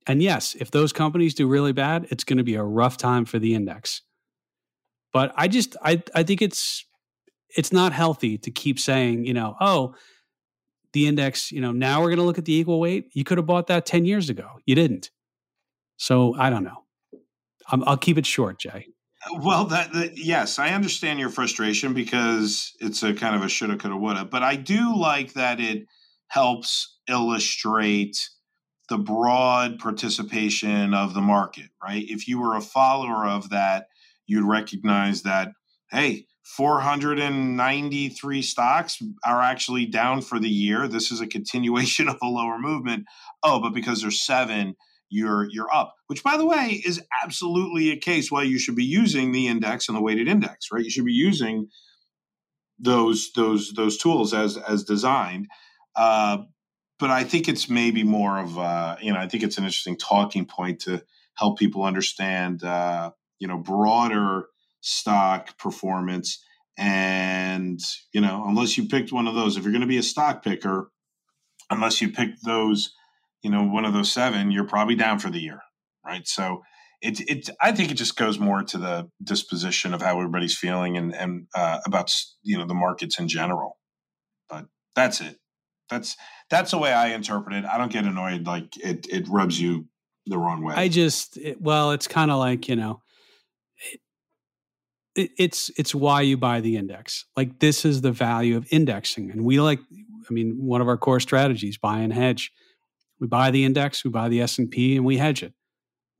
And 0.06 0.22
yes, 0.22 0.56
if 0.58 0.70
those 0.70 0.92
companies 0.92 1.34
do 1.34 1.46
really 1.46 1.72
bad, 1.72 2.06
it's 2.10 2.24
going 2.24 2.38
to 2.38 2.44
be 2.44 2.56
a 2.56 2.62
rough 2.62 2.96
time 2.96 3.24
for 3.24 3.38
the 3.38 3.54
index. 3.54 4.02
But 5.12 5.32
I 5.36 5.46
just 5.48 5.76
I 5.82 6.02
I 6.14 6.22
think 6.22 6.42
it's 6.42 6.84
it's 7.56 7.72
not 7.72 7.92
healthy 7.92 8.38
to 8.38 8.50
keep 8.50 8.78
saying, 8.78 9.26
you 9.26 9.34
know, 9.34 9.56
oh, 9.60 9.94
the 10.92 11.06
index, 11.06 11.50
you 11.50 11.60
know, 11.60 11.72
now 11.72 12.00
we're 12.00 12.08
going 12.08 12.18
to 12.18 12.24
look 12.24 12.38
at 12.38 12.44
the 12.44 12.54
equal 12.54 12.80
weight. 12.80 13.08
You 13.12 13.24
could 13.24 13.38
have 13.38 13.46
bought 13.46 13.66
that 13.68 13.86
10 13.86 14.04
years 14.04 14.28
ago. 14.30 14.48
You 14.66 14.74
didn't. 14.74 15.10
So 15.96 16.34
I 16.36 16.50
don't 16.50 16.64
know. 16.64 16.84
I'm, 17.70 17.82
I'll 17.84 17.96
keep 17.96 18.18
it 18.18 18.26
short, 18.26 18.58
Jay. 18.58 18.88
Well, 19.40 19.66
that, 19.66 19.92
that 19.92 20.18
yes, 20.18 20.58
I 20.58 20.70
understand 20.70 21.20
your 21.20 21.30
frustration 21.30 21.94
because 21.94 22.72
it's 22.80 23.02
a 23.02 23.14
kind 23.14 23.36
of 23.36 23.42
a 23.42 23.48
shoulda, 23.48 23.76
coulda, 23.76 23.96
woulda. 23.96 24.24
But 24.24 24.42
I 24.42 24.56
do 24.56 24.96
like 24.96 25.34
that 25.34 25.60
it 25.60 25.86
helps 26.26 26.98
illustrate 27.08 28.28
the 28.88 28.98
broad 28.98 29.78
participation 29.78 30.92
of 30.92 31.14
the 31.14 31.20
market. 31.20 31.70
Right? 31.82 32.04
If 32.08 32.26
you 32.26 32.40
were 32.40 32.56
a 32.56 32.60
follower 32.60 33.26
of 33.26 33.50
that, 33.50 33.86
you'd 34.26 34.46
recognize 34.46 35.22
that 35.22 35.52
hey, 35.92 36.26
493 36.56 38.42
stocks 38.42 39.02
are 39.24 39.40
actually 39.40 39.86
down 39.86 40.20
for 40.20 40.38
the 40.38 40.50
year. 40.50 40.86
This 40.86 41.10
is 41.10 41.20
a 41.20 41.26
continuation 41.26 42.08
of 42.10 42.18
a 42.22 42.26
lower 42.26 42.58
movement. 42.58 43.06
Oh, 43.42 43.60
but 43.60 43.72
because 43.72 44.02
there's 44.02 44.24
seven, 44.24 44.76
you're 45.08 45.48
you're 45.50 45.72
up. 45.74 45.94
Which, 46.08 46.22
by 46.22 46.36
the 46.36 46.46
way, 46.46 46.82
is 46.84 47.00
absolutely 47.22 47.90
a 47.90 47.96
case 47.96 48.30
why 48.30 48.42
you 48.42 48.58
should 48.58 48.76
be 48.76 48.84
using 48.84 49.32
the 49.32 49.48
index 49.48 49.88
and 49.88 49.96
the 49.96 50.02
weighted 50.02 50.28
index, 50.28 50.68
right? 50.70 50.84
You 50.84 50.90
should 50.90 51.06
be 51.06 51.12
using 51.12 51.68
those 52.78 53.32
those 53.32 53.72
those 53.72 53.96
tools 53.96 54.34
as 54.34 54.58
as 54.58 54.84
designed. 54.84 55.48
Uh, 55.96 56.38
but 56.98 57.10
I 57.10 57.24
think 57.24 57.48
it's 57.48 57.68
maybe 57.68 58.04
more 58.04 58.38
of 58.38 58.58
uh, 58.58 58.96
you 59.00 59.12
know 59.12 59.18
I 59.18 59.26
think 59.26 59.42
it's 59.42 59.56
an 59.56 59.64
interesting 59.64 59.96
talking 59.96 60.44
point 60.44 60.80
to 60.82 61.02
help 61.34 61.58
people 61.58 61.84
understand 61.84 62.62
uh, 62.62 63.12
you 63.38 63.48
know 63.48 63.56
broader 63.56 64.46
stock 64.82 65.56
performance 65.58 66.44
and 66.82 67.80
you 68.12 68.20
know 68.20 68.44
unless 68.46 68.76
you 68.76 68.88
picked 68.88 69.12
one 69.12 69.28
of 69.28 69.34
those 69.34 69.56
if 69.56 69.62
you're 69.62 69.72
going 69.72 69.82
to 69.82 69.86
be 69.86 69.98
a 69.98 70.02
stock 70.02 70.42
picker 70.42 70.90
unless 71.70 72.00
you 72.02 72.10
picked 72.10 72.44
those 72.44 72.92
you 73.42 73.50
know 73.50 73.62
one 73.62 73.84
of 73.84 73.92
those 73.92 74.10
seven 74.10 74.50
you're 74.50 74.66
probably 74.66 74.96
down 74.96 75.18
for 75.18 75.30
the 75.30 75.40
year 75.40 75.60
right? 76.04 76.26
So 76.26 76.62
it, 77.00 77.20
it 77.28 77.50
i 77.60 77.72
think 77.72 77.90
it 77.90 77.94
just 77.94 78.16
goes 78.16 78.38
more 78.38 78.62
to 78.62 78.78
the 78.78 79.08
disposition 79.22 79.94
of 79.94 80.02
how 80.02 80.18
everybody's 80.18 80.56
feeling 80.56 80.96
and 80.96 81.14
and 81.14 81.46
uh, 81.54 81.78
about 81.86 82.12
you 82.42 82.58
know 82.58 82.66
the 82.66 82.74
markets 82.74 83.18
in 83.18 83.28
general. 83.28 83.78
But 84.48 84.66
that's 84.96 85.20
it. 85.20 85.38
That's 85.88 86.16
that's 86.50 86.72
the 86.72 86.78
way 86.78 86.92
i 86.92 87.08
interpret 87.08 87.54
it. 87.54 87.64
I 87.64 87.78
don't 87.78 87.92
get 87.92 88.04
annoyed 88.04 88.46
like 88.46 88.76
it 88.76 89.06
it 89.08 89.28
rubs 89.28 89.60
you 89.60 89.86
the 90.26 90.38
wrong 90.38 90.62
way. 90.62 90.74
I 90.74 90.88
just, 90.88 91.36
it, 91.36 91.60
well, 91.60 91.92
it's 91.92 92.08
kind 92.08 92.30
of 92.30 92.38
like, 92.38 92.68
you 92.68 92.76
know, 92.76 93.02
it's 95.14 95.70
it's 95.76 95.94
why 95.94 96.22
you 96.22 96.36
buy 96.36 96.60
the 96.60 96.76
index. 96.76 97.26
Like 97.36 97.58
this 97.58 97.84
is 97.84 98.00
the 98.00 98.12
value 98.12 98.56
of 98.56 98.66
indexing, 98.70 99.30
and 99.30 99.44
we 99.44 99.60
like. 99.60 99.80
I 100.30 100.32
mean, 100.32 100.56
one 100.58 100.80
of 100.80 100.88
our 100.88 100.96
core 100.96 101.20
strategies: 101.20 101.76
buy 101.78 101.98
and 101.98 102.12
hedge. 102.12 102.52
We 103.20 103.28
buy 103.28 103.50
the 103.50 103.64
index, 103.64 104.04
we 104.04 104.10
buy 104.10 104.28
the 104.28 104.40
S 104.40 104.58
and 104.58 104.70
P, 104.70 104.96
and 104.96 105.04
we 105.04 105.16
hedge 105.18 105.42
it. 105.42 105.52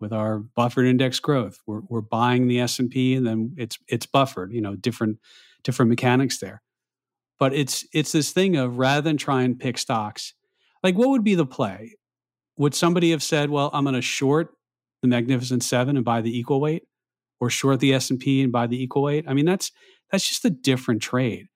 with 0.02 0.12
our 0.12 0.40
buffered 0.40 0.84
index 0.86 1.20
growth. 1.20 1.60
We're, 1.66 1.80
we're 1.88 2.00
buying 2.00 2.48
the 2.48 2.60
S 2.60 2.78
and 2.78 2.90
P, 2.90 3.14
and 3.14 3.26
then 3.26 3.54
it's 3.56 3.78
it's 3.88 4.04
buffered. 4.04 4.52
You 4.52 4.60
know, 4.60 4.74
different 4.76 5.18
different 5.62 5.88
mechanics 5.88 6.38
there. 6.38 6.60
But 7.38 7.54
it's 7.54 7.86
it's 7.94 8.12
this 8.12 8.32
thing 8.32 8.56
of 8.56 8.76
rather 8.78 9.00
than 9.00 9.16
try 9.16 9.42
and 9.42 9.58
pick 9.58 9.78
stocks, 9.78 10.34
like 10.82 10.96
what 10.96 11.08
would 11.08 11.24
be 11.24 11.36
the 11.36 11.46
play? 11.46 11.96
Would 12.58 12.74
somebody 12.74 13.12
have 13.12 13.22
said, 13.22 13.48
"Well, 13.48 13.70
I'm 13.72 13.84
going 13.84 13.94
to 13.94 14.02
short 14.02 14.54
the 15.00 15.08
Magnificent 15.08 15.62
Seven 15.64 15.96
and 15.96 16.04
buy 16.04 16.20
the 16.20 16.36
equal 16.36 16.60
weight," 16.60 16.82
or 17.42 17.50
short 17.50 17.80
the 17.80 17.92
S 17.92 18.08
and 18.08 18.20
P 18.20 18.40
and 18.40 18.52
buy 18.52 18.68
the 18.68 18.80
equal 18.80 19.02
weight? 19.02 19.24
I 19.26 19.34
mean, 19.34 19.46
that's 19.46 19.72
that's 20.12 20.28
just 20.28 20.44
a 20.44 20.50
different 20.50 21.02
trade. 21.02 21.48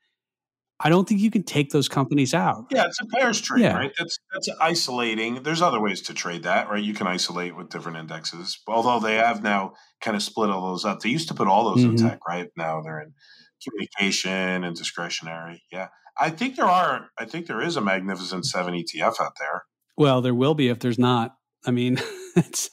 I 0.80 0.91
don't 0.91 1.09
think 1.09 1.20
you 1.20 1.30
can 1.30 1.45
take 1.45 1.70
those 1.70 1.89
companies 1.89 2.34
out. 2.34 2.66
Yeah, 2.72 2.87
it's 2.87 3.01
a 3.01 3.07
pairs 3.07 3.41
trade, 3.41 3.62
yeah. 3.62 3.76
right? 3.76 3.93
That's 3.97 4.18
that's 4.32 4.49
isolating. 4.61 5.45
There's 5.45 5.62
other 5.62 5.80
ways 5.80 6.03
to 6.03 6.12
trade 6.12 6.43
that, 6.43 6.68
right? 6.68 6.82
You 6.82 6.93
can 6.93 7.07
isolate 7.07 7.57
with 7.57 7.68
different 7.70 7.99
indexes. 7.99 8.59
Although 8.66 8.99
they 8.99 9.14
have 9.14 9.45
now 9.45 9.74
kind 10.01 10.16
of 10.16 10.24
split 10.24 10.51
all 10.51 10.72
those 10.72 10.84
up. 10.84 10.99
They 11.01 11.09
used 11.09 11.28
to 11.28 11.34
put 11.34 11.47
all 11.47 11.72
those 11.72 11.84
mm-hmm. 11.84 12.05
in 12.05 12.11
tech, 12.11 12.18
right? 12.28 12.49
Now 12.57 12.82
they're 12.82 13.01
in 13.01 13.14
communication 13.62 14.64
and 14.64 14.74
discretionary. 14.74 15.62
Yeah. 15.70 15.89
I 16.18 16.30
think 16.30 16.57
there 16.57 16.66
are 16.66 17.11
I 17.16 17.26
think 17.26 17.47
there 17.47 17.62
is 17.62 17.76
a 17.76 17.80
magnificent 17.80 18.45
7 18.45 18.74
ETF 18.74 19.20
out 19.20 19.34
there. 19.39 19.62
Well, 19.97 20.20
there 20.20 20.34
will 20.34 20.55
be 20.55 20.68
if 20.68 20.80
there's 20.80 20.99
not. 20.99 21.37
I 21.64 21.70
mean, 21.70 22.01
it's 22.37 22.70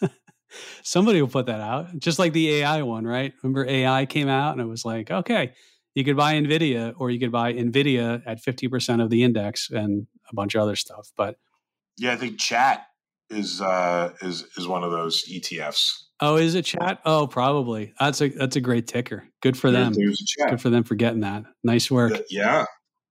somebody 0.83 1.21
will 1.21 1.29
put 1.29 1.45
that 1.47 1.61
out. 1.61 1.97
Just 1.99 2.19
like 2.19 2.33
the 2.33 2.55
AI 2.55 2.81
one, 2.81 3.05
right? 3.05 3.33
Remember 3.41 3.67
AI 3.67 4.05
came 4.05 4.27
out 4.27 4.53
and 4.53 4.61
it 4.61 4.65
was 4.65 4.85
like, 4.85 5.11
okay, 5.11 5.53
you 5.95 6.03
could 6.03 6.17
buy 6.17 6.33
Nvidia 6.33 6.93
or 6.97 7.09
you 7.09 7.19
could 7.19 7.31
buy 7.31 7.53
Nvidia 7.53 8.21
at 8.25 8.43
50% 8.43 9.03
of 9.03 9.09
the 9.09 9.23
index 9.23 9.69
and 9.69 10.07
a 10.29 10.35
bunch 10.35 10.55
of 10.55 10.61
other 10.61 10.75
stuff. 10.75 11.11
But 11.15 11.37
yeah, 11.97 12.13
I 12.13 12.15
think 12.15 12.39
chat 12.39 12.85
is 13.29 13.61
uh 13.61 14.13
is 14.21 14.45
is 14.57 14.67
one 14.67 14.83
of 14.83 14.91
those 14.91 15.23
ETFs. 15.29 16.03
Oh, 16.19 16.37
is 16.37 16.55
it 16.55 16.63
chat? 16.65 16.99
Oh, 17.05 17.27
probably. 17.27 17.93
That's 17.99 18.21
a 18.21 18.29
that's 18.29 18.55
a 18.55 18.61
great 18.61 18.87
ticker. 18.87 19.27
Good 19.41 19.57
for 19.57 19.71
them. 19.71 19.93
Good 19.93 20.61
for 20.61 20.69
them 20.69 20.83
for 20.83 20.95
getting 20.95 21.21
that. 21.21 21.43
Nice 21.63 21.91
work. 21.91 22.13
Yeah. 22.29 22.65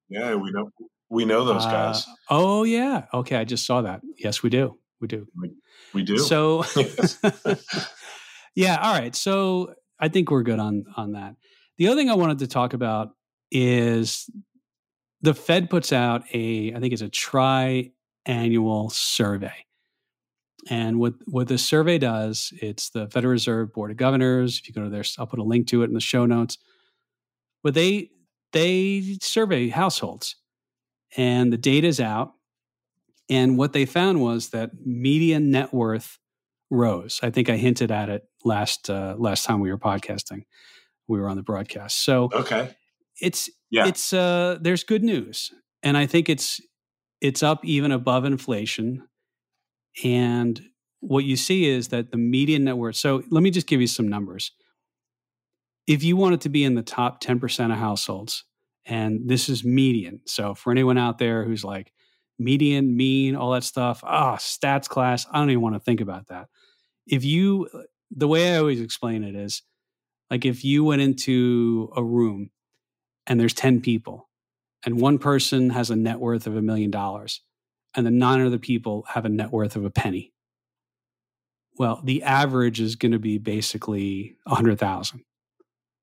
Yeah, 0.09 0.35
we 0.35 0.51
know 0.51 0.71
we 1.11 1.25
know 1.25 1.45
those 1.45 1.65
guys. 1.67 2.07
Uh, 2.07 2.13
oh 2.31 2.63
yeah. 2.65 3.07
Okay, 3.13 3.37
I 3.37 3.45
just 3.45 3.67
saw 3.67 3.83
that. 3.83 4.01
Yes, 4.17 4.43
we 4.43 4.51
do. 4.51 4.79
We 5.03 5.09
do. 5.09 5.27
We, 5.37 5.51
we 5.93 6.03
do. 6.03 6.19
So 6.19 6.65
Yeah, 8.55 8.79
all 8.81 8.99
right. 8.99 9.15
So 9.15 9.75
I 9.99 10.09
think 10.09 10.31
we're 10.31 10.43
good 10.43 10.59
on 10.59 10.85
on 10.97 11.13
that. 11.13 11.37
The 11.79 11.89
other 11.89 11.97
thing 11.97 12.11
I 12.11 12.15
wanted 12.15 12.39
to 12.41 12.47
talk 12.47 12.75
about 12.75 13.11
is 13.51 14.31
the 15.21 15.35
Fed 15.35 15.71
puts 15.71 15.93
out 15.93 16.23
a, 16.33 16.75
I 16.75 16.81
think 16.81 16.93
it's 16.93 17.03
a 17.03 17.09
tri-annual 17.09 18.91
survey. 18.91 19.67
And 20.71 20.99
what, 20.99 21.15
what 21.27 21.49
this 21.49 21.65
survey 21.65 21.99
does, 21.99 22.53
it's 22.61 22.91
the 22.91 23.09
Federal 23.09 23.33
Reserve 23.33 23.73
Board 23.73 23.91
of 23.91 23.97
Governors. 23.97 24.59
If 24.59 24.69
you 24.69 24.75
go 24.75 24.85
to 24.85 24.91
there, 24.91 25.05
I'll 25.19 25.27
put 25.27 25.39
a 25.39 25.45
link 25.45 25.67
to 25.69 25.83
it 25.83 25.87
in 25.87 25.95
the 25.95 26.01
show 26.01 26.27
notes. 26.27 26.59
But 27.63 27.75
they 27.75 28.11
they 28.53 29.19
survey 29.23 29.69
households, 29.69 30.37
and 31.17 31.53
the 31.53 31.57
data 31.57 31.87
is 31.87 32.01
out. 32.01 32.33
And 33.33 33.57
what 33.57 33.73
they 33.73 33.87
found 33.87 34.21
was 34.21 34.51
that 34.51 34.73
median 34.85 35.51
net 35.51 35.73
worth 35.73 36.19
rose. 36.71 37.19
I 37.23 37.31
think 37.31 37.49
I 37.49 37.57
hinted 37.57 37.91
at 37.91 38.11
it 38.11 38.25
last 38.45 38.91
uh, 38.91 39.15
last 39.19 39.45
time 39.47 39.61
we 39.61 39.71
were 39.71 39.79
podcasting 39.79 40.43
we 41.09 41.19
were 41.19 41.31
on 41.31 41.37
the 41.37 41.43
broadcast. 41.43 42.05
So 42.05 42.29
okay, 42.33 42.75
it's 43.21 43.49
yeah. 43.71 43.87
it's 43.87 44.13
uh, 44.13 44.59
there's 44.61 44.85
good 44.85 45.03
news, 45.03 45.51
and 45.83 45.97
I 45.97 46.05
think 46.07 46.29
it's 46.29 46.61
it's 47.23 47.43
up 47.43 47.65
even 47.65 47.91
above 47.91 48.27
inflation. 48.27 49.09
And 50.05 50.61
what 51.01 51.25
you 51.25 51.37
see 51.37 51.67
is 51.67 51.89
that 51.89 52.11
the 52.11 52.19
median 52.19 52.65
net 52.65 52.77
worth. 52.77 52.97
So 52.97 53.23
let 53.31 53.43
me 53.43 53.51
just 53.51 53.67
give 53.67 53.81
you 53.81 53.87
some 53.87 54.09
numbers. 54.09 54.53
If 55.87 56.05
you 56.05 56.17
wanted 56.17 56.43
to 56.43 56.51
be 56.51 56.65
in 56.65 56.75
the 56.75 56.83
top 56.83 57.21
ten 57.21 57.41
percent 57.41 57.73
of 57.73 57.79
households, 57.79 58.45
and 58.85 59.27
this 59.27 59.49
is 59.49 59.65
median. 59.65 60.21
So 60.27 60.55
for 60.55 60.71
anyone 60.71 60.99
out 60.99 61.17
there 61.17 61.45
who's 61.45 61.65
like 61.65 61.95
median, 62.39 62.97
mean, 62.97 63.37
all 63.37 63.53
that 63.53 63.65
stuff, 63.65 64.01
ah, 64.05 64.37
stats 64.37 64.89
class, 64.89 65.27
I 65.31 65.39
don't 65.39 65.51
even 65.51 65.63
want 65.63 65.75
to 65.75 65.81
think 65.81 66.01
about 66.01 66.29
that. 66.29 66.49
If 67.07 67.25
you, 67.25 67.69
the 68.11 68.29
way 68.29 68.55
I 68.55 68.59
always 68.59 68.81
explain 68.81 69.25
it 69.25 69.35
is, 69.35 69.63
like 70.31 70.45
if 70.45 70.65
you 70.65 70.85
went 70.85 71.03
into 71.03 71.93
a 71.95 72.03
room 72.03 72.51
and 73.27 73.39
there's 73.39 73.55
10 73.55 73.81
people 73.81 74.29
and 74.85 75.01
one 75.01 75.19
person 75.19 75.71
has 75.71 75.91
a 75.91 75.97
net 75.97 76.19
worth 76.19 76.47
of 76.47 76.57
a 76.57 76.63
million 76.63 76.91
dollars 76.91 77.43
and 77.95 78.07
the 78.07 78.11
nine 78.11 78.41
other 78.41 78.59
people 78.59 79.05
have 79.09 79.25
a 79.25 79.29
net 79.29 79.53
worth 79.53 79.77
of 79.77 79.85
a 79.85 79.91
penny. 79.91 80.33
Well, 81.79 82.01
the 82.05 82.23
average 82.23 82.81
is 82.81 82.97
going 82.97 83.13
to 83.13 83.19
be 83.19 83.39
basically 83.39 84.37
a 84.47 84.55
hundred 84.55 84.79
thousand. 84.79 85.23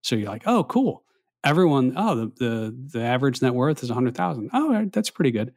So 0.01 0.15
you're 0.15 0.30
like, 0.30 0.43
oh, 0.45 0.63
cool. 0.63 1.03
Everyone, 1.43 1.93
oh, 1.95 2.15
the 2.15 2.32
the, 2.38 2.89
the 2.93 3.01
average 3.01 3.41
net 3.41 3.53
worth 3.53 3.84
is 3.84 3.89
a 3.89 3.93
hundred 3.93 4.15
thousand. 4.15 4.49
Oh, 4.53 4.86
that's 4.91 5.09
pretty 5.09 5.32
good. 5.32 5.53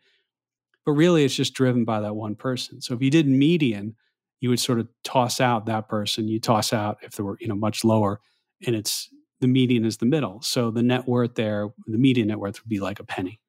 But 0.85 0.93
really, 0.93 1.25
it's 1.25 1.35
just 1.35 1.55
driven 1.55 1.85
by 1.85 2.01
that 2.01 2.17
one 2.17 2.35
person. 2.35 2.81
So 2.81 2.95
if 2.95 3.03
you 3.03 3.11
did 3.11 3.29
median, 3.29 3.95
you 4.41 4.49
would 4.49 4.61
sort 4.61 4.81
of 4.81 4.89
toss 5.05 5.41
out 5.41 5.67
that 5.67 5.89
person. 5.89 6.29
You 6.29 6.41
toss 6.41 6.73
out 6.73 6.99
if 7.03 7.13
there 7.13 7.25
were, 7.25 7.37
you 7.41 7.47
know, 7.47 7.55
much 7.55 7.85
lower, 7.85 8.21
and 8.67 8.75
it's 8.75 9.09
the 9.41 9.47
median 9.49 9.85
is 9.85 9.99
the 9.99 10.07
middle. 10.07 10.41
So 10.43 10.71
the 10.71 10.83
net 10.83 11.07
worth 11.07 11.35
there, 11.35 11.69
the 11.87 11.99
median 11.99 12.29
net 12.29 12.39
worth 12.39 12.63
would 12.63 12.69
be 12.69 12.81
like 12.81 13.01
a 13.01 13.05
penny. 13.05 13.41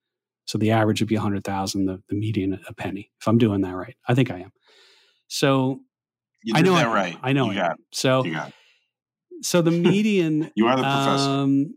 So 0.45 0.57
the 0.57 0.71
average 0.71 1.01
would 1.01 1.07
be 1.07 1.15
a 1.15 1.21
hundred 1.21 1.43
thousand, 1.43 1.85
the, 1.85 2.01
the 2.09 2.15
median 2.15 2.59
a 2.67 2.73
penny. 2.73 3.11
If 3.19 3.27
I'm 3.27 3.37
doing 3.37 3.61
that 3.61 3.75
right, 3.75 3.95
I 4.07 4.13
think 4.13 4.29
I 4.29 4.39
am. 4.39 4.51
So 5.27 5.81
I 6.53 6.61
know 6.61 6.75
that 6.75 6.87
I, 6.87 6.93
right. 6.93 7.17
I 7.21 7.33
know. 7.33 7.49
You 7.49 7.55
got, 7.55 7.79
so 7.91 8.23
so 9.41 9.61
the 9.61 9.71
median. 9.71 10.51
you 10.55 10.67
are 10.67 10.75
the 10.75 10.83
professor. 10.83 11.29
Um, 11.29 11.73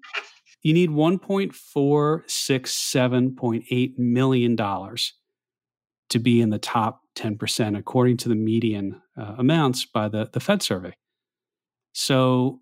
you 0.63 0.73
need 0.73 0.91
one 0.91 1.19
point 1.19 1.55
four 1.55 2.25
six 2.27 2.75
seven 2.75 3.37
point 3.37 3.65
eight 3.71 3.99
million 3.99 4.57
dollars 4.57 5.15
to 6.11 6.19
be 6.19 6.41
in 6.41 6.51
the 6.51 6.59
top 6.59 7.03
ten 7.15 7.37
percent, 7.37 7.77
according 7.77 8.17
to 8.19 8.29
the 8.29 8.35
median 8.35 9.01
uh, 9.17 9.35
amounts 9.39 9.85
by 9.85 10.09
the 10.09 10.29
the 10.33 10.41
Fed 10.41 10.63
survey. 10.63 10.95
So 11.93 12.61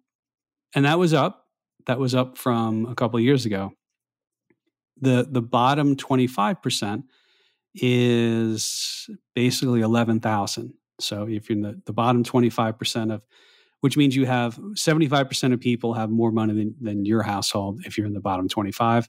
and 0.74 0.84
that 0.84 0.99
was 0.99 1.12
up. 1.12 1.47
That 1.86 1.99
was 1.99 2.14
up 2.14 2.38
from 2.38 2.86
a 2.86 2.95
couple 2.95 3.20
years 3.20 3.47
ago. 3.47 3.72
The 5.01 5.26
the 5.30 5.42
bottom 5.42 5.97
twenty 5.97 6.26
five 6.26 6.62
percent 6.62 7.05
is 7.74 9.11
basically 9.34 9.80
eleven 9.80 10.20
thousand. 10.20 10.74
So 11.01 11.26
if 11.28 11.49
you're 11.51 11.57
in 11.57 11.62
the, 11.62 11.82
the 11.86 11.92
bottom 11.92 12.22
twenty 12.22 12.51
five 12.51 12.78
percent 12.78 13.11
of, 13.11 13.22
which 13.80 13.97
means 13.97 14.14
you 14.14 14.26
have 14.26 14.59
seventy 14.76 15.09
five 15.09 15.28
percent 15.28 15.53
of 15.53 15.61
people 15.61 15.95
have 15.95 16.11
more 16.11 16.30
money 16.30 16.55
than, 16.55 16.74
than 16.80 17.05
your 17.05 17.22
household 17.22 17.82
if 17.84 17.99
you're 17.99 18.07
in 18.07 18.14
the 18.14 18.20
bottom 18.20 18.49
twenty 18.49 18.72
five. 18.72 19.09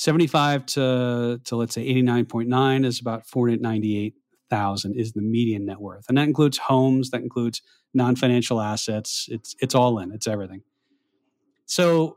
75 0.00 0.64
to, 0.64 1.40
to 1.44 1.56
let's 1.56 1.74
say 1.74 1.86
89.9 1.86 2.86
is 2.86 3.00
about 3.00 3.26
498,000 3.26 4.94
is 4.94 5.12
the 5.12 5.20
median 5.20 5.66
net 5.66 5.78
worth. 5.78 6.06
And 6.08 6.16
that 6.16 6.26
includes 6.26 6.56
homes, 6.56 7.10
that 7.10 7.20
includes 7.20 7.60
non-financial 7.92 8.62
assets. 8.62 9.28
It's 9.30 9.54
it's 9.60 9.74
all 9.74 9.98
in. 9.98 10.10
It's 10.10 10.26
everything. 10.26 10.62
So 11.66 12.16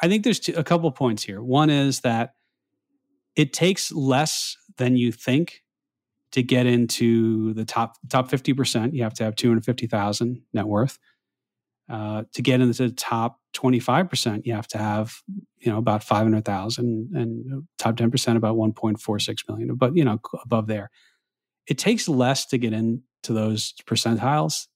I 0.00 0.08
think 0.08 0.22
there's 0.22 0.38
two, 0.38 0.52
a 0.54 0.62
couple 0.62 0.90
points 0.92 1.22
here. 1.22 1.42
One 1.42 1.70
is 1.70 2.00
that 2.00 2.34
it 3.36 3.54
takes 3.54 3.90
less 3.90 4.58
than 4.76 4.98
you 4.98 5.10
think 5.10 5.62
to 6.32 6.42
get 6.42 6.66
into 6.66 7.54
the 7.54 7.64
top 7.64 7.96
top 8.10 8.28
50%. 8.28 8.92
You 8.92 9.02
have 9.02 9.14
to 9.14 9.24
have 9.24 9.34
250,000 9.34 10.42
net 10.52 10.66
worth. 10.66 10.98
Uh, 11.88 12.22
to 12.32 12.40
get 12.40 12.62
into 12.62 12.88
the 12.88 12.94
top 12.94 13.40
25%, 13.54 14.46
you 14.46 14.54
have 14.54 14.66
to 14.66 14.78
have, 14.78 15.16
you 15.58 15.70
know, 15.70 15.76
about 15.76 16.02
500,000 16.02 17.10
and 17.14 17.64
top 17.76 17.96
10% 17.96 18.36
about 18.36 18.56
1.46 18.56 19.36
million, 19.48 19.74
but, 19.74 19.94
you 19.94 20.02
know, 20.04 20.18
above 20.42 20.66
there. 20.66 20.90
It 21.66 21.76
takes 21.76 22.08
less 22.08 22.46
to 22.46 22.58
get 22.58 22.72
into 22.72 23.02
those 23.28 23.74
percentiles 23.86 24.66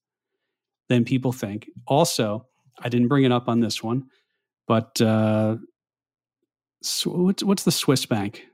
than 0.87 1.03
people 1.03 1.31
think. 1.31 1.67
Also, 1.87 2.45
I 2.79 2.89
didn't 2.89 3.07
bring 3.07 3.23
it 3.23 3.31
up 3.31 3.49
on 3.49 3.59
this 3.59 3.81
one, 3.81 4.03
but 4.67 5.01
uh, 5.01 5.57
so 6.83 7.09
what's, 7.09 7.43
what's 7.43 7.63
the 7.63 7.71
Swiss 7.71 8.05
bank? 8.05 8.45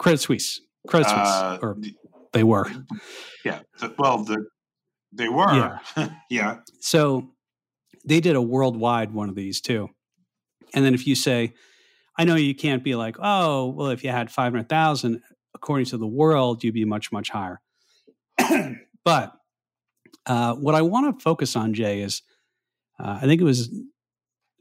Credit 0.00 0.18
Suisse. 0.18 0.60
Credit 0.88 1.08
Suisse, 1.08 1.16
uh, 1.16 1.58
or 1.62 1.76
they 2.32 2.42
were. 2.42 2.66
Yeah. 3.44 3.60
Well, 3.98 4.24
the, 4.24 4.46
they 5.12 5.28
were. 5.28 5.52
Yeah. 5.96 6.08
yeah. 6.30 6.58
So 6.80 7.30
they 8.04 8.20
did 8.20 8.36
a 8.36 8.42
worldwide 8.42 9.12
one 9.12 9.28
of 9.28 9.34
these 9.34 9.60
too. 9.60 9.88
And 10.74 10.84
then 10.84 10.94
if 10.94 11.06
you 11.06 11.14
say, 11.14 11.54
I 12.16 12.24
know 12.24 12.34
you 12.34 12.54
can't 12.54 12.82
be 12.82 12.94
like, 12.94 13.16
oh, 13.20 13.68
well, 13.68 13.88
if 13.88 14.02
you 14.02 14.10
had 14.10 14.30
500,000, 14.30 15.22
according 15.54 15.86
to 15.86 15.98
the 15.98 16.06
world, 16.06 16.62
you'd 16.64 16.74
be 16.74 16.84
much, 16.84 17.12
much 17.12 17.30
higher. 17.30 17.60
but 19.04 19.32
uh, 20.26 20.54
what 20.54 20.74
I 20.74 20.82
want 20.82 21.18
to 21.18 21.22
focus 21.22 21.56
on, 21.56 21.74
Jay, 21.74 22.00
is 22.00 22.22
uh, 22.98 23.18
I 23.22 23.26
think 23.26 23.40
it 23.40 23.44
was 23.44 23.70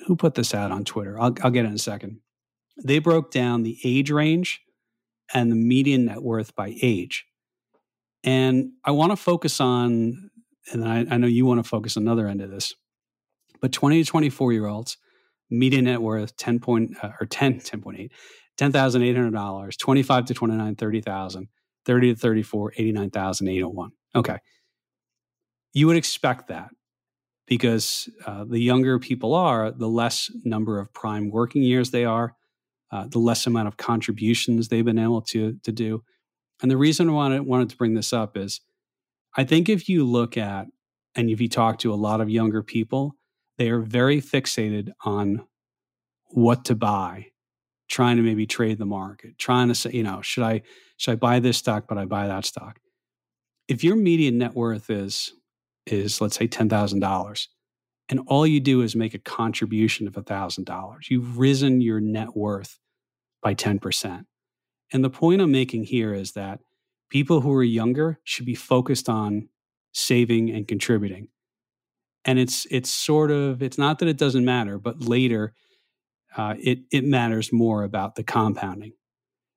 who 0.06 0.16
put 0.16 0.36
this 0.36 0.54
out 0.54 0.72
on 0.72 0.86
Twitter. 0.86 1.20
I'll, 1.20 1.36
I'll 1.44 1.52
get 1.52 1.66
it 1.66 1.70
in 1.70 1.74
a 1.74 1.80
second. 1.80 2.20
They 2.84 3.00
broke 3.00 3.32
down 3.32 3.64
the 3.64 3.78
age 3.84 4.12
range 4.12 4.62
and 5.34 5.52
the 5.52 5.56
median 5.56 6.06
net 6.06 6.22
worth 6.22 6.56
by 6.56 6.76
age. 6.82 7.26
And 8.24 8.72
I 8.86 8.92
want 8.92 9.12
to 9.12 9.18
focus 9.18 9.60
on, 9.60 10.30
and 10.72 10.88
I, 10.88 11.06
I 11.10 11.18
know 11.18 11.28
you 11.28 11.46
want 11.46 11.64
to 11.64 11.68
focus 11.68 11.96
another 11.96 12.28
end 12.28 12.42
of 12.42 12.50
this, 12.50 12.74
but 13.62 13.72
20 13.72 14.04
to 14.04 14.10
24 14.10 14.54
year 14.54 14.68
olds, 14.68 14.98
median 15.50 15.86
net 15.86 16.02
worth 16.02 16.36
10 16.38 16.60
point, 16.60 16.98
uh, 17.02 17.12
or 17.20 17.26
10, 17.26 17.60
10.8, 17.60 18.10
$10,800, 18.58 19.78
25 19.78 20.26
to 20.26 20.34
29, 20.34 20.76
30,000, 20.76 21.48
30 21.86 22.14
to 22.14 22.20
34, 22.20 22.74
89,801. 22.78 23.92
Okay. 24.16 24.38
You 25.74 25.88
would 25.88 25.98
expect 25.98 26.48
that 26.48 26.70
because 27.46 28.10
uh, 28.26 28.46
the 28.46 28.60
younger 28.60 29.00
people 29.00 29.34
are, 29.34 29.72
the 29.72 29.88
less 29.88 30.30
number 30.44 30.80
of 30.80 30.92
prime 30.94 31.30
working 31.30 31.62
years 31.62 31.92
they 31.92 32.04
are, 32.04 32.36
uh, 32.92 33.08
the 33.08 33.20
less 33.20 33.46
amount 33.48 33.68
of 33.68 33.78
contributions 33.78 34.68
they've 34.68 34.86
been 34.86 35.00
able 35.00 35.22
to, 35.22 35.58
to 35.64 35.72
do. 35.72 36.04
And 36.62 36.72
the 36.72 36.78
reason 36.78 37.10
I 37.10 37.14
wanted, 37.14 37.42
wanted 37.42 37.70
to 37.70 37.78
bring 37.78 37.94
this 37.94 38.12
up 38.12 38.36
is 38.36 38.60
I 39.36 39.44
think 39.44 39.70
if 39.70 39.90
you 39.90 40.06
look 40.06 40.38
at 40.38 40.68
and 41.16 41.30
if 41.30 41.42
you 41.42 41.50
talk 41.50 41.80
to 41.80 41.94
a 41.94 41.96
lot 41.96 42.22
of 42.22 42.30
younger 42.30 42.64
people, 42.64 43.16
they 43.58 43.70
are 43.70 43.82
very 43.82 44.22
fixated 44.22 44.90
on 45.04 45.46
what 46.28 46.66
to 46.66 46.76
buy, 46.76 47.28
trying 47.90 48.18
to 48.18 48.24
maybe 48.24 48.46
trade 48.46 48.78
the 48.78 48.86
market, 48.86 49.38
trying 49.38 49.68
to 49.70 49.76
say, 49.76 49.92
you 49.92 50.04
know, 50.04 50.22
should 50.22 50.44
I 50.44 50.62
should 50.98 51.14
I 51.14 51.16
buy 51.16 51.40
this 51.40 51.58
stock, 51.58 51.86
but 51.88 51.98
I 51.98 52.06
buy 52.06 52.28
that 52.28 52.46
stock. 52.46 52.80
If 53.68 53.84
your 53.84 53.96
median 53.96 54.38
net 54.38 54.56
worth 54.56 54.90
is 54.90 55.34
is 55.86 56.22
let's 56.22 56.38
say 56.38 56.48
ten 56.48 56.70
thousand 56.70 57.00
dollars, 57.00 57.50
and 58.10 58.22
all 58.28 58.46
you 58.46 58.60
do 58.60 58.82
is 58.82 58.96
make 58.96 59.14
a 59.14 59.20
contribution 59.20 60.08
of 60.08 60.16
thousand 60.26 60.66
dollars, 60.66 61.08
you've 61.10 61.38
risen 61.38 61.82
your 61.82 62.00
net 62.00 62.36
worth 62.36 62.80
by 63.42 63.54
ten 63.54 63.80
percent. 63.80 64.28
And 64.94 65.04
the 65.04 65.10
point 65.10 65.42
I'm 65.42 65.52
making 65.52 65.86
here 65.86 66.14
is 66.14 66.34
that 66.34 66.60
people 67.10 67.42
who 67.42 67.54
are 67.54 67.64
younger 67.64 68.20
should 68.24 68.46
be 68.46 68.56
focused 68.56 69.10
on 69.10 69.50
saving 69.94 70.50
and 70.50 70.68
contributing. 70.68 71.30
And 72.26 72.40
it's 72.40 72.68
it's 72.70 72.90
sort 72.90 73.32
of 73.32 73.64
it's 73.64 73.78
not 73.78 74.00
that 74.00 74.08
it 74.08 74.18
doesn't 74.18 74.44
matter, 74.44 74.78
but 74.78 75.02
later 75.02 75.54
uh, 76.36 76.56
it 76.60 76.80
it 76.92 77.04
matters 77.04 77.54
more 77.54 77.84
about 77.84 78.16
the 78.16 78.24
compounding. 78.24 78.94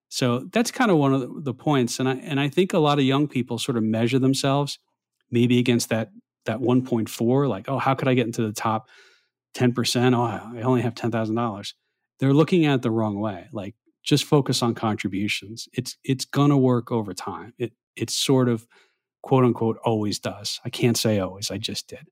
So 0.08 0.48
that's 0.52 0.72
kind 0.72 0.90
of 0.90 0.96
one 0.96 1.14
of 1.14 1.44
the, 1.44 1.54
points, 1.54 2.00
and 2.00 2.08
I 2.08 2.14
and 2.14 2.40
I 2.40 2.48
think 2.48 2.72
a 2.72 2.78
lot 2.78 2.98
of 2.98 3.04
young 3.04 3.28
people 3.28 3.58
sort 3.58 3.76
of 3.76 3.84
measure 3.84 4.18
themselves 4.18 4.78
maybe 5.30 5.58
against 5.58 5.88
that 5.90 6.10
that 6.46 6.58
1.4, 6.58 7.48
like 7.48 7.68
oh 7.68 7.78
how 7.78 7.94
could 7.94 8.08
I 8.08 8.14
get 8.14 8.26
into 8.26 8.42
the 8.42 8.52
top 8.52 8.88
10%? 9.54 10.16
Oh 10.16 10.58
I 10.58 10.62
only 10.62 10.82
have 10.82 10.94
ten 10.94 11.10
thousand 11.10 11.34
dollars. 11.36 11.74
They're 12.18 12.34
looking 12.34 12.66
at 12.66 12.76
it 12.76 12.82
the 12.82 12.90
wrong 12.90 13.18
way. 13.18 13.48
Like 13.52 13.74
just 14.02 14.24
focus 14.24 14.62
on 14.62 14.74
contributions. 14.74 15.68
It's 15.72 15.96
it's 16.04 16.24
gonna 16.24 16.58
work 16.58 16.90
over 16.90 17.14
time. 17.14 17.54
It 17.58 17.72
it's 17.96 18.14
sort 18.14 18.48
of 18.48 18.66
quote 19.22 19.44
unquote 19.44 19.78
always 19.84 20.18
does. 20.18 20.60
I 20.64 20.70
can't 20.70 20.96
say 20.96 21.18
always. 21.18 21.50
I 21.50 21.58
just 21.58 21.88
did. 21.88 22.08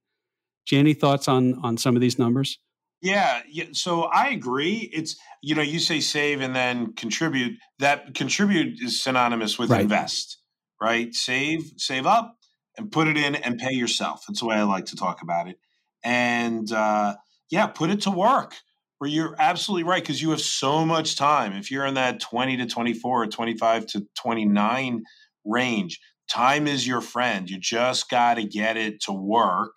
Any 0.70 0.92
thoughts 0.92 1.28
on 1.28 1.54
on 1.62 1.78
some 1.78 1.96
of 1.96 2.02
these 2.02 2.18
numbers? 2.18 2.58
Yeah, 3.00 3.42
yeah. 3.48 3.66
So 3.72 4.02
I 4.02 4.28
agree. 4.28 4.90
It's 4.92 5.16
you 5.42 5.54
know 5.54 5.62
you 5.62 5.78
say 5.78 6.00
save 6.00 6.40
and 6.40 6.54
then 6.54 6.92
contribute. 6.94 7.58
That 7.78 8.14
contribute 8.14 8.80
is 8.82 9.02
synonymous 9.02 9.58
with 9.58 9.70
right. 9.70 9.82
invest, 9.82 10.38
right? 10.80 11.14
Save, 11.14 11.72
save 11.76 12.06
up, 12.06 12.36
and 12.76 12.90
put 12.90 13.08
it 13.08 13.16
in 13.16 13.34
and 13.34 13.58
pay 13.58 13.72
yourself. 13.72 14.24
That's 14.26 14.40
the 14.40 14.46
way 14.46 14.56
I 14.56 14.64
like 14.64 14.86
to 14.86 14.96
talk 14.96 15.22
about 15.22 15.48
it. 15.48 15.58
And 16.04 16.70
uh, 16.72 17.16
yeah, 17.50 17.68
put 17.68 17.90
it 17.90 18.02
to 18.02 18.10
work 18.10 18.56
where 18.98 19.08
you're 19.08 19.36
absolutely 19.38 19.84
right 19.84 20.02
because 20.02 20.20
you 20.20 20.30
have 20.30 20.40
so 20.40 20.84
much 20.84 21.16
time. 21.16 21.52
If 21.52 21.70
you're 21.70 21.86
in 21.86 21.94
that 21.94 22.20
20 22.20 22.58
to 22.58 22.66
24 22.66 23.22
or 23.22 23.26
25 23.26 23.86
to 23.86 24.06
29 24.20 25.02
range, 25.44 26.00
time 26.28 26.66
is 26.66 26.86
your 26.86 27.00
friend. 27.00 27.48
You 27.48 27.58
just 27.58 28.10
got 28.10 28.34
to 28.34 28.44
get 28.44 28.76
it 28.76 29.00
to 29.02 29.12
work. 29.12 29.76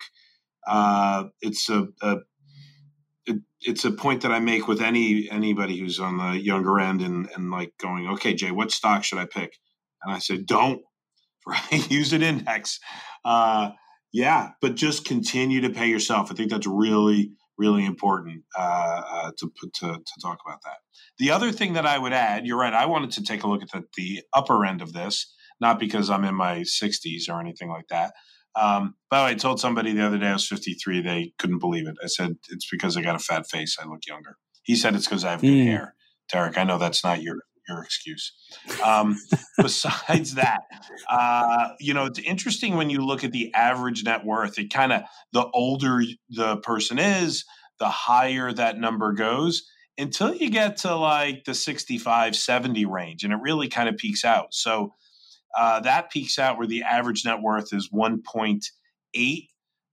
Uh, 0.66 1.24
it's 1.40 1.68
a, 1.68 1.88
a 2.02 2.18
it, 3.26 3.38
it's 3.60 3.84
a 3.84 3.92
point 3.92 4.22
that 4.22 4.32
I 4.32 4.40
make 4.40 4.68
with 4.68 4.80
any 4.80 5.30
anybody 5.30 5.78
who's 5.78 6.00
on 6.00 6.18
the 6.18 6.38
younger 6.38 6.78
end 6.78 7.02
and 7.02 7.28
and 7.34 7.50
like 7.50 7.72
going, 7.80 8.08
okay, 8.08 8.34
Jay, 8.34 8.50
what 8.50 8.72
stock 8.72 9.04
should 9.04 9.18
I 9.18 9.26
pick? 9.26 9.56
And 10.02 10.12
I 10.12 10.18
said, 10.18 10.46
don't 10.46 10.82
right, 11.46 11.90
use 11.90 12.12
an 12.12 12.22
index. 12.22 12.78
Uh, 13.24 13.70
yeah, 14.12 14.50
but 14.60 14.74
just 14.74 15.04
continue 15.06 15.62
to 15.62 15.70
pay 15.70 15.86
yourself. 15.86 16.30
I 16.30 16.34
think 16.34 16.50
that's 16.50 16.66
really 16.66 17.32
really 17.58 17.84
important 17.84 18.42
uh, 18.58 19.02
uh, 19.10 19.30
to, 19.38 19.52
to, 19.74 19.92
to 19.92 20.20
talk 20.20 20.38
about 20.44 20.62
that. 20.64 20.78
The 21.18 21.30
other 21.30 21.52
thing 21.52 21.74
that 21.74 21.86
I 21.86 21.98
would 21.98 22.12
add, 22.12 22.46
you're 22.46 22.58
right, 22.58 22.72
I 22.72 22.86
wanted 22.86 23.12
to 23.12 23.22
take 23.22 23.42
a 23.42 23.48
look 23.48 23.62
at 23.62 23.70
the, 23.70 23.84
the 23.96 24.22
upper 24.34 24.64
end 24.64 24.82
of 24.82 24.92
this, 24.92 25.34
not 25.60 25.78
because 25.78 26.10
I'm 26.10 26.24
in 26.24 26.34
my 26.34 26.60
60s 26.60 27.28
or 27.28 27.40
anything 27.40 27.68
like 27.68 27.88
that. 27.88 28.12
Um, 28.54 28.94
by 29.10 29.18
the 29.18 29.24
way, 29.26 29.30
I 29.32 29.34
told 29.34 29.60
somebody 29.60 29.92
the 29.92 30.04
other 30.04 30.18
day 30.18 30.28
I 30.28 30.34
was 30.34 30.46
53. 30.46 31.00
They 31.00 31.32
couldn't 31.38 31.58
believe 31.58 31.86
it. 31.86 31.96
I 32.02 32.06
said, 32.06 32.36
it's 32.50 32.68
because 32.70 32.96
I 32.96 33.02
got 33.02 33.16
a 33.16 33.18
fat 33.18 33.46
face. 33.48 33.76
I 33.80 33.86
look 33.86 34.06
younger. 34.06 34.36
He 34.62 34.76
said 34.76 34.94
it's 34.94 35.06
because 35.06 35.24
I 35.24 35.32
have 35.32 35.40
good 35.40 35.48
mm. 35.48 35.64
hair. 35.64 35.94
Derek, 36.30 36.58
I 36.58 36.64
know 36.64 36.78
that's 36.78 37.04
not 37.04 37.22
your 37.22 37.38
your 37.68 37.82
excuse. 37.82 38.32
Um, 38.84 39.18
besides 39.58 40.34
that, 40.34 40.62
uh, 41.10 41.70
you 41.80 41.94
know, 41.94 42.06
it's 42.06 42.18
interesting 42.18 42.76
when 42.76 42.90
you 42.90 43.04
look 43.04 43.24
at 43.24 43.32
the 43.32 43.52
average 43.54 44.04
net 44.04 44.24
worth. 44.24 44.58
It 44.58 44.72
kind 44.72 44.92
of 44.92 45.02
the 45.32 45.46
older 45.52 46.02
the 46.30 46.56
person 46.58 46.98
is, 46.98 47.44
the 47.78 47.88
higher 47.88 48.52
that 48.52 48.78
number 48.78 49.12
goes 49.12 49.64
until 49.98 50.34
you 50.34 50.50
get 50.50 50.78
to 50.78 50.94
like 50.94 51.44
the 51.44 51.54
65, 51.54 52.34
70 52.36 52.84
range, 52.86 53.24
and 53.24 53.32
it 53.32 53.38
really 53.42 53.68
kind 53.68 53.88
of 53.88 53.96
peaks 53.96 54.24
out. 54.24 54.54
So 54.54 54.94
uh, 55.56 55.80
that 55.80 56.10
peaks 56.10 56.38
out 56.38 56.58
where 56.58 56.66
the 56.66 56.82
average 56.82 57.24
net 57.24 57.40
worth 57.40 57.72
is 57.72 57.90
1.8 57.90 59.48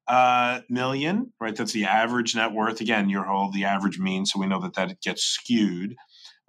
uh, 0.08 0.62
million, 0.70 1.34
right? 1.40 1.56
That's 1.56 1.74
the 1.74 1.86
average 1.86 2.36
net 2.36 2.54
worth. 2.54 2.82
Again, 2.82 3.10
your 3.10 3.26
whole 3.26 3.52
the 3.52 3.66
average 3.66 4.00
mean, 4.00 4.26
so 4.26 4.40
we 4.40 4.48
know 4.48 4.62
that 4.62 4.74
that 4.76 5.02
gets 5.02 5.24
skewed. 5.24 5.96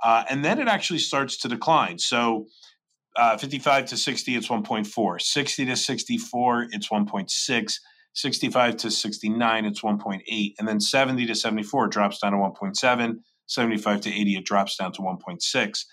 Uh, 0.02 0.24
and 0.28 0.44
then 0.44 0.58
it 0.58 0.68
actually 0.68 0.98
starts 0.98 1.36
to 1.38 1.48
decline. 1.48 1.98
So 1.98 2.46
uh, 3.16 3.36
55 3.36 3.86
to 3.86 3.96
60, 3.96 4.36
it's 4.36 4.48
1.4. 4.48 5.20
60 5.20 5.66
to 5.66 5.76
64, 5.76 6.66
it's 6.70 6.88
1.6. 6.88 7.74
65 8.12 8.76
to 8.76 8.90
69, 8.90 9.64
it's 9.64 9.80
1.8. 9.82 10.54
And 10.58 10.68
then 10.68 10.80
70 10.80 11.26
to 11.26 11.34
74, 11.34 11.86
it 11.86 11.92
drops 11.92 12.18
down 12.18 12.32
to 12.32 12.38
1.7. 12.38 13.14
75 13.46 14.00
to 14.00 14.10
80, 14.10 14.36
it 14.36 14.44
drops 14.44 14.76
down 14.76 14.92
to 14.92 15.02
1.6. 15.02 15.84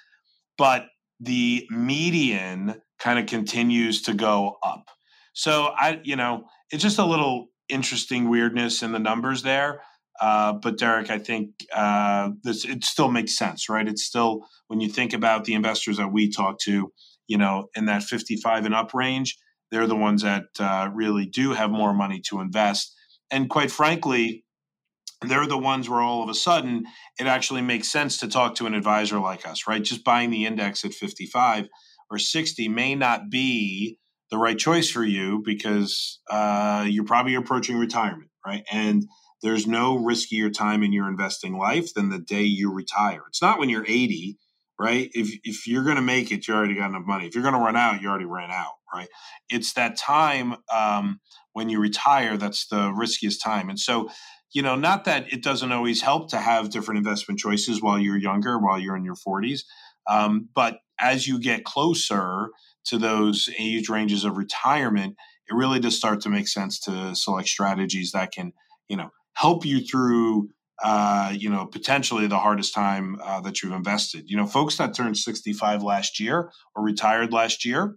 But 0.57 0.85
the 1.19 1.67
median 1.69 2.81
kind 2.99 3.19
of 3.19 3.25
continues 3.25 4.01
to 4.03 4.13
go 4.13 4.57
up. 4.63 4.89
So 5.33 5.73
I, 5.75 5.99
you 6.03 6.15
know, 6.15 6.45
it's 6.71 6.83
just 6.83 6.99
a 6.99 7.05
little 7.05 7.47
interesting 7.69 8.29
weirdness 8.29 8.81
in 8.81 8.91
the 8.91 8.99
numbers 8.99 9.43
there. 9.43 9.81
Uh, 10.19 10.53
but 10.53 10.77
Derek, 10.77 11.09
I 11.09 11.19
think 11.19 11.51
uh, 11.73 12.31
this 12.43 12.65
it 12.65 12.83
still 12.83 13.09
makes 13.09 13.37
sense, 13.37 13.69
right? 13.69 13.87
It's 13.87 14.03
still 14.03 14.45
when 14.67 14.79
you 14.79 14.89
think 14.89 15.13
about 15.13 15.45
the 15.45 15.53
investors 15.53 15.97
that 15.97 16.11
we 16.11 16.29
talk 16.29 16.59
to, 16.61 16.91
you 17.27 17.37
know, 17.37 17.67
in 17.75 17.85
that 17.85 18.03
55 18.03 18.65
and 18.65 18.75
up 18.75 18.93
range, 18.93 19.37
they're 19.71 19.87
the 19.87 19.95
ones 19.95 20.23
that 20.23 20.45
uh, 20.59 20.89
really 20.93 21.25
do 21.25 21.53
have 21.53 21.71
more 21.71 21.93
money 21.93 22.21
to 22.29 22.39
invest. 22.39 22.95
And 23.31 23.49
quite 23.49 23.71
frankly, 23.71 24.45
they're 25.21 25.47
the 25.47 25.57
ones 25.57 25.89
where 25.89 26.01
all 26.01 26.23
of 26.23 26.29
a 26.29 26.33
sudden 26.33 26.85
it 27.19 27.27
actually 27.27 27.61
makes 27.61 27.87
sense 27.87 28.17
to 28.17 28.27
talk 28.27 28.55
to 28.55 28.65
an 28.65 28.73
advisor 28.73 29.19
like 29.19 29.47
us, 29.47 29.67
right? 29.67 29.83
Just 29.83 30.03
buying 30.03 30.29
the 30.29 30.45
index 30.45 30.85
at 30.85 30.93
55 30.93 31.67
or 32.09 32.19
60 32.19 32.67
may 32.69 32.95
not 32.95 33.29
be 33.29 33.97
the 34.29 34.37
right 34.37 34.57
choice 34.57 34.89
for 34.89 35.03
you 35.03 35.41
because 35.43 36.19
uh, 36.29 36.85
you're 36.87 37.05
probably 37.05 37.35
approaching 37.35 37.77
retirement, 37.77 38.29
right? 38.45 38.63
And 38.71 39.05
there's 39.41 39.67
no 39.67 39.97
riskier 39.97 40.53
time 40.53 40.83
in 40.83 40.91
your 40.91 41.07
investing 41.07 41.57
life 41.57 41.93
than 41.93 42.09
the 42.09 42.19
day 42.19 42.43
you 42.43 42.71
retire. 42.71 43.23
It's 43.27 43.41
not 43.41 43.59
when 43.59 43.69
you're 43.69 43.85
80, 43.85 44.37
right? 44.79 45.09
If 45.13 45.37
if 45.43 45.67
you're 45.67 45.83
going 45.83 45.95
to 45.97 46.01
make 46.01 46.31
it, 46.31 46.47
you 46.47 46.53
already 46.53 46.75
got 46.75 46.89
enough 46.89 47.05
money. 47.05 47.27
If 47.27 47.35
you're 47.35 47.43
going 47.43 47.53
to 47.55 47.59
run 47.59 47.75
out, 47.75 48.01
you 48.01 48.09
already 48.09 48.25
ran 48.25 48.51
out, 48.51 48.73
right? 48.93 49.09
It's 49.49 49.73
that 49.73 49.97
time 49.97 50.55
um, 50.73 51.19
when 51.53 51.69
you 51.69 51.79
retire 51.79 52.37
that's 52.37 52.67
the 52.67 52.91
riskiest 52.91 53.41
time. 53.41 53.69
And 53.69 53.79
so, 53.79 54.09
you 54.53 54.61
know, 54.61 54.75
not 54.75 55.05
that 55.05 55.31
it 55.31 55.43
doesn't 55.43 55.71
always 55.71 56.01
help 56.01 56.29
to 56.31 56.37
have 56.37 56.69
different 56.69 56.99
investment 56.99 57.39
choices 57.39 57.81
while 57.81 57.99
you're 57.99 58.17
younger, 58.17 58.57
while 58.57 58.79
you're 58.79 58.95
in 58.95 59.03
your 59.03 59.15
40s, 59.15 59.61
um, 60.07 60.49
but 60.55 60.79
as 60.99 61.27
you 61.27 61.39
get 61.39 61.63
closer 61.63 62.49
to 62.85 62.97
those 62.97 63.49
age 63.59 63.89
ranges 63.89 64.23
of 64.23 64.37
retirement, 64.37 65.15
it 65.49 65.53
really 65.53 65.79
does 65.79 65.95
start 65.95 66.21
to 66.21 66.29
make 66.29 66.47
sense 66.47 66.79
to 66.81 67.15
select 67.15 67.47
strategies 67.47 68.11
that 68.11 68.31
can, 68.31 68.53
you 68.87 68.97
know, 68.97 69.11
help 69.37 69.65
you 69.65 69.79
through 69.79 70.49
uh, 70.83 71.33
you 71.35 71.49
know, 71.49 71.65
potentially 71.65 72.27
the 72.27 72.37
hardest 72.37 72.73
time 72.73 73.17
uh, 73.23 73.41
that 73.41 73.61
you've 73.61 73.73
invested. 73.73 74.29
You 74.29 74.37
know, 74.37 74.45
folks 74.45 74.77
that 74.77 74.93
turned 74.93 75.17
65 75.17 75.81
last 75.81 76.19
year 76.19 76.51
or 76.75 76.83
retired 76.83 77.33
last 77.33 77.65
year, 77.65 77.95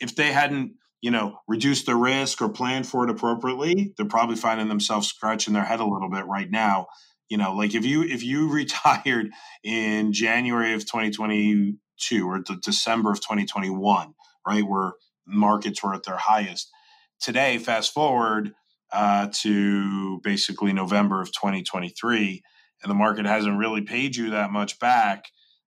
if 0.00 0.16
they 0.16 0.32
hadn't, 0.32 0.72
you 1.00 1.12
know, 1.12 1.38
reduced 1.46 1.86
the 1.86 1.94
risk 1.94 2.42
or 2.42 2.48
planned 2.48 2.88
for 2.88 3.04
it 3.04 3.10
appropriately, 3.10 3.94
they're 3.96 4.06
probably 4.06 4.34
finding 4.34 4.68
themselves 4.68 5.06
scratching 5.06 5.54
their 5.54 5.64
head 5.64 5.78
a 5.78 5.84
little 5.84 6.10
bit 6.10 6.26
right 6.26 6.50
now. 6.50 6.88
You 7.28 7.36
know, 7.36 7.54
like 7.54 7.74
if 7.74 7.84
you 7.84 8.02
if 8.02 8.24
you 8.24 8.48
retired 8.52 9.30
in 9.62 10.12
January 10.12 10.74
of 10.74 10.80
2022 10.80 12.28
or 12.28 12.40
December 12.64 13.12
of 13.12 13.20
2021, 13.20 14.14
right, 14.44 14.64
where 14.64 14.94
markets 15.24 15.84
were 15.84 15.94
at 15.94 16.02
their 16.02 16.16
highest. 16.16 16.68
Today, 17.20 17.58
fast 17.58 17.92
forward 17.92 18.54
uh, 18.92 19.28
to 19.32 20.20
basically 20.20 20.72
November 20.72 21.20
of 21.20 21.32
2023, 21.32 22.42
and 22.82 22.90
the 22.90 22.94
market 22.94 23.26
hasn't 23.26 23.58
really 23.58 23.82
paid 23.82 24.16
you 24.16 24.30
that 24.30 24.50
much 24.50 24.78
back. 24.78 25.26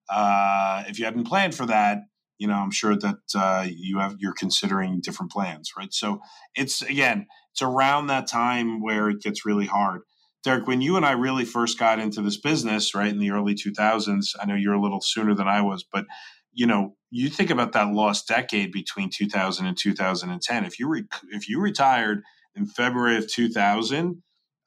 Uh, 0.10 0.84
if 0.88 1.00
you 1.00 1.06
hadn't 1.06 1.26
planned 1.26 1.56
for 1.56 1.66
that, 1.66 2.00
you 2.38 2.48
know, 2.48 2.56
I'm 2.56 2.72
sure 2.72 2.96
that 2.96 3.20
uh, 3.36 3.68
you 3.70 4.00
have 4.00 4.16
you're 4.20 4.34
considering 4.34 5.00
different 5.00 5.32
plans, 5.32 5.74
right? 5.78 5.94
So 5.94 6.22
it's 6.56 6.82
again, 6.82 7.28
it's 7.52 7.62
around 7.62 8.08
that 8.08 8.28
time 8.28 8.82
where 8.82 9.10
it 9.10 9.22
gets 9.22 9.46
really 9.46 9.68
hard. 9.68 10.02
Derek, 10.44 10.66
when 10.66 10.82
you 10.82 10.98
and 10.98 11.06
I 11.06 11.12
really 11.12 11.46
first 11.46 11.78
got 11.78 12.00
into 12.00 12.22
this 12.24 12.38
business, 12.38 12.96
right 12.96 13.12
in 13.12 13.20
the 13.20 13.30
early 13.30 13.54
2000s, 13.54 14.36
I 14.42 14.46
know 14.48 14.56
you're 14.56 14.74
a 14.74 14.82
little 14.82 15.02
sooner 15.02 15.36
than 15.36 15.48
I 15.48 15.62
was, 15.62 15.84
but 15.84 16.06
you 16.52 16.66
know, 16.66 16.96
you 17.12 17.30
think 17.30 17.50
about 17.50 17.74
that 17.74 17.94
lost 17.94 18.28
decade 18.28 18.72
between 18.72 19.10
2000 19.10 19.66
and 19.66 19.78
2010. 19.78 20.66
If 20.66 20.80
you 20.80 20.88
re- 20.90 21.08
if 21.30 21.48
you 21.48 21.60
retired 21.60 22.24
in 22.56 22.66
February 22.66 23.18
of 23.18 23.28
2000, 23.28 24.22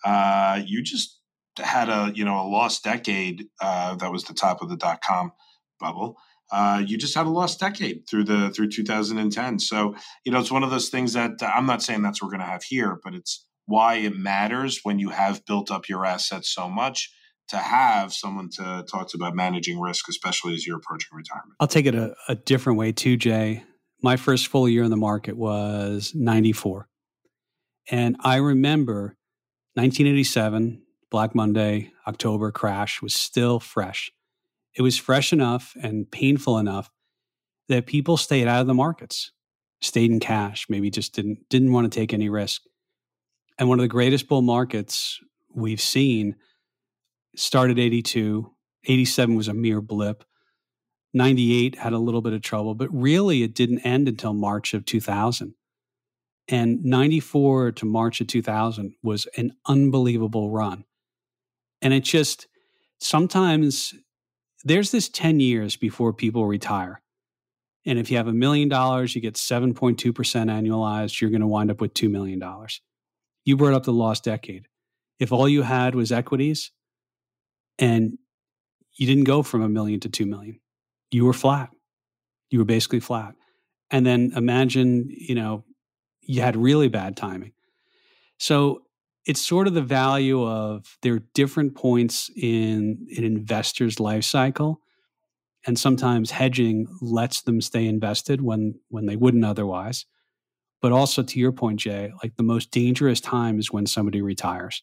uh, 0.05 0.61
you 0.64 0.82
just 0.82 1.20
had 1.59 1.89
a 1.89 2.12
you 2.14 2.24
know 2.24 2.41
a 2.41 2.49
lost 2.49 2.85
decade. 2.85 3.47
Uh, 3.61 3.95
that 3.97 4.12
was 4.12 4.24
the 4.24 4.35
top 4.35 4.62
of 4.62 4.68
the 4.68 4.76
dot 4.76 5.01
com 5.03 5.32
bubble. 5.80 6.16
Uh, 6.53 6.82
you 6.87 6.99
just 6.99 7.14
had 7.14 7.26
a 7.26 7.30
lost 7.30 7.59
decade 7.59 8.07
through 8.09 8.24
the 8.24 8.51
through 8.51 8.68
2010. 8.68 9.59
So 9.59 9.95
you 10.24 10.32
know 10.32 10.41
it's 10.41 10.53
one 10.53 10.62
of 10.62 10.70
those 10.70 10.89
things 10.89 11.12
that 11.14 11.32
I'm 11.43 11.66
not 11.66 11.82
saying 11.82 12.03
that's 12.03 12.20
what 12.20 12.28
we're 12.28 12.39
going 12.39 12.47
to 12.47 12.53
have 12.53 12.64
here, 12.64 12.99
but 13.03 13.14
it's 13.14 13.47
why 13.66 13.95
it 13.97 14.16
matters 14.16 14.80
when 14.82 14.99
you 14.99 15.11
have 15.11 15.45
built 15.47 15.70
up 15.70 15.89
your 15.89 16.05
assets 16.05 16.53
so 16.53 16.68
much 16.68 17.11
to 17.49 17.57
have 17.57 18.12
someone 18.12 18.49
to 18.49 18.85
talk 18.91 19.09
to 19.09 19.16
about 19.16 19.35
managing 19.35 19.78
risk, 19.78 20.09
especially 20.09 20.55
as 20.55 20.66
you're 20.66 20.78
approaching 20.78 21.16
retirement. 21.16 21.55
I'll 21.61 21.68
take 21.68 21.87
it 21.87 21.95
a, 21.95 22.14
a 22.28 22.35
different 22.35 22.78
way 22.78 22.93
too, 22.93 23.16
Jay. 23.16 23.62
My 24.03 24.16
first 24.16 24.49
full 24.49 24.68
year 24.68 24.82
in 24.82 24.91
the 24.91 24.97
market 24.97 25.37
was 25.37 26.12
94. 26.14 26.89
And 27.91 28.16
I 28.20 28.37
remember 28.37 29.16
1987, 29.74 30.82
Black 31.11 31.35
Monday, 31.35 31.93
October 32.07 32.51
crash 32.51 33.03
was 33.03 33.14
still 33.14 33.61
fresh. 33.61 34.11
It 34.74 34.82
was 34.82 34.99
fresh 34.99 35.32
enough 35.32 35.76
and 35.80 36.11
painful 36.11 36.59
enough 36.59 36.91
that 37.68 37.87
people 37.87 38.16
stayed 38.16 38.49
out 38.49 38.61
of 38.61 38.66
the 38.66 38.74
markets, 38.74 39.32
stayed 39.80 40.11
in 40.11 40.20
cash, 40.20 40.66
maybe 40.68 40.91
just 40.91 41.14
didn't 41.14 41.49
didn't 41.49 41.72
want 41.72 41.91
to 41.91 41.99
take 41.99 42.12
any 42.12 42.28
risk. 42.28 42.62
And 43.59 43.68
one 43.68 43.78
of 43.78 43.85
the 43.85 43.89
greatest 43.89 44.28
bull 44.28 44.43
markets 44.43 45.20
we've 45.55 45.80
seen 45.80 46.37
started 47.37 47.78
82, 47.78 48.51
87 48.85 49.37
was 49.37 49.49
a 49.49 49.55
mere 49.55 49.80
blip. 49.80 50.24
98 51.12 51.76
had 51.76 51.93
a 51.93 51.99
little 51.99 52.22
bit 52.22 52.32
of 52.32 52.43
trouble, 52.43 52.74
but 52.74 52.93
really 52.93 53.45
it 53.45 53.55
didn't 53.55 53.80
end 53.80 54.09
until 54.09 54.32
March 54.32 54.74
of 54.74 54.85
2000. 54.85 55.55
And 56.49 56.85
94 56.85 57.73
to 57.73 57.87
March 57.87 58.21
of 58.21 58.27
2000 58.27 58.95
was 59.03 59.27
an 59.37 59.53
unbelievable 59.67 60.51
run. 60.51 60.85
And 61.81 61.95
it 61.95 62.05
just 62.05 62.47
sometimes 62.99 63.95
there's 64.65 64.91
this 64.91 65.09
10 65.09 65.41
years 65.41 65.77
before 65.77 66.13
people 66.13 66.47
retire. 66.47 67.03
And 67.87 67.99
if 67.99 68.11
you 68.11 68.17
have 68.17 68.29
a 68.29 68.33
million 68.33 68.69
dollars, 68.69 69.15
you 69.15 69.21
get 69.21 69.35
7.2% 69.35 69.97
annualized, 69.97 71.21
you're 71.21 71.31
going 71.31 71.43
to 71.43 71.47
wind 71.47 71.71
up 71.71 71.81
with 71.81 71.93
$2 71.93 72.11
million. 72.11 72.43
You 73.45 73.57
brought 73.57 73.75
up 73.75 73.85
the 73.85 73.93
lost 73.93 74.25
decade. 74.25 74.69
If 75.19 75.33
all 75.33 75.49
you 75.49 75.63
had 75.63 75.95
was 75.95 76.11
equities 76.11 76.73
and 77.79 78.19
you 78.95 79.07
didn't 79.07 79.25
go 79.25 79.43
from 79.43 79.63
a 79.63 79.69
million 79.69 80.01
to 80.01 80.09
2 80.09 80.25
million, 80.25 80.61
you 81.11 81.27
were 81.27 81.35
flat. 81.35 81.71
You 82.51 82.59
were 82.59 82.65
basically 82.65 83.01
flat. 83.01 83.35
And 83.91 84.07
then 84.07 84.33
imagine, 84.35 85.09
you 85.11 85.35
know, 85.35 85.65
you 86.27 86.41
had 86.41 86.57
really 86.57 86.89
bad 86.89 87.16
timing. 87.16 87.53
So 88.39 88.83
it's 89.27 89.41
sort 89.41 89.66
of 89.66 89.75
the 89.75 89.83
value 89.83 90.45
of 90.45 90.99
there 91.03 91.14
are 91.14 91.22
different 91.35 91.75
points 91.75 92.31
in 92.37 93.07
an 93.16 93.25
investor's 93.25 93.99
life 93.99 94.25
cycle. 94.25 94.81
And 95.66 95.79
sometimes 95.79 96.31
hedging 96.31 96.87
lets 97.01 97.41
them 97.41 97.62
stay 97.62 97.87
invested 97.87 98.43
when 98.43 98.81
when 98.89 99.07
they 99.07 99.16
wouldn't 99.16 99.47
otherwise. 99.47 100.05
But 100.83 100.93
also 100.93 101.22
to 101.22 101.41
your 101.41 101.53
point, 101.53 101.81
Jay, 101.81 102.12
like 102.22 102.37
the 102.37 102.43
most 102.43 102.70
dangerous 102.70 103.18
time 103.18 103.59
is 103.59 103.72
when 103.72 103.87
somebody 103.87 104.20
retires. 104.20 104.83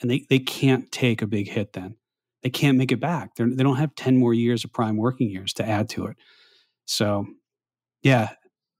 And 0.00 0.10
they, 0.10 0.24
they 0.30 0.38
can't 0.38 0.90
take 0.90 1.20
a 1.20 1.26
big 1.26 1.48
hit 1.48 1.74
then. 1.74 1.96
They 2.42 2.48
can't 2.48 2.78
make 2.78 2.92
it 2.92 3.00
back. 3.00 3.34
They're, 3.34 3.50
they 3.50 3.62
don't 3.62 3.76
have 3.76 3.94
10 3.94 4.16
more 4.16 4.32
years 4.32 4.64
of 4.64 4.72
prime 4.72 4.96
working 4.96 5.28
years 5.28 5.52
to 5.54 5.68
add 5.68 5.90
to 5.90 6.06
it. 6.06 6.16
So, 6.86 7.26
yeah, 8.02 8.30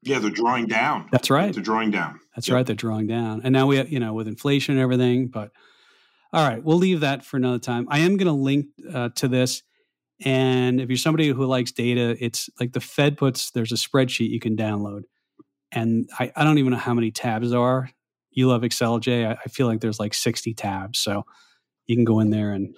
yeah, 0.03 0.19
they're 0.19 0.31
drawing 0.31 0.67
down. 0.67 1.09
That's 1.11 1.31
right. 1.31 1.53
They're 1.53 1.63
drawing 1.63 1.91
down. 1.91 2.21
That's 2.35 2.49
yep. 2.49 2.55
right. 2.55 2.67
They're 2.67 2.77
drawing 2.77 3.07
down. 3.07 3.41
And 3.45 3.53
now 3.53 3.67
we 3.67 3.77
have, 3.77 3.91
you 3.91 3.99
know, 3.99 4.13
with 4.13 4.29
inflation 4.29 4.75
and 4.75 4.83
everything, 4.83 5.29
but 5.29 5.51
all 6.33 6.47
right, 6.47 6.63
we'll 6.63 6.77
leave 6.77 7.01
that 7.01 7.25
for 7.25 7.37
another 7.37 7.59
time. 7.59 7.87
I 7.91 8.01
am 8.01 8.17
going 8.17 8.27
to 8.27 8.33
link 8.33 8.67
uh, 8.93 9.09
to 9.17 9.29
this. 9.29 9.63
And 10.25 10.81
if 10.81 10.89
you're 10.89 10.99
somebody 10.99 11.29
who 11.29 11.47
likes 11.47 11.73
data, 11.73 12.17
it's 12.21 12.51
like 12.61 12.73
the 12.73 12.81
Fed 12.81 13.17
puts, 13.17 13.51
there's 13.53 13.73
a 13.73 13.77
spreadsheet 13.77 14.29
you 14.29 14.41
can 14.41 14.57
download. 14.57 15.03
And 15.73 16.09
I, 16.19 16.33
I 16.37 16.45
don't 16.45 16.59
even 16.59 16.73
know 16.73 16.79
how 16.79 16.95
many 16.95 17.11
tabs 17.11 17.51
there 17.51 17.61
are. 17.61 17.91
You 18.31 18.49
love 18.49 18.65
Excel, 18.65 18.99
Jay. 18.99 19.27
I, 19.27 19.33
I 19.33 19.49
feel 19.49 19.67
like 19.67 19.81
there's 19.81 20.01
like 20.01 20.15
60 20.15 20.55
tabs. 20.55 20.99
So 20.99 21.25
you 21.87 21.97
can 21.97 22.05
go 22.05 22.21
in 22.21 22.31
there 22.31 22.53
and 22.53 22.75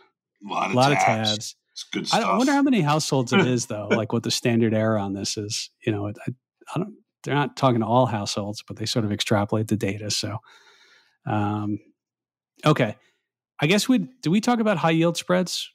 a 0.49 0.53
lot 0.53 0.67
of, 0.67 0.73
a 0.73 0.77
lot 0.77 0.93
tabs. 0.93 1.01
of 1.01 1.07
tabs. 1.07 1.57
It's 1.73 1.85
good 1.85 2.07
stuff. 2.09 2.25
I 2.25 2.37
wonder 2.37 2.53
how 2.53 2.63
many 2.63 2.83
households 2.83 3.33
it 3.33 3.41
is, 3.47 3.67
though, 3.67 3.89
like 3.89 4.13
what 4.13 4.23
the 4.23 4.31
standard 4.31 4.75
error 4.75 4.99
on 4.99 5.15
this 5.15 5.37
is. 5.37 5.71
You 5.85 5.93
know, 5.93 6.09
I, 6.09 6.13
I 6.75 6.79
don't, 6.79 6.95
they're 7.23 7.35
not 7.35 7.57
talking 7.57 7.81
to 7.81 7.87
all 7.87 8.07
households, 8.07 8.63
but 8.63 8.77
they 8.77 8.87
sort 8.87 9.05
of 9.05 9.13
extrapolate 9.13 9.69
the 9.69 9.77
data. 9.77 10.11
So, 10.11 10.39
um, 11.27 11.79
okay, 12.65 12.97
I 13.61 13.67
guess 13.67 13.89
we 13.89 13.99
do. 14.23 14.31
We 14.31 14.41
talk 14.41 14.61
about 14.61 14.79
high 14.79 14.91
yield 14.91 15.17
spreads. 15.17 15.71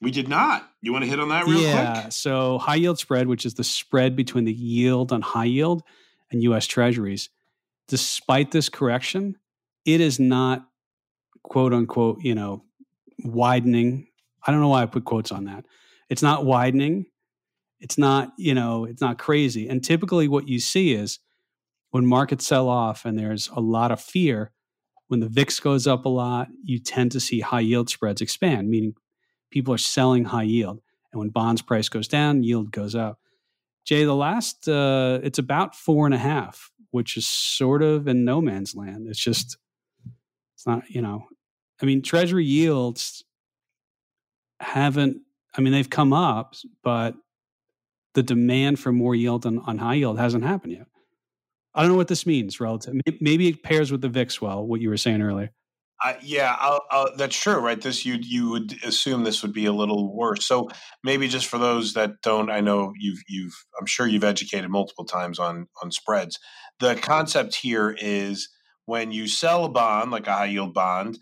We 0.00 0.10
did 0.10 0.28
not. 0.28 0.66
You 0.80 0.92
want 0.92 1.04
to 1.04 1.10
hit 1.10 1.20
on 1.20 1.28
that 1.28 1.46
real 1.46 1.60
yeah, 1.60 2.00
quick? 2.00 2.12
So 2.12 2.58
high 2.58 2.76
yield 2.76 2.98
spread, 2.98 3.26
which 3.26 3.44
is 3.44 3.54
the 3.54 3.64
spread 3.64 4.16
between 4.16 4.44
the 4.44 4.52
yield 4.52 5.12
on 5.12 5.20
high 5.20 5.44
yield 5.44 5.82
and 6.30 6.42
U.S. 6.44 6.66
Treasuries, 6.66 7.28
despite 7.88 8.50
this 8.50 8.70
correction, 8.70 9.36
it 9.84 10.00
is 10.00 10.18
not 10.18 10.66
quote 11.42 11.74
unquote, 11.74 12.22
you 12.22 12.34
know, 12.34 12.64
widening. 13.24 14.06
I 14.46 14.52
don't 14.52 14.60
know 14.60 14.68
why 14.68 14.82
I 14.82 14.86
put 14.86 15.04
quotes 15.04 15.32
on 15.32 15.44
that. 15.44 15.66
It's 16.08 16.22
not 16.22 16.46
widening 16.46 17.06
it's 17.80 17.96
not, 17.96 18.32
you 18.36 18.54
know, 18.54 18.84
it's 18.84 19.00
not 19.00 19.18
crazy. 19.18 19.68
And 19.68 19.82
typically 19.82 20.28
what 20.28 20.48
you 20.48 20.60
see 20.60 20.92
is 20.92 21.18
when 21.90 22.06
markets 22.06 22.46
sell 22.46 22.68
off 22.68 23.04
and 23.04 23.18
there's 23.18 23.48
a 23.48 23.60
lot 23.60 23.90
of 23.90 24.00
fear, 24.00 24.52
when 25.08 25.20
the 25.20 25.28
VIX 25.28 25.58
goes 25.60 25.86
up 25.86 26.04
a 26.04 26.08
lot, 26.08 26.48
you 26.62 26.78
tend 26.78 27.10
to 27.12 27.20
see 27.20 27.40
high 27.40 27.60
yield 27.60 27.90
spreads 27.90 28.20
expand, 28.20 28.68
meaning 28.68 28.94
people 29.50 29.74
are 29.74 29.78
selling 29.78 30.24
high 30.26 30.44
yield. 30.44 30.80
And 31.12 31.18
when 31.18 31.30
bonds 31.30 31.62
price 31.62 31.88
goes 31.88 32.06
down, 32.06 32.44
yield 32.44 32.70
goes 32.70 32.94
up. 32.94 33.18
Jay, 33.84 34.04
the 34.04 34.14
last, 34.14 34.68
uh, 34.68 35.18
it's 35.22 35.38
about 35.38 35.74
four 35.74 36.06
and 36.06 36.14
a 36.14 36.18
half, 36.18 36.70
which 36.92 37.16
is 37.16 37.26
sort 37.26 37.82
of 37.82 38.06
in 38.06 38.24
no 38.24 38.40
man's 38.40 38.76
land. 38.76 39.08
It's 39.08 39.18
just, 39.18 39.56
it's 40.54 40.66
not, 40.66 40.88
you 40.88 41.02
know, 41.02 41.26
I 41.82 41.86
mean, 41.86 42.02
treasury 42.02 42.44
yields 42.44 43.24
haven't, 44.60 45.22
I 45.56 45.60
mean, 45.60 45.72
they've 45.72 45.90
come 45.90 46.12
up, 46.12 46.54
but 46.84 47.14
the 48.14 48.22
demand 48.22 48.78
for 48.78 48.92
more 48.92 49.14
yield 49.14 49.46
on, 49.46 49.58
on 49.60 49.78
high 49.78 49.94
yield 49.94 50.18
hasn't 50.18 50.44
happened 50.44 50.72
yet. 50.72 50.86
I 51.74 51.82
don't 51.82 51.92
know 51.92 51.96
what 51.96 52.08
this 52.08 52.26
means 52.26 52.58
relative. 52.58 52.94
Maybe 53.20 53.48
it 53.48 53.62
pairs 53.62 53.92
with 53.92 54.00
the 54.00 54.08
VIX 54.08 54.40
well, 54.40 54.66
what 54.66 54.80
you 54.80 54.88
were 54.88 54.96
saying 54.96 55.22
earlier. 55.22 55.50
Uh, 56.02 56.14
yeah, 56.22 56.56
I'll, 56.58 56.80
I'll, 56.90 57.16
that's 57.16 57.38
true, 57.38 57.58
right? 57.58 57.80
This 57.80 58.06
you 58.06 58.16
you 58.20 58.48
would 58.48 58.82
assume 58.84 59.22
this 59.22 59.42
would 59.42 59.52
be 59.52 59.66
a 59.66 59.72
little 59.72 60.16
worse. 60.16 60.46
So 60.46 60.70
maybe 61.04 61.28
just 61.28 61.46
for 61.46 61.58
those 61.58 61.92
that 61.92 62.22
don't, 62.22 62.50
I 62.50 62.60
know 62.60 62.94
you've 62.98 63.20
you've 63.28 63.52
I'm 63.78 63.86
sure 63.86 64.06
you've 64.06 64.24
educated 64.24 64.70
multiple 64.70 65.04
times 65.04 65.38
on 65.38 65.66
on 65.82 65.90
spreads. 65.90 66.38
The 66.78 66.94
concept 66.94 67.56
here 67.56 67.94
is 68.00 68.48
when 68.86 69.12
you 69.12 69.28
sell 69.28 69.66
a 69.66 69.68
bond, 69.68 70.10
like 70.10 70.26
a 70.26 70.32
high 70.32 70.46
yield 70.46 70.72
bond, 70.72 71.18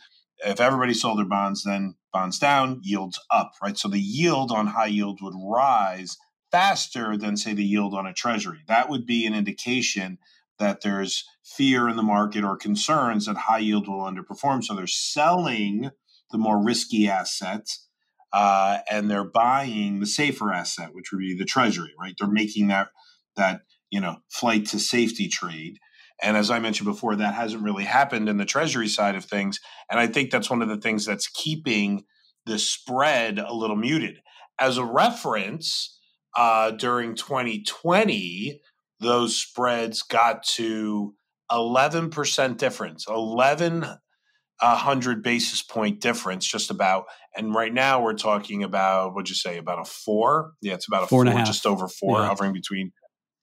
if 0.47 0.61
everybody 0.61 0.95
sold 0.95 1.19
their 1.19 1.27
bonds, 1.27 1.65
then 1.65 1.95
bonds 2.13 2.39
down, 2.39 2.81
yields 2.83 3.19
up, 3.33 3.51
right? 3.61 3.77
So 3.77 3.89
the 3.89 4.01
yield 4.01 4.53
on 4.53 4.69
high 4.69 4.87
yield 4.87 5.19
would 5.23 5.35
rise 5.45 6.17
faster 6.51 7.17
than, 7.17 7.37
say, 7.37 7.55
the 7.55 7.65
yield 7.65 7.95
on 7.95 8.07
a 8.07 8.15
treasury. 8.15 8.61
That 8.69 8.89
would 8.89 9.07
be 9.07 9.27
an 9.27 9.35
indication 9.35 10.19
that 10.59 10.81
there's 10.83 11.25
fear 11.45 11.89
in 11.89 11.97
the 11.97 12.03
market 12.03 12.45
or 12.45 12.57
concerns 12.57 13.27
that 13.27 13.37
high 13.37 13.59
yield 13.59 13.89
will 13.89 14.01
underperform. 14.01 14.65
So 14.65 14.75
they're 14.75 14.87
selling 14.87 15.91
the 16.31 16.39
more 16.39 16.63
risky 16.63 17.09
assets 17.09 17.87
uh, 18.33 18.79
and 18.91 19.11
they're 19.11 19.25
buying 19.25 20.01
the 20.01 20.07
safer 20.07 20.53
asset, 20.53 20.91
which 20.93 21.13
would 21.13 21.21
be 21.21 21.37
the 21.37 21.45
treasury, 21.45 21.93
right? 21.99 22.15
They're 22.19 22.29
making 22.29 22.69
that 22.69 22.89
that 23.37 23.63
you 23.91 24.01
know 24.01 24.19
flight 24.29 24.67
to 24.67 24.79
safety 24.79 25.29
trade. 25.29 25.79
And 26.21 26.37
as 26.37 26.51
I 26.51 26.59
mentioned 26.59 26.87
before, 26.87 27.15
that 27.17 27.35
hasn't 27.35 27.63
really 27.63 27.85
happened 27.85 28.29
in 28.29 28.39
the 28.39 28.45
treasury 28.45 28.89
side 28.89 29.15
of 29.15 29.25
things. 29.25 29.61
And 29.91 30.01
I 30.01 30.09
think 30.09 30.31
that's 30.31 30.51
one 30.51 30.63
of 30.63 30.69
the 30.69 30.77
things 30.77 31.07
that's 31.07 31.29
keeping 31.29 32.05
the 32.45 32.59
spread 32.59 33.39
a 33.39 33.55
little 33.55 33.77
muted. 33.77 34.19
As 34.59 34.79
a 34.79 34.85
reference, 34.85 35.98
uh, 36.39 36.71
during 36.71 37.17
2020, 37.17 38.63
those 39.01 39.37
spreads 39.37 40.03
got 40.03 40.45
to 40.45 41.13
11% 41.51 42.57
difference, 42.57 43.09
1100 43.09 45.23
basis 45.25 45.65
point 45.65 46.01
difference, 46.01 46.47
just 46.47 46.71
about. 46.71 47.07
And 47.37 47.53
right 47.53 47.75
now 47.75 48.01
we're 48.01 48.15
talking 48.15 48.63
about, 48.63 49.15
what'd 49.15 49.29
you 49.29 49.35
say, 49.35 49.59
about 49.59 49.81
a 49.81 49.85
four? 49.85 50.53
Yeah, 50.63 50.75
it's 50.75 50.87
about 50.87 51.03
a 51.03 51.09
four, 51.09 51.27
four 51.27 51.41
just 51.41 51.67
over 51.67 51.89
four, 51.89 52.21
yeah. 52.21 52.29
hovering 52.29 52.53
between 52.53 52.93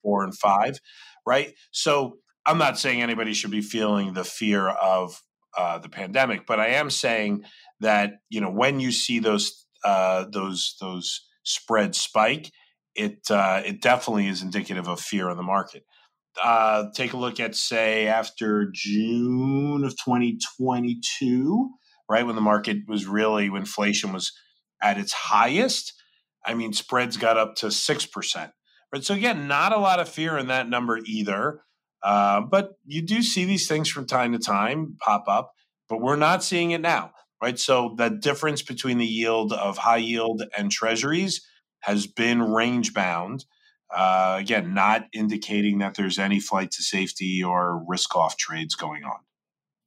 four 0.02 0.24
and 0.24 0.34
five, 0.34 0.78
right? 1.26 1.52
So 1.72 2.16
I'm 2.46 2.56
not 2.56 2.78
saying 2.78 3.02
anybody 3.02 3.34
should 3.34 3.50
be 3.50 3.60
feeling 3.60 4.14
the 4.14 4.24
fear 4.24 4.68
of 4.68 5.20
uh, 5.58 5.80
the 5.80 5.90
pandemic, 5.90 6.46
but 6.46 6.60
I 6.60 6.68
am 6.68 6.88
saying 6.88 7.44
that 7.80 8.14
you 8.30 8.40
know 8.40 8.50
when 8.50 8.80
you 8.80 8.90
see 8.90 9.18
those 9.18 9.66
uh, 9.84 10.24
those 10.30 10.76
those 10.80 11.26
spreads 11.44 12.00
spike, 12.00 12.50
it 12.96 13.30
uh, 13.30 13.62
it 13.64 13.80
definitely 13.80 14.28
is 14.28 14.42
indicative 14.42 14.88
of 14.88 15.00
fear 15.00 15.30
in 15.30 15.36
the 15.36 15.42
market. 15.42 15.84
Uh, 16.42 16.86
take 16.94 17.12
a 17.12 17.16
look 17.16 17.40
at 17.40 17.54
say 17.54 18.06
after 18.08 18.70
June 18.72 19.84
of 19.84 19.92
2022, 19.92 21.70
right 22.10 22.26
when 22.26 22.34
the 22.34 22.42
market 22.42 22.78
was 22.86 23.06
really 23.06 23.48
when 23.48 23.62
inflation 23.62 24.12
was 24.12 24.32
at 24.82 24.98
its 24.98 25.12
highest. 25.12 25.94
I 26.44 26.54
mean, 26.54 26.72
spreads 26.72 27.16
got 27.16 27.36
up 27.36 27.56
to 27.56 27.70
six 27.70 28.06
percent. 28.06 28.52
Right. 28.92 29.04
So 29.04 29.14
again, 29.14 29.48
not 29.48 29.72
a 29.72 29.78
lot 29.78 30.00
of 30.00 30.08
fear 30.08 30.38
in 30.38 30.46
that 30.48 30.68
number 30.68 30.98
either. 31.06 31.62
Uh, 32.02 32.40
but 32.40 32.74
you 32.84 33.02
do 33.02 33.22
see 33.22 33.44
these 33.44 33.66
things 33.66 33.88
from 33.88 34.06
time 34.06 34.32
to 34.32 34.38
time 34.38 34.96
pop 35.00 35.24
up, 35.26 35.52
but 35.88 36.00
we're 36.00 36.16
not 36.16 36.44
seeing 36.44 36.70
it 36.70 36.80
now, 36.80 37.10
right? 37.42 37.58
So 37.58 37.94
the 37.96 38.10
difference 38.10 38.62
between 38.62 38.98
the 38.98 39.06
yield 39.06 39.52
of 39.52 39.78
high 39.78 39.96
yield 39.96 40.42
and 40.56 40.70
treasuries 40.70 41.44
has 41.86 42.06
been 42.08 42.42
range 42.42 42.92
bound. 42.92 43.44
Uh, 43.94 44.36
again, 44.40 44.74
not 44.74 45.06
indicating 45.12 45.78
that 45.78 45.94
there's 45.94 46.18
any 46.18 46.40
flight 46.40 46.72
to 46.72 46.82
safety 46.82 47.44
or 47.44 47.84
risk 47.86 48.16
off 48.16 48.36
trades 48.36 48.74
going 48.74 49.04
on. 49.04 49.18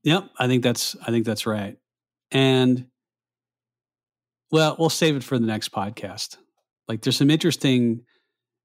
Yep, 0.06 0.30
I 0.40 0.48
think 0.48 0.64
that's 0.64 0.96
I 1.06 1.12
think 1.12 1.26
that's 1.26 1.46
right. 1.46 1.78
And 2.32 2.86
well, 4.50 4.78
we'll 4.80 4.90
save 4.90 5.18
it 5.18 5.24
for 5.24 5.38
the 5.38 5.46
next 5.46 5.74
podcast. 5.74 6.38
Like 6.88 7.02
there's 7.02 7.18
some 7.18 7.30
interesting 7.30 8.06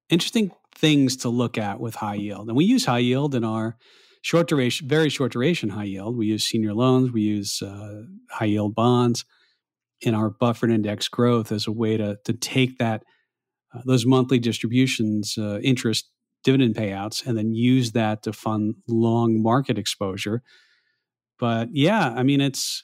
interesting 0.09 0.51
things 0.73 1.17
to 1.17 1.29
look 1.29 1.57
at 1.57 1.81
with 1.81 1.95
high 1.95 2.15
yield. 2.15 2.47
And 2.47 2.55
we 2.55 2.63
use 2.63 2.85
high 2.85 2.99
yield 2.99 3.35
in 3.35 3.43
our 3.43 3.75
short 4.21 4.47
duration, 4.47 4.87
very 4.87 5.09
short 5.09 5.33
duration 5.33 5.69
high 5.69 5.83
yield. 5.83 6.17
We 6.17 6.27
use 6.27 6.45
senior 6.45 6.73
loans, 6.73 7.11
we 7.11 7.21
use 7.21 7.61
uh, 7.61 8.03
high 8.31 8.45
yield 8.45 8.75
bonds 8.75 9.25
in 9.99 10.13
our 10.13 10.29
buffered 10.29 10.71
index 10.71 11.09
growth 11.09 11.51
as 11.51 11.67
a 11.67 11.71
way 11.71 11.97
to, 11.97 12.17
to 12.23 12.33
take 12.33 12.77
that 12.77 13.03
uh, 13.75 13.81
those 13.85 14.05
monthly 14.05 14.39
distributions, 14.39 15.37
uh, 15.37 15.59
interest, 15.61 16.09
dividend 16.43 16.75
payouts, 16.75 17.25
and 17.25 17.37
then 17.37 17.53
use 17.53 17.91
that 17.91 18.23
to 18.23 18.33
fund 18.33 18.75
long 18.87 19.41
market 19.41 19.77
exposure. 19.77 20.41
But 21.39 21.69
yeah, 21.71 22.13
I 22.15 22.23
mean, 22.23 22.41
it's 22.41 22.83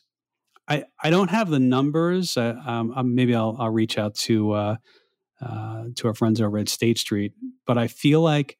I 0.67 0.85
I 1.01 1.09
don't 1.09 1.29
have 1.29 1.49
the 1.49 1.59
numbers. 1.59 2.37
Um, 2.37 2.91
um 2.95 3.15
maybe 3.15 3.35
I'll 3.35 3.55
I'll 3.59 3.69
reach 3.69 3.97
out 3.97 4.15
to 4.15 4.51
uh, 4.51 4.75
uh, 5.41 5.83
to 5.95 6.07
our 6.07 6.13
friends 6.13 6.41
over 6.41 6.57
at 6.57 6.69
State 6.69 6.97
Street. 6.97 7.33
But 7.65 7.77
I 7.77 7.87
feel 7.87 8.21
like 8.21 8.57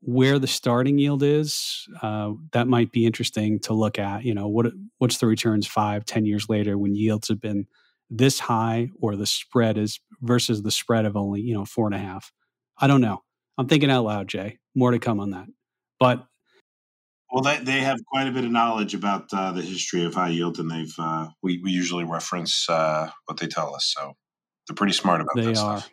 where 0.00 0.38
the 0.38 0.46
starting 0.46 0.98
yield 0.98 1.22
is, 1.22 1.88
that 2.02 2.66
might 2.68 2.92
be 2.92 3.06
interesting 3.06 3.58
to 3.60 3.72
look 3.72 3.98
at. 3.98 4.24
You 4.24 4.34
know, 4.34 4.48
what 4.48 4.66
what's 4.98 5.18
the 5.18 5.26
returns 5.26 5.66
five, 5.66 6.04
ten 6.04 6.26
years 6.26 6.48
later 6.48 6.76
when 6.76 6.94
yields 6.94 7.28
have 7.28 7.40
been 7.40 7.66
this 8.10 8.38
high, 8.38 8.90
or 9.00 9.16
the 9.16 9.26
spread 9.26 9.78
is 9.78 10.00
versus 10.20 10.62
the 10.62 10.70
spread 10.70 11.04
of 11.04 11.16
only 11.16 11.40
you 11.40 11.54
know 11.54 11.64
four 11.64 11.86
and 11.86 11.94
a 11.94 11.98
half. 11.98 12.32
I 12.78 12.86
don't 12.86 13.00
know. 13.00 13.22
I'm 13.58 13.68
thinking 13.68 13.90
out 13.90 14.04
loud, 14.04 14.28
Jay. 14.28 14.58
More 14.74 14.90
to 14.90 14.98
come 14.98 15.20
on 15.20 15.30
that. 15.30 15.46
But 15.98 16.26
well, 17.32 17.42
they, 17.42 17.58
they 17.58 17.80
have 17.80 17.98
quite 18.06 18.28
a 18.28 18.30
bit 18.30 18.44
of 18.44 18.50
knowledge 18.50 18.94
about 18.94 19.28
uh, 19.32 19.52
the 19.52 19.62
history 19.62 20.04
of 20.04 20.14
high 20.14 20.28
yield, 20.28 20.58
and 20.58 20.70
they've 20.70 20.94
uh, 20.98 21.28
we 21.42 21.58
we 21.62 21.70
usually 21.70 22.04
reference 22.04 22.68
uh, 22.68 23.10
what 23.24 23.38
they 23.38 23.46
tell 23.46 23.74
us. 23.74 23.92
So 23.96 24.14
they're 24.66 24.76
pretty 24.76 24.92
smart 24.92 25.20
about 25.20 25.36
they 25.36 25.48
are. 25.48 25.54
Stuff. 25.54 25.90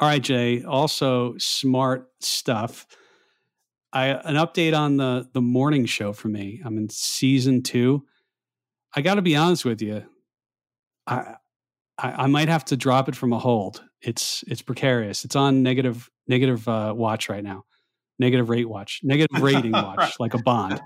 All 0.00 0.08
right, 0.08 0.22
Jay. 0.22 0.62
Also, 0.64 1.34
smart 1.38 2.08
stuff. 2.20 2.86
I 3.92 4.08
an 4.08 4.34
update 4.34 4.76
on 4.76 4.96
the 4.96 5.28
the 5.32 5.40
morning 5.40 5.86
show 5.86 6.12
for 6.12 6.28
me. 6.28 6.60
I'm 6.64 6.76
in 6.76 6.90
season 6.90 7.62
two. 7.62 8.04
I 8.94 9.00
got 9.00 9.14
to 9.14 9.22
be 9.22 9.36
honest 9.36 9.64
with 9.64 9.80
you. 9.80 10.04
I, 11.06 11.36
I, 11.98 12.24
I 12.24 12.26
might 12.26 12.48
have 12.48 12.64
to 12.66 12.76
drop 12.76 13.08
it 13.08 13.16
from 13.16 13.32
a 13.32 13.38
hold. 13.38 13.82
It's 14.00 14.44
it's 14.46 14.62
precarious. 14.62 15.24
It's 15.24 15.36
on 15.36 15.62
negative 15.62 16.10
negative 16.26 16.66
uh, 16.68 16.92
watch 16.96 17.28
right 17.28 17.44
now. 17.44 17.64
Negative 18.18 18.48
rate 18.48 18.68
watch. 18.68 19.00
Negative 19.02 19.42
rating 19.42 19.72
watch, 19.72 20.14
like 20.20 20.34
a 20.34 20.42
bond. 20.42 20.80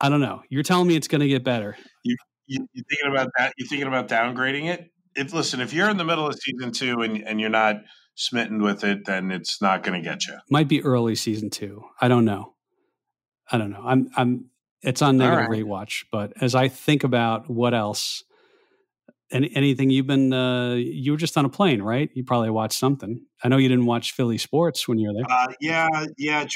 I 0.00 0.08
don't 0.08 0.20
know. 0.20 0.42
You're 0.50 0.62
telling 0.62 0.88
me 0.88 0.96
it's 0.96 1.08
going 1.08 1.22
to 1.22 1.28
get 1.28 1.44
better. 1.44 1.76
You, 2.02 2.16
you 2.46 2.66
you 2.72 2.82
thinking 2.90 3.10
about 3.10 3.30
that? 3.38 3.54
You 3.56 3.66
thinking 3.66 3.88
about 3.88 4.08
downgrading 4.08 4.66
it? 4.66 4.90
if 5.16 5.32
listen, 5.32 5.60
if 5.60 5.72
you're 5.72 5.90
in 5.90 5.96
the 5.96 6.04
middle 6.04 6.26
of 6.26 6.34
season 6.34 6.72
two 6.72 7.00
and, 7.02 7.22
and 7.26 7.40
you're 7.40 7.50
not 7.50 7.76
smitten 8.14 8.62
with 8.62 8.84
it, 8.84 9.04
then 9.04 9.30
it's 9.30 9.60
not 9.60 9.82
going 9.82 10.00
to 10.00 10.08
get 10.08 10.26
you. 10.26 10.36
Might 10.50 10.68
be 10.68 10.82
early 10.82 11.14
season 11.14 11.50
two. 11.50 11.84
I 12.00 12.08
don't 12.08 12.24
know. 12.24 12.54
I 13.50 13.58
don't 13.58 13.70
know. 13.70 13.82
I'm 13.84 14.08
I'm. 14.16 14.46
It's 14.82 15.00
on 15.00 15.16
negative 15.16 15.40
right. 15.40 15.50
rate 15.50 15.66
watch, 15.66 16.04
but 16.12 16.32
as 16.42 16.54
I 16.54 16.68
think 16.68 17.04
about 17.04 17.48
what 17.48 17.72
else, 17.72 18.22
any, 19.30 19.50
anything 19.54 19.90
you've 19.90 20.06
been, 20.06 20.32
uh, 20.32 20.74
you 20.74 21.12
were 21.12 21.18
just 21.18 21.36
on 21.36 21.44
a 21.44 21.48
plane, 21.48 21.82
right? 21.82 22.10
You 22.14 22.24
probably 22.24 22.50
watched 22.50 22.78
something. 22.78 23.20
I 23.42 23.48
know 23.48 23.56
you 23.56 23.68
didn't 23.68 23.86
watch 23.86 24.12
Philly 24.12 24.38
sports 24.38 24.86
when 24.86 24.98
you 24.98 25.08
were 25.08 25.14
there. 25.14 25.36
Uh, 25.36 25.52
yeah, 25.60 25.88
yeah, 26.18 26.46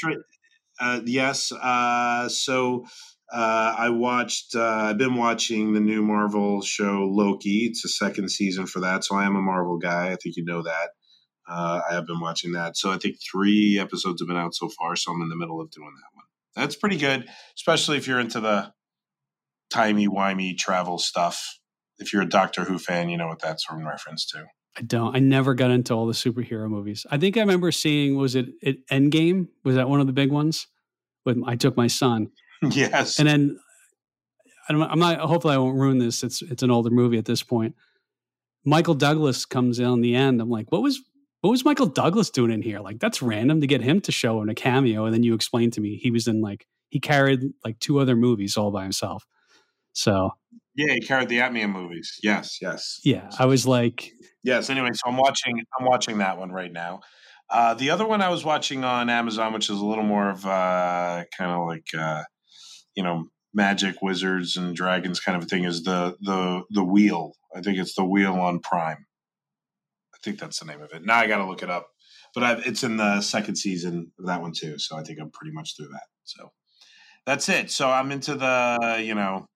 uh, 0.79 1.01
yes. 1.05 1.51
Uh, 1.51 2.29
so 2.29 2.85
uh, 3.33 3.75
I 3.77 3.89
watched. 3.89 4.55
Uh, 4.55 4.63
I've 4.63 4.97
been 4.97 5.15
watching 5.15 5.73
the 5.73 5.79
new 5.79 6.01
Marvel 6.01 6.61
show 6.61 7.09
Loki. 7.11 7.65
It's 7.65 7.83
the 7.83 7.89
second 7.89 8.29
season 8.29 8.65
for 8.65 8.79
that, 8.81 9.03
so 9.03 9.15
I 9.15 9.25
am 9.25 9.35
a 9.35 9.41
Marvel 9.41 9.77
guy. 9.77 10.11
I 10.11 10.15
think 10.15 10.35
you 10.37 10.45
know 10.45 10.63
that. 10.63 10.89
I 11.51 11.81
have 11.93 12.05
been 12.05 12.19
watching 12.19 12.51
that. 12.51 12.77
So 12.77 12.91
I 12.91 12.97
think 12.99 13.17
three 13.19 13.79
episodes 13.79 14.21
have 14.21 14.27
been 14.27 14.37
out 14.37 14.53
so 14.53 14.69
far. 14.69 14.95
So 14.95 15.11
I'm 15.11 15.21
in 15.23 15.29
the 15.29 15.35
middle 15.35 15.59
of 15.59 15.71
doing 15.71 15.91
that 15.95 16.15
one. 16.15 16.25
That's 16.55 16.75
pretty 16.75 16.97
good, 16.97 17.27
especially 17.57 17.97
if 17.97 18.07
you're 18.07 18.19
into 18.19 18.39
the 18.39 18.71
timey 19.71 20.07
wimey 20.07 20.57
travel 20.57 20.99
stuff. 20.99 21.58
If 21.99 22.13
you're 22.13 22.21
a 22.21 22.29
Doctor 22.29 22.63
Who 22.63 22.79
fan, 22.79 23.09
you 23.09 23.17
know 23.17 23.27
what 23.27 23.39
that's 23.39 23.65
in 23.71 23.85
reference 23.85 24.25
to. 24.27 24.45
I 24.77 24.81
don't. 24.81 25.15
I 25.15 25.19
never 25.19 25.53
got 25.53 25.71
into 25.71 25.93
all 25.93 26.07
the 26.07 26.13
superhero 26.13 26.69
movies. 26.69 27.05
I 27.11 27.17
think 27.17 27.37
I 27.37 27.41
remember 27.41 27.71
seeing 27.71 28.15
was 28.15 28.35
it, 28.35 28.47
it 28.61 28.87
Endgame? 28.87 29.47
Was 29.63 29.75
that 29.75 29.89
one 29.89 29.99
of 29.99 30.07
the 30.07 30.13
big 30.13 30.31
ones? 30.31 30.67
With 31.25 31.41
I 31.45 31.55
took 31.55 31.75
my 31.75 31.87
son. 31.87 32.31
yes. 32.61 33.19
And 33.19 33.27
then 33.27 33.59
I'm 34.69 34.99
not. 34.99 35.19
Hopefully, 35.19 35.55
I 35.55 35.57
won't 35.57 35.77
ruin 35.77 35.97
this. 35.97 36.23
It's 36.23 36.41
it's 36.41 36.63
an 36.63 36.71
older 36.71 36.89
movie 36.89 37.17
at 37.17 37.25
this 37.25 37.43
point. 37.43 37.75
Michael 38.63 38.93
Douglas 38.93 39.45
comes 39.45 39.79
in 39.79 39.85
on 39.85 40.01
the 40.01 40.15
end. 40.15 40.41
I'm 40.41 40.49
like, 40.49 40.71
what 40.71 40.81
was 40.81 41.01
what 41.41 41.49
was 41.49 41.65
Michael 41.65 41.87
Douglas 41.87 42.29
doing 42.29 42.51
in 42.51 42.61
here? 42.61 42.79
Like, 42.79 42.99
that's 42.99 43.21
random 43.21 43.61
to 43.61 43.67
get 43.67 43.81
him 43.81 44.01
to 44.01 44.11
show 44.11 44.41
in 44.41 44.49
a 44.49 44.55
cameo. 44.55 45.05
And 45.05 45.13
then 45.13 45.23
you 45.23 45.33
explain 45.33 45.71
to 45.71 45.81
me 45.81 45.95
he 45.95 46.11
was 46.11 46.27
in 46.27 46.41
like 46.41 46.67
he 46.89 46.99
carried 46.99 47.41
like 47.65 47.79
two 47.79 47.99
other 47.99 48.15
movies 48.15 48.57
all 48.57 48.71
by 48.71 48.83
himself. 48.83 49.25
So 49.93 50.31
yeah, 50.87 50.93
he 50.93 51.01
carried 51.01 51.29
the 51.29 51.41
Ant-Man 51.41 51.71
movies. 51.71 52.19
Yes, 52.23 52.57
yes. 52.61 52.99
Yeah, 53.03 53.29
I 53.37 53.45
was 53.45 53.67
like, 53.67 54.11
yes. 54.43 54.69
Anyway, 54.69 54.89
so 54.93 55.09
I'm 55.09 55.17
watching. 55.17 55.61
I'm 55.79 55.85
watching 55.85 56.19
that 56.19 56.37
one 56.37 56.51
right 56.51 56.71
now. 56.71 57.01
Uh, 57.49 57.73
the 57.73 57.89
other 57.89 58.05
one 58.05 58.21
I 58.21 58.29
was 58.29 58.45
watching 58.45 58.83
on 58.83 59.09
Amazon, 59.09 59.53
which 59.53 59.69
is 59.69 59.79
a 59.79 59.85
little 59.85 60.03
more 60.03 60.29
of 60.29 60.45
uh, 60.45 61.23
kind 61.37 61.51
of 61.51 61.67
like. 61.67 61.85
Uh, 61.97 62.23
you 62.99 63.03
know 63.03 63.29
magic 63.53 64.01
wizards 64.01 64.57
and 64.57 64.75
dragons 64.75 65.21
kind 65.21 65.37
of 65.37 65.43
a 65.43 65.45
thing 65.45 65.63
is 65.63 65.83
the 65.83 66.15
the 66.19 66.61
the 66.69 66.83
wheel 66.83 67.31
i 67.55 67.61
think 67.61 67.77
it's 67.77 67.95
the 67.95 68.03
wheel 68.03 68.33
on 68.33 68.59
prime 68.59 69.05
i 70.13 70.17
think 70.21 70.37
that's 70.37 70.59
the 70.59 70.65
name 70.65 70.81
of 70.81 70.91
it 70.91 71.05
now 71.05 71.17
i 71.17 71.25
gotta 71.25 71.45
look 71.45 71.63
it 71.63 71.69
up 71.69 71.87
but 72.35 72.43
I've, 72.43 72.67
it's 72.67 72.83
in 72.83 72.97
the 72.97 73.21
second 73.21 73.55
season 73.55 74.11
of 74.19 74.25
that 74.25 74.41
one 74.41 74.51
too 74.51 74.77
so 74.77 74.97
i 74.97 75.03
think 75.03 75.17
i'm 75.19 75.31
pretty 75.31 75.53
much 75.53 75.77
through 75.77 75.87
that 75.87 76.07
so 76.25 76.51
that's 77.25 77.47
it 77.47 77.71
so 77.71 77.89
i'm 77.89 78.11
into 78.11 78.35
the 78.35 79.01
you 79.01 79.15
know 79.15 79.47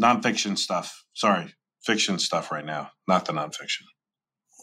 nonfiction 0.00 0.56
stuff 0.56 1.04
sorry 1.12 1.54
fiction 1.82 2.18
stuff 2.18 2.50
right 2.50 2.64
now 2.64 2.90
not 3.06 3.24
the 3.24 3.32
nonfiction 3.32 3.82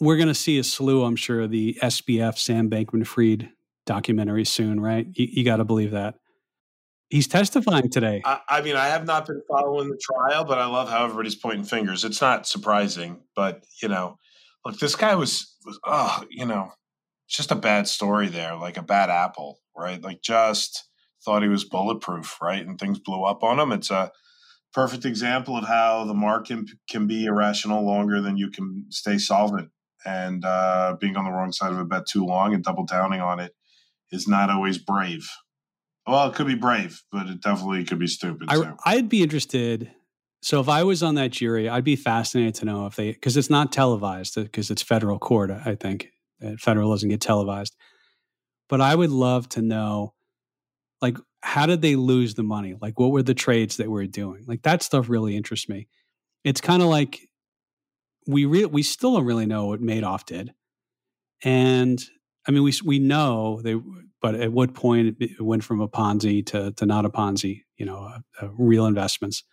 we're 0.02 0.18
going 0.18 0.28
to 0.28 0.36
see 0.36 0.58
a 0.60 0.64
slew 0.64 1.04
i'm 1.04 1.16
sure 1.16 1.42
of 1.42 1.52
the 1.52 1.78
sbf 1.84 2.38
sam 2.38 2.70
bankman 2.70 3.06
fried 3.06 3.50
documentary 3.86 4.46
soon 4.46 4.80
right 4.80 5.08
you, 5.14 5.28
you 5.32 5.46
got 5.46 5.58
to 5.58 5.66
believe 5.66 5.92
that 5.92 6.16
He's 7.10 7.28
testifying 7.28 7.90
today. 7.90 8.22
I, 8.26 8.40
I, 8.50 8.62
mean, 8.62 8.76
I 8.76 8.88
have 8.88 9.06
not 9.06 9.28
been 9.28 9.42
following 9.48 9.90
the 9.90 10.00
trial, 10.02 10.44
but 10.44 10.58
I 10.58 10.66
love 10.66 10.90
how 10.90 11.04
everybody's 11.06 11.36
pointing 11.36 11.64
fingers. 11.64 12.04
It's 12.04 12.20
not 12.20 12.48
surprising, 12.48 13.22
but 13.36 13.64
you 13.82 13.88
know, 13.88 14.18
look, 14.66 14.80
this 14.80 14.96
guy 14.96 15.14
was, 15.16 15.56
was 15.66 15.80
oh, 15.86 16.24
you 16.32 16.48
know, 16.48 16.72
just 17.30 17.52
a 17.52 17.56
bad 17.56 17.88
story 17.88 18.28
there, 18.28 18.56
like 18.56 18.78
a 18.78 18.84
bad 18.84 19.10
apple, 19.10 19.60
right? 19.78 20.02
Like 20.02 20.22
just 20.24 20.90
thought 21.24 21.44
he 21.44 21.48
was 21.48 21.64
bulletproof, 21.64 22.42
right? 22.42 22.66
And 22.66 22.80
things 22.80 23.00
blew 23.00 23.24
up 23.24 23.44
on 23.44 23.60
him. 23.60 23.72
It's 23.72 23.92
a 23.92 24.12
perfect 24.76 25.06
example 25.06 25.56
of 25.56 25.66
how 25.66 26.04
the 26.04 26.14
market 26.14 26.60
can 26.90 27.08
be 27.08 27.24
irrational 27.26 27.86
longer 27.86 28.20
than 28.22 28.36
you 28.36 28.52
can 28.52 28.86
stay 28.90 29.18
solvent. 29.18 29.70
and 30.06 30.46
uh, 30.46 30.96
being 31.00 31.16
on 31.16 31.26
the 31.26 31.32
wrong 31.32 31.52
side 31.52 31.72
of 31.72 31.80
a 31.80 31.86
bet 31.86 32.06
too 32.06 32.26
long 32.26 32.54
and 32.54 32.64
double 32.64 32.86
downing 32.86 33.22
on 33.22 33.40
it 33.40 33.54
is 34.12 34.28
not 34.28 34.50
always 34.50 34.78
brave. 34.78 35.28
Well, 36.06 36.30
it 36.30 36.36
could 36.36 36.46
be 36.46 36.56
brave, 36.56 37.02
but 37.12 37.26
it 37.28 37.42
definitely 37.42 37.84
could 37.86 37.98
be 37.98 38.08
stupid. 38.08 38.48
I, 38.50 38.74
I'd 38.86 39.10
be 39.10 39.24
interested. 39.24 39.92
So 40.44 40.60
if 40.60 40.70
I 40.70 40.84
was 40.84 41.02
on 41.02 41.16
that 41.16 41.32
jury, 41.32 41.68
I'd 41.68 41.84
be 41.84 41.96
fascinated 41.96 42.54
to 42.56 42.66
know 42.66 42.86
if 42.86 42.96
they 42.96 43.14
because 43.14 43.36
it's 43.36 43.50
not 43.50 43.72
televised 43.72 44.36
because 44.36 44.70
it's 44.70 44.84
federal 44.84 45.18
court. 45.18 45.50
I 45.50 45.74
think 45.74 46.12
federal 46.60 46.92
doesn't 46.92 47.10
get 47.10 47.22
televised, 47.22 47.76
but 48.70 48.82
I 48.82 48.94
would 48.94 49.10
love 49.10 49.50
to 49.50 49.64
know, 49.64 50.14
like, 51.02 51.18
how 51.46 51.68
did 51.68 51.82
they 51.82 51.96
lose 51.96 52.34
the 52.34 52.44
money? 52.44 52.76
Like, 52.82 53.00
what 53.00 53.12
were 53.12 53.22
the 53.22 53.36
trades 53.36 53.78
that 53.78 53.90
we're 53.90 54.08
doing? 54.08 54.44
Like 54.48 54.64
that 54.64 54.82
stuff 54.82 55.10
really 55.10 55.38
interests 55.38 55.70
me. 55.70 55.88
It's 56.44 56.60
kind 56.60 56.82
of 56.82 56.90
like 56.90 57.30
we 58.28 58.46
re- 58.46 58.66
we 58.66 58.82
still 58.82 59.14
don't 59.14 59.26
really 59.26 59.46
know 59.46 59.68
what 59.68 59.82
Madoff 59.82 60.26
did, 60.26 60.54
and 61.44 62.02
I 62.48 62.52
mean 62.52 62.64
we 62.64 62.74
we 62.84 63.00
know 63.00 63.62
they 63.62 63.76
but 64.22 64.34
at 64.34 64.52
what 64.52 64.74
point 64.74 65.18
it 65.20 65.40
went 65.40 65.64
from 65.64 65.80
a 65.82 65.88
Ponzi 65.88 66.44
to, 66.48 66.72
to 66.72 66.86
not 66.88 67.06
a 67.06 67.12
Ponzi, 67.12 67.62
you 67.78 67.86
know, 67.86 68.12
real 68.58 68.88
investments. 68.88 69.44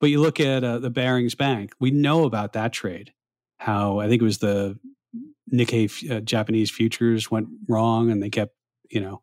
But 0.00 0.10
you 0.10 0.20
look 0.20 0.40
at 0.40 0.64
uh, 0.64 0.80
the 0.80 0.90
Barings 0.90 1.36
Bank, 1.36 1.72
we 1.78 1.92
know 1.92 2.24
about 2.24 2.54
that 2.54 2.72
trade, 2.72 3.12
how 3.58 4.00
I 4.00 4.08
think 4.08 4.20
it 4.20 4.24
was 4.24 4.38
the 4.38 4.80
Nikkei 5.54 6.10
uh, 6.10 6.20
Japanese 6.22 6.72
futures 6.72 7.30
went 7.30 7.50
wrong 7.68 8.10
and 8.10 8.20
they 8.20 8.30
kept, 8.30 8.56
you 8.90 9.00
know, 9.00 9.22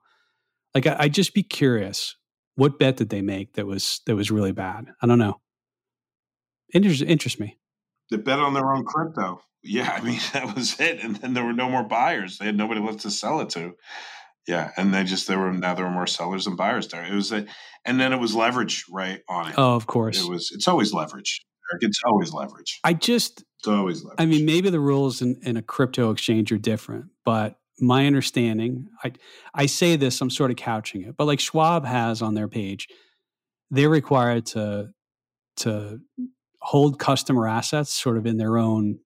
like 0.73 0.87
I, 0.87 1.03
would 1.03 1.13
just 1.13 1.33
be 1.33 1.43
curious, 1.43 2.15
what 2.55 2.79
bet 2.79 2.97
did 2.97 3.09
they 3.09 3.21
make 3.21 3.53
that 3.53 3.65
was 3.65 4.01
that 4.05 4.15
was 4.15 4.31
really 4.31 4.51
bad? 4.51 4.87
I 5.01 5.07
don't 5.07 5.19
know. 5.19 5.39
Interest 6.73 7.01
interest 7.01 7.39
me. 7.39 7.57
They 8.11 8.17
bet 8.17 8.39
on 8.39 8.53
their 8.53 8.73
own 8.73 8.85
crypto. 8.85 9.41
Yeah, 9.61 9.91
I 9.91 10.01
mean 10.01 10.21
that 10.33 10.55
was 10.55 10.79
it, 10.79 11.03
and 11.03 11.17
then 11.17 11.33
there 11.33 11.43
were 11.43 11.51
no 11.51 11.69
more 11.69 11.83
buyers. 11.83 12.37
They 12.37 12.45
had 12.45 12.55
nobody 12.55 12.79
left 12.79 13.01
to 13.01 13.11
sell 13.11 13.41
it 13.41 13.49
to. 13.49 13.73
Yeah, 14.47 14.71
and 14.77 14.93
they 14.93 15.03
just 15.03 15.27
there 15.27 15.37
were 15.37 15.51
now 15.51 15.73
there 15.73 15.83
were 15.83 15.91
more 15.91 16.07
sellers 16.07 16.45
than 16.45 16.55
buyers 16.55 16.87
there. 16.87 17.03
It 17.03 17.13
was 17.13 17.33
a, 17.33 17.45
and 17.85 17.99
then 17.99 18.13
it 18.13 18.21
was 18.21 18.33
leverage 18.33 18.85
right 18.89 19.19
on 19.27 19.49
it. 19.49 19.55
Oh, 19.57 19.75
of 19.75 19.85
course. 19.85 20.17
It 20.23 20.29
was. 20.29 20.51
It's 20.53 20.67
always 20.67 20.93
leverage. 20.93 21.45
It's 21.81 21.99
always 22.05 22.33
leverage. 22.33 22.79
I 22.85 22.93
just. 22.93 23.43
It's 23.59 23.67
always 23.67 24.01
leverage. 24.01 24.15
I 24.17 24.25
mean, 24.25 24.45
maybe 24.45 24.69
the 24.69 24.79
rules 24.79 25.21
in, 25.21 25.39
in 25.43 25.57
a 25.57 25.61
crypto 25.61 26.09
exchange 26.09 26.53
are 26.53 26.57
different, 26.57 27.07
but 27.25 27.59
my 27.81 28.05
understanding, 28.07 28.87
I 29.03 29.13
I 29.53 29.65
say 29.65 29.95
this, 29.95 30.21
I'm 30.21 30.29
sort 30.29 30.51
of 30.51 30.57
couching 30.57 31.03
it, 31.03 31.15
but 31.17 31.25
like 31.25 31.39
Schwab 31.39 31.85
has 31.85 32.21
on 32.21 32.33
their 32.33 32.47
page, 32.47 32.87
they're 33.71 33.89
required 33.89 34.45
to 34.47 34.89
to 35.57 35.99
hold 36.61 36.99
customer 36.99 37.47
assets 37.47 37.91
sort 37.91 38.17
of 38.17 38.25
in 38.25 38.37
their 38.37 38.57
own. 38.57 38.99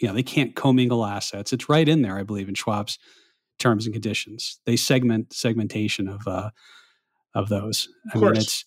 You 0.00 0.08
know, 0.08 0.14
they 0.14 0.22
can't 0.22 0.56
commingle 0.56 1.06
assets. 1.06 1.52
It's 1.52 1.68
right 1.68 1.88
in 1.88 2.02
there, 2.02 2.18
I 2.18 2.24
believe, 2.24 2.48
in 2.48 2.54
Schwab's 2.54 2.98
terms 3.58 3.86
and 3.86 3.94
conditions. 3.94 4.58
They 4.66 4.76
segment 4.76 5.32
segmentation 5.32 6.08
of 6.08 6.26
uh, 6.26 6.50
of 7.34 7.48
those. 7.48 7.88
I 8.12 8.18
mean, 8.18 8.36
it's 8.36 8.64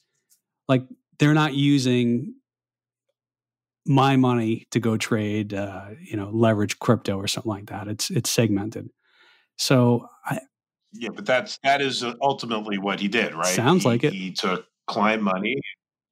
like 0.68 0.84
they're 1.20 1.34
not 1.34 1.54
using 1.54 2.36
my 3.86 4.16
money 4.16 4.66
to 4.72 4.80
go 4.80 4.98
trade, 4.98 5.54
uh, 5.54 5.90
you 6.02 6.18
know, 6.18 6.30
leverage 6.32 6.80
crypto 6.80 7.18
or 7.18 7.28
something 7.28 7.52
like 7.52 7.68
that. 7.68 7.88
It's 7.88 8.10
it's 8.10 8.30
segmented. 8.30 8.90
So 9.58 10.08
I. 10.26 10.40
Yeah, 10.94 11.10
but 11.14 11.26
that's 11.26 11.60
that 11.64 11.82
is 11.82 12.06
ultimately 12.22 12.78
what 12.78 13.00
he 13.00 13.08
did, 13.10 13.34
right? 13.34 13.46
Sounds 13.46 13.84
he, 13.84 13.90
like 13.90 14.04
it. 14.04 14.14
He 14.14 14.32
took 14.32 14.66
client 14.88 15.22
money, 15.22 15.60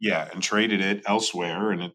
yeah, 0.01 0.27
and 0.33 0.43
traded 0.43 0.81
it 0.81 1.03
elsewhere, 1.05 1.71
and 1.71 1.83
it 1.83 1.93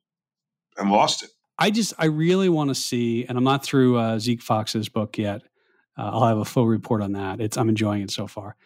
and 0.78 0.90
lost 0.90 1.22
it. 1.22 1.30
I 1.58 1.70
just 1.70 1.92
I 1.98 2.06
really 2.06 2.48
want 2.48 2.70
to 2.70 2.74
see, 2.74 3.26
and 3.26 3.36
I'm 3.36 3.44
not 3.44 3.62
through 3.62 3.98
uh, 3.98 4.18
Zeke 4.18 4.40
Faux's 4.40 4.88
book 4.88 5.18
yet, 5.18 5.42
uh, 5.98 6.10
I'll 6.12 6.26
have 6.26 6.38
a 6.38 6.44
full 6.44 6.66
report 6.66 7.02
on 7.02 7.12
that. 7.12 7.40
It's 7.40 7.56
I'm 7.56 7.68
enjoying 7.68 8.02
it 8.02 8.10
so 8.10 8.26
far. 8.26 8.56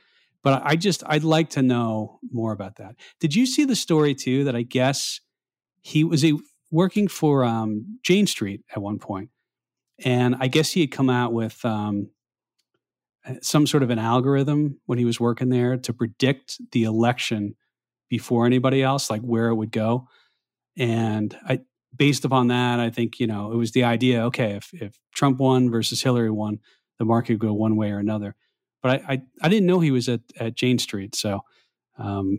But 0.42 0.62
I 0.64 0.76
just 0.76 1.02
I'd 1.06 1.24
like 1.24 1.50
to 1.50 1.62
know 1.62 2.18
more 2.30 2.52
about 2.52 2.76
that. 2.76 2.96
Did 3.20 3.34
you 3.34 3.46
see 3.46 3.64
the 3.64 3.76
story 3.76 4.14
too 4.14 4.44
that 4.44 4.54
I 4.54 4.62
guess 4.62 5.20
he 5.80 6.04
was 6.04 6.20
he 6.20 6.38
working 6.70 7.08
for 7.08 7.44
um, 7.44 7.98
Jane 8.02 8.26
Street 8.26 8.62
at 8.74 8.82
one 8.82 8.98
point, 8.98 9.30
and 10.04 10.36
I 10.40 10.48
guess 10.48 10.72
he 10.72 10.80
had 10.80 10.90
come 10.90 11.08
out 11.08 11.32
with 11.32 11.64
um, 11.64 12.10
some 13.40 13.66
sort 13.66 13.82
of 13.82 13.90
an 13.90 13.98
algorithm 13.98 14.80
when 14.86 14.98
he 14.98 15.04
was 15.04 15.20
working 15.20 15.48
there 15.48 15.76
to 15.76 15.92
predict 15.92 16.58
the 16.72 16.84
election 16.84 17.54
before 18.08 18.46
anybody 18.46 18.82
else, 18.82 19.10
like 19.10 19.22
where 19.22 19.48
it 19.48 19.54
would 19.54 19.70
go. 19.70 20.08
And 20.76 21.36
I, 21.46 21.60
based 21.96 22.24
upon 22.24 22.48
that, 22.48 22.80
I 22.80 22.90
think 22.90 23.20
you 23.20 23.26
know 23.26 23.52
it 23.52 23.56
was 23.56 23.72
the 23.72 23.84
idea. 23.84 24.24
Okay, 24.26 24.52
if 24.52 24.70
if 24.74 24.94
Trump 25.14 25.38
won 25.38 25.70
versus 25.70 26.02
Hillary 26.02 26.30
won, 26.30 26.58
the 26.98 27.04
market 27.04 27.34
would 27.34 27.40
go 27.40 27.52
one 27.52 27.76
way 27.76 27.90
or 27.90 27.98
another. 27.98 28.34
But 28.82 29.02
I, 29.08 29.12
I, 29.14 29.22
I 29.42 29.48
didn't 29.48 29.66
know 29.66 29.80
he 29.80 29.92
was 29.92 30.08
at, 30.08 30.20
at 30.38 30.56
Jane 30.56 30.78
Street. 30.78 31.14
So 31.14 31.40
um, 31.98 32.38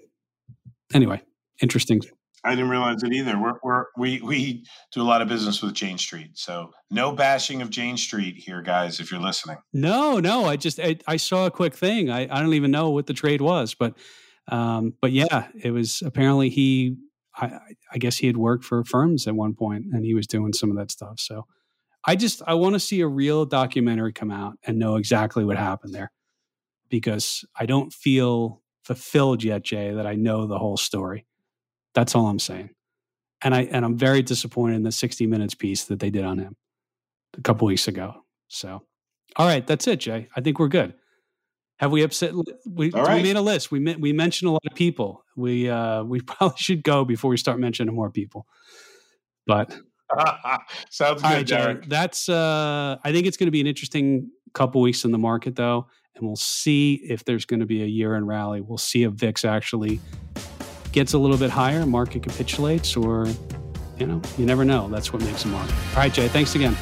anyway, 0.94 1.22
interesting. 1.62 2.02
I 2.46 2.52
didn't 2.56 2.70
realize 2.70 3.04
it 3.04 3.14
either. 3.14 3.39
We're, 3.39 3.54
we're, 3.64 3.86
we 3.98 4.22
we 4.22 4.66
do 4.91 5.02
a 5.02 5.04
lot 5.04 5.22
of 5.22 5.28
business 5.28 5.62
with 5.62 5.74
Jane 5.74 5.98
Street, 5.98 6.32
so 6.34 6.72
no 6.91 7.14
bashing 7.14 7.62
of 7.62 7.70
Jane 7.70 7.98
Street 7.98 8.36
here, 8.36 8.62
guys. 8.62 9.00
If 9.00 9.12
you're 9.12 9.22
listening, 9.22 9.58
no, 9.72 10.20
no. 10.20 10.46
I 10.46 10.58
just 10.58 10.80
I, 10.80 10.98
I 11.08 11.18
saw 11.18 11.46
a 11.46 11.52
quick 11.52 11.76
thing. 11.76 12.10
I, 12.10 12.24
I 12.24 12.41
don't 12.41 12.54
even 12.54 12.72
know 12.72 12.89
what 12.89 13.08
the 13.08 13.14
trade 13.14 13.41
was, 13.41 13.74
but 13.74 13.96
um, 14.50 14.94
but 15.02 15.12
yeah, 15.12 15.48
it 15.62 15.72
was 15.72 16.02
apparently 16.06 16.50
he. 16.50 16.98
I, 17.36 17.58
I 17.91 17.98
guess 17.98 18.18
he 18.18 18.28
had 18.28 18.38
worked 18.38 18.64
for 18.64 18.84
firms 18.84 19.26
at 19.26 19.34
one 19.34 19.56
point, 19.56 19.86
and 19.91 20.06
he 20.06 20.14
was 20.14 20.28
doing 20.28 20.54
some 20.54 20.70
of 20.70 20.78
that 20.78 20.91
stuff. 20.91 21.20
So 21.20 21.48
I 22.06 22.16
just 22.16 22.41
I 22.46 22.54
want 22.56 22.74
to 22.74 22.80
see 22.80 23.02
a 23.02 23.08
real 23.08 23.46
documentary 23.46 24.14
come 24.14 24.32
out 24.32 24.54
and 24.68 24.78
know 24.78 24.98
exactly 24.98 25.44
what 25.46 25.58
happened 25.58 25.96
there 25.96 26.12
because 26.89 27.46
I 27.58 27.66
don't 27.66 27.94
feel 27.94 28.62
fulfilled 28.84 29.44
yet, 29.44 29.64
Jay, 29.64 29.94
that 29.94 30.06
I 30.06 30.16
know 30.16 30.46
the 30.46 30.60
whole 30.60 30.78
story. 30.78 31.26
That's 31.94 32.16
all 32.16 32.28
I'm 32.28 32.39
saying. 32.39 32.72
And 33.41 33.54
I 33.54 33.64
and 33.64 33.84
I'm 33.84 33.98
very 33.98 34.22
disappointed 34.22 34.76
in 34.76 34.84
the 34.84 34.91
60 34.91 35.28
minutes 35.28 35.54
piece 35.54 35.86
that 35.86 36.00
they 36.00 36.10
did 36.10 36.24
on 36.24 36.39
him 36.39 36.56
a 37.38 37.41
couple 37.41 37.68
weeks 37.68 37.88
ago. 37.88 38.14
So, 38.48 38.84
all 39.36 39.48
right, 39.48 39.66
that's 39.66 39.88
it, 39.88 40.00
Jay. 40.00 40.30
I 40.36 40.41
think 40.41 40.60
we're 40.60 40.70
good. 40.70 40.94
Have 41.78 41.91
we 41.91 42.04
upset? 42.04 42.34
We, 42.66 42.91
right. 42.91 43.18
we 43.18 43.24
made 43.24 43.36
a 43.36 43.41
list. 43.41 43.72
We 43.72 43.80
we 43.96 44.14
mentioned 44.14 44.50
a 44.50 44.52
lot 44.52 44.62
of 44.70 44.76
people. 44.76 45.26
We 45.36 45.70
uh, 45.70 46.04
we 46.04 46.22
probably 46.22 46.58
should 46.58 46.84
go 46.84 47.04
before 47.04 47.30
we 47.30 47.38
start 47.38 47.60
mentioning 47.60 47.94
more 47.94 48.10
people. 48.10 48.48
But 49.46 49.78
Sounds 50.89 51.22
good, 51.22 51.28
right, 51.28 51.48
Derek. 51.48 51.86
That's 51.88 52.30
uh, 52.30 52.98
I 53.04 53.12
think 53.12 53.28
it's 53.28 53.38
going 53.38 53.48
to 53.48 53.52
be 53.52 53.62
an 53.62 53.68
interesting 53.68 54.30
couple 54.54 54.82
weeks 54.82 55.04
in 55.06 55.12
the 55.12 55.18
market, 55.18 55.56
though, 55.56 55.88
and 56.16 56.26
we'll 56.26 56.36
see 56.36 56.96
if 56.96 57.26
there's 57.26 57.46
going 57.46 57.60
to 57.60 57.66
be 57.66 57.82
a 57.82 57.88
year-end 57.88 58.28
rally. 58.28 58.62
We'll 58.62 58.78
see 58.78 59.04
if 59.04 59.14
VIX 59.14 59.46
actually 59.46 60.00
gets 60.94 61.14
a 61.14 61.18
little 61.18 61.38
bit 61.38 61.50
higher, 61.50 61.86
market 61.86 62.24
capitulates, 62.24 62.96
or 62.96 63.28
you 63.98 64.08
know, 64.08 64.22
you 64.38 64.46
never 64.46 64.64
know. 64.64 64.88
That's 64.88 65.12
what 65.12 65.22
makes 65.24 65.44
a 65.46 65.50
market. 65.50 65.76
All 65.91 65.98
right, 65.98 66.14
Jay. 66.14 66.28
Thanks 66.28 66.56
again. 66.56 66.76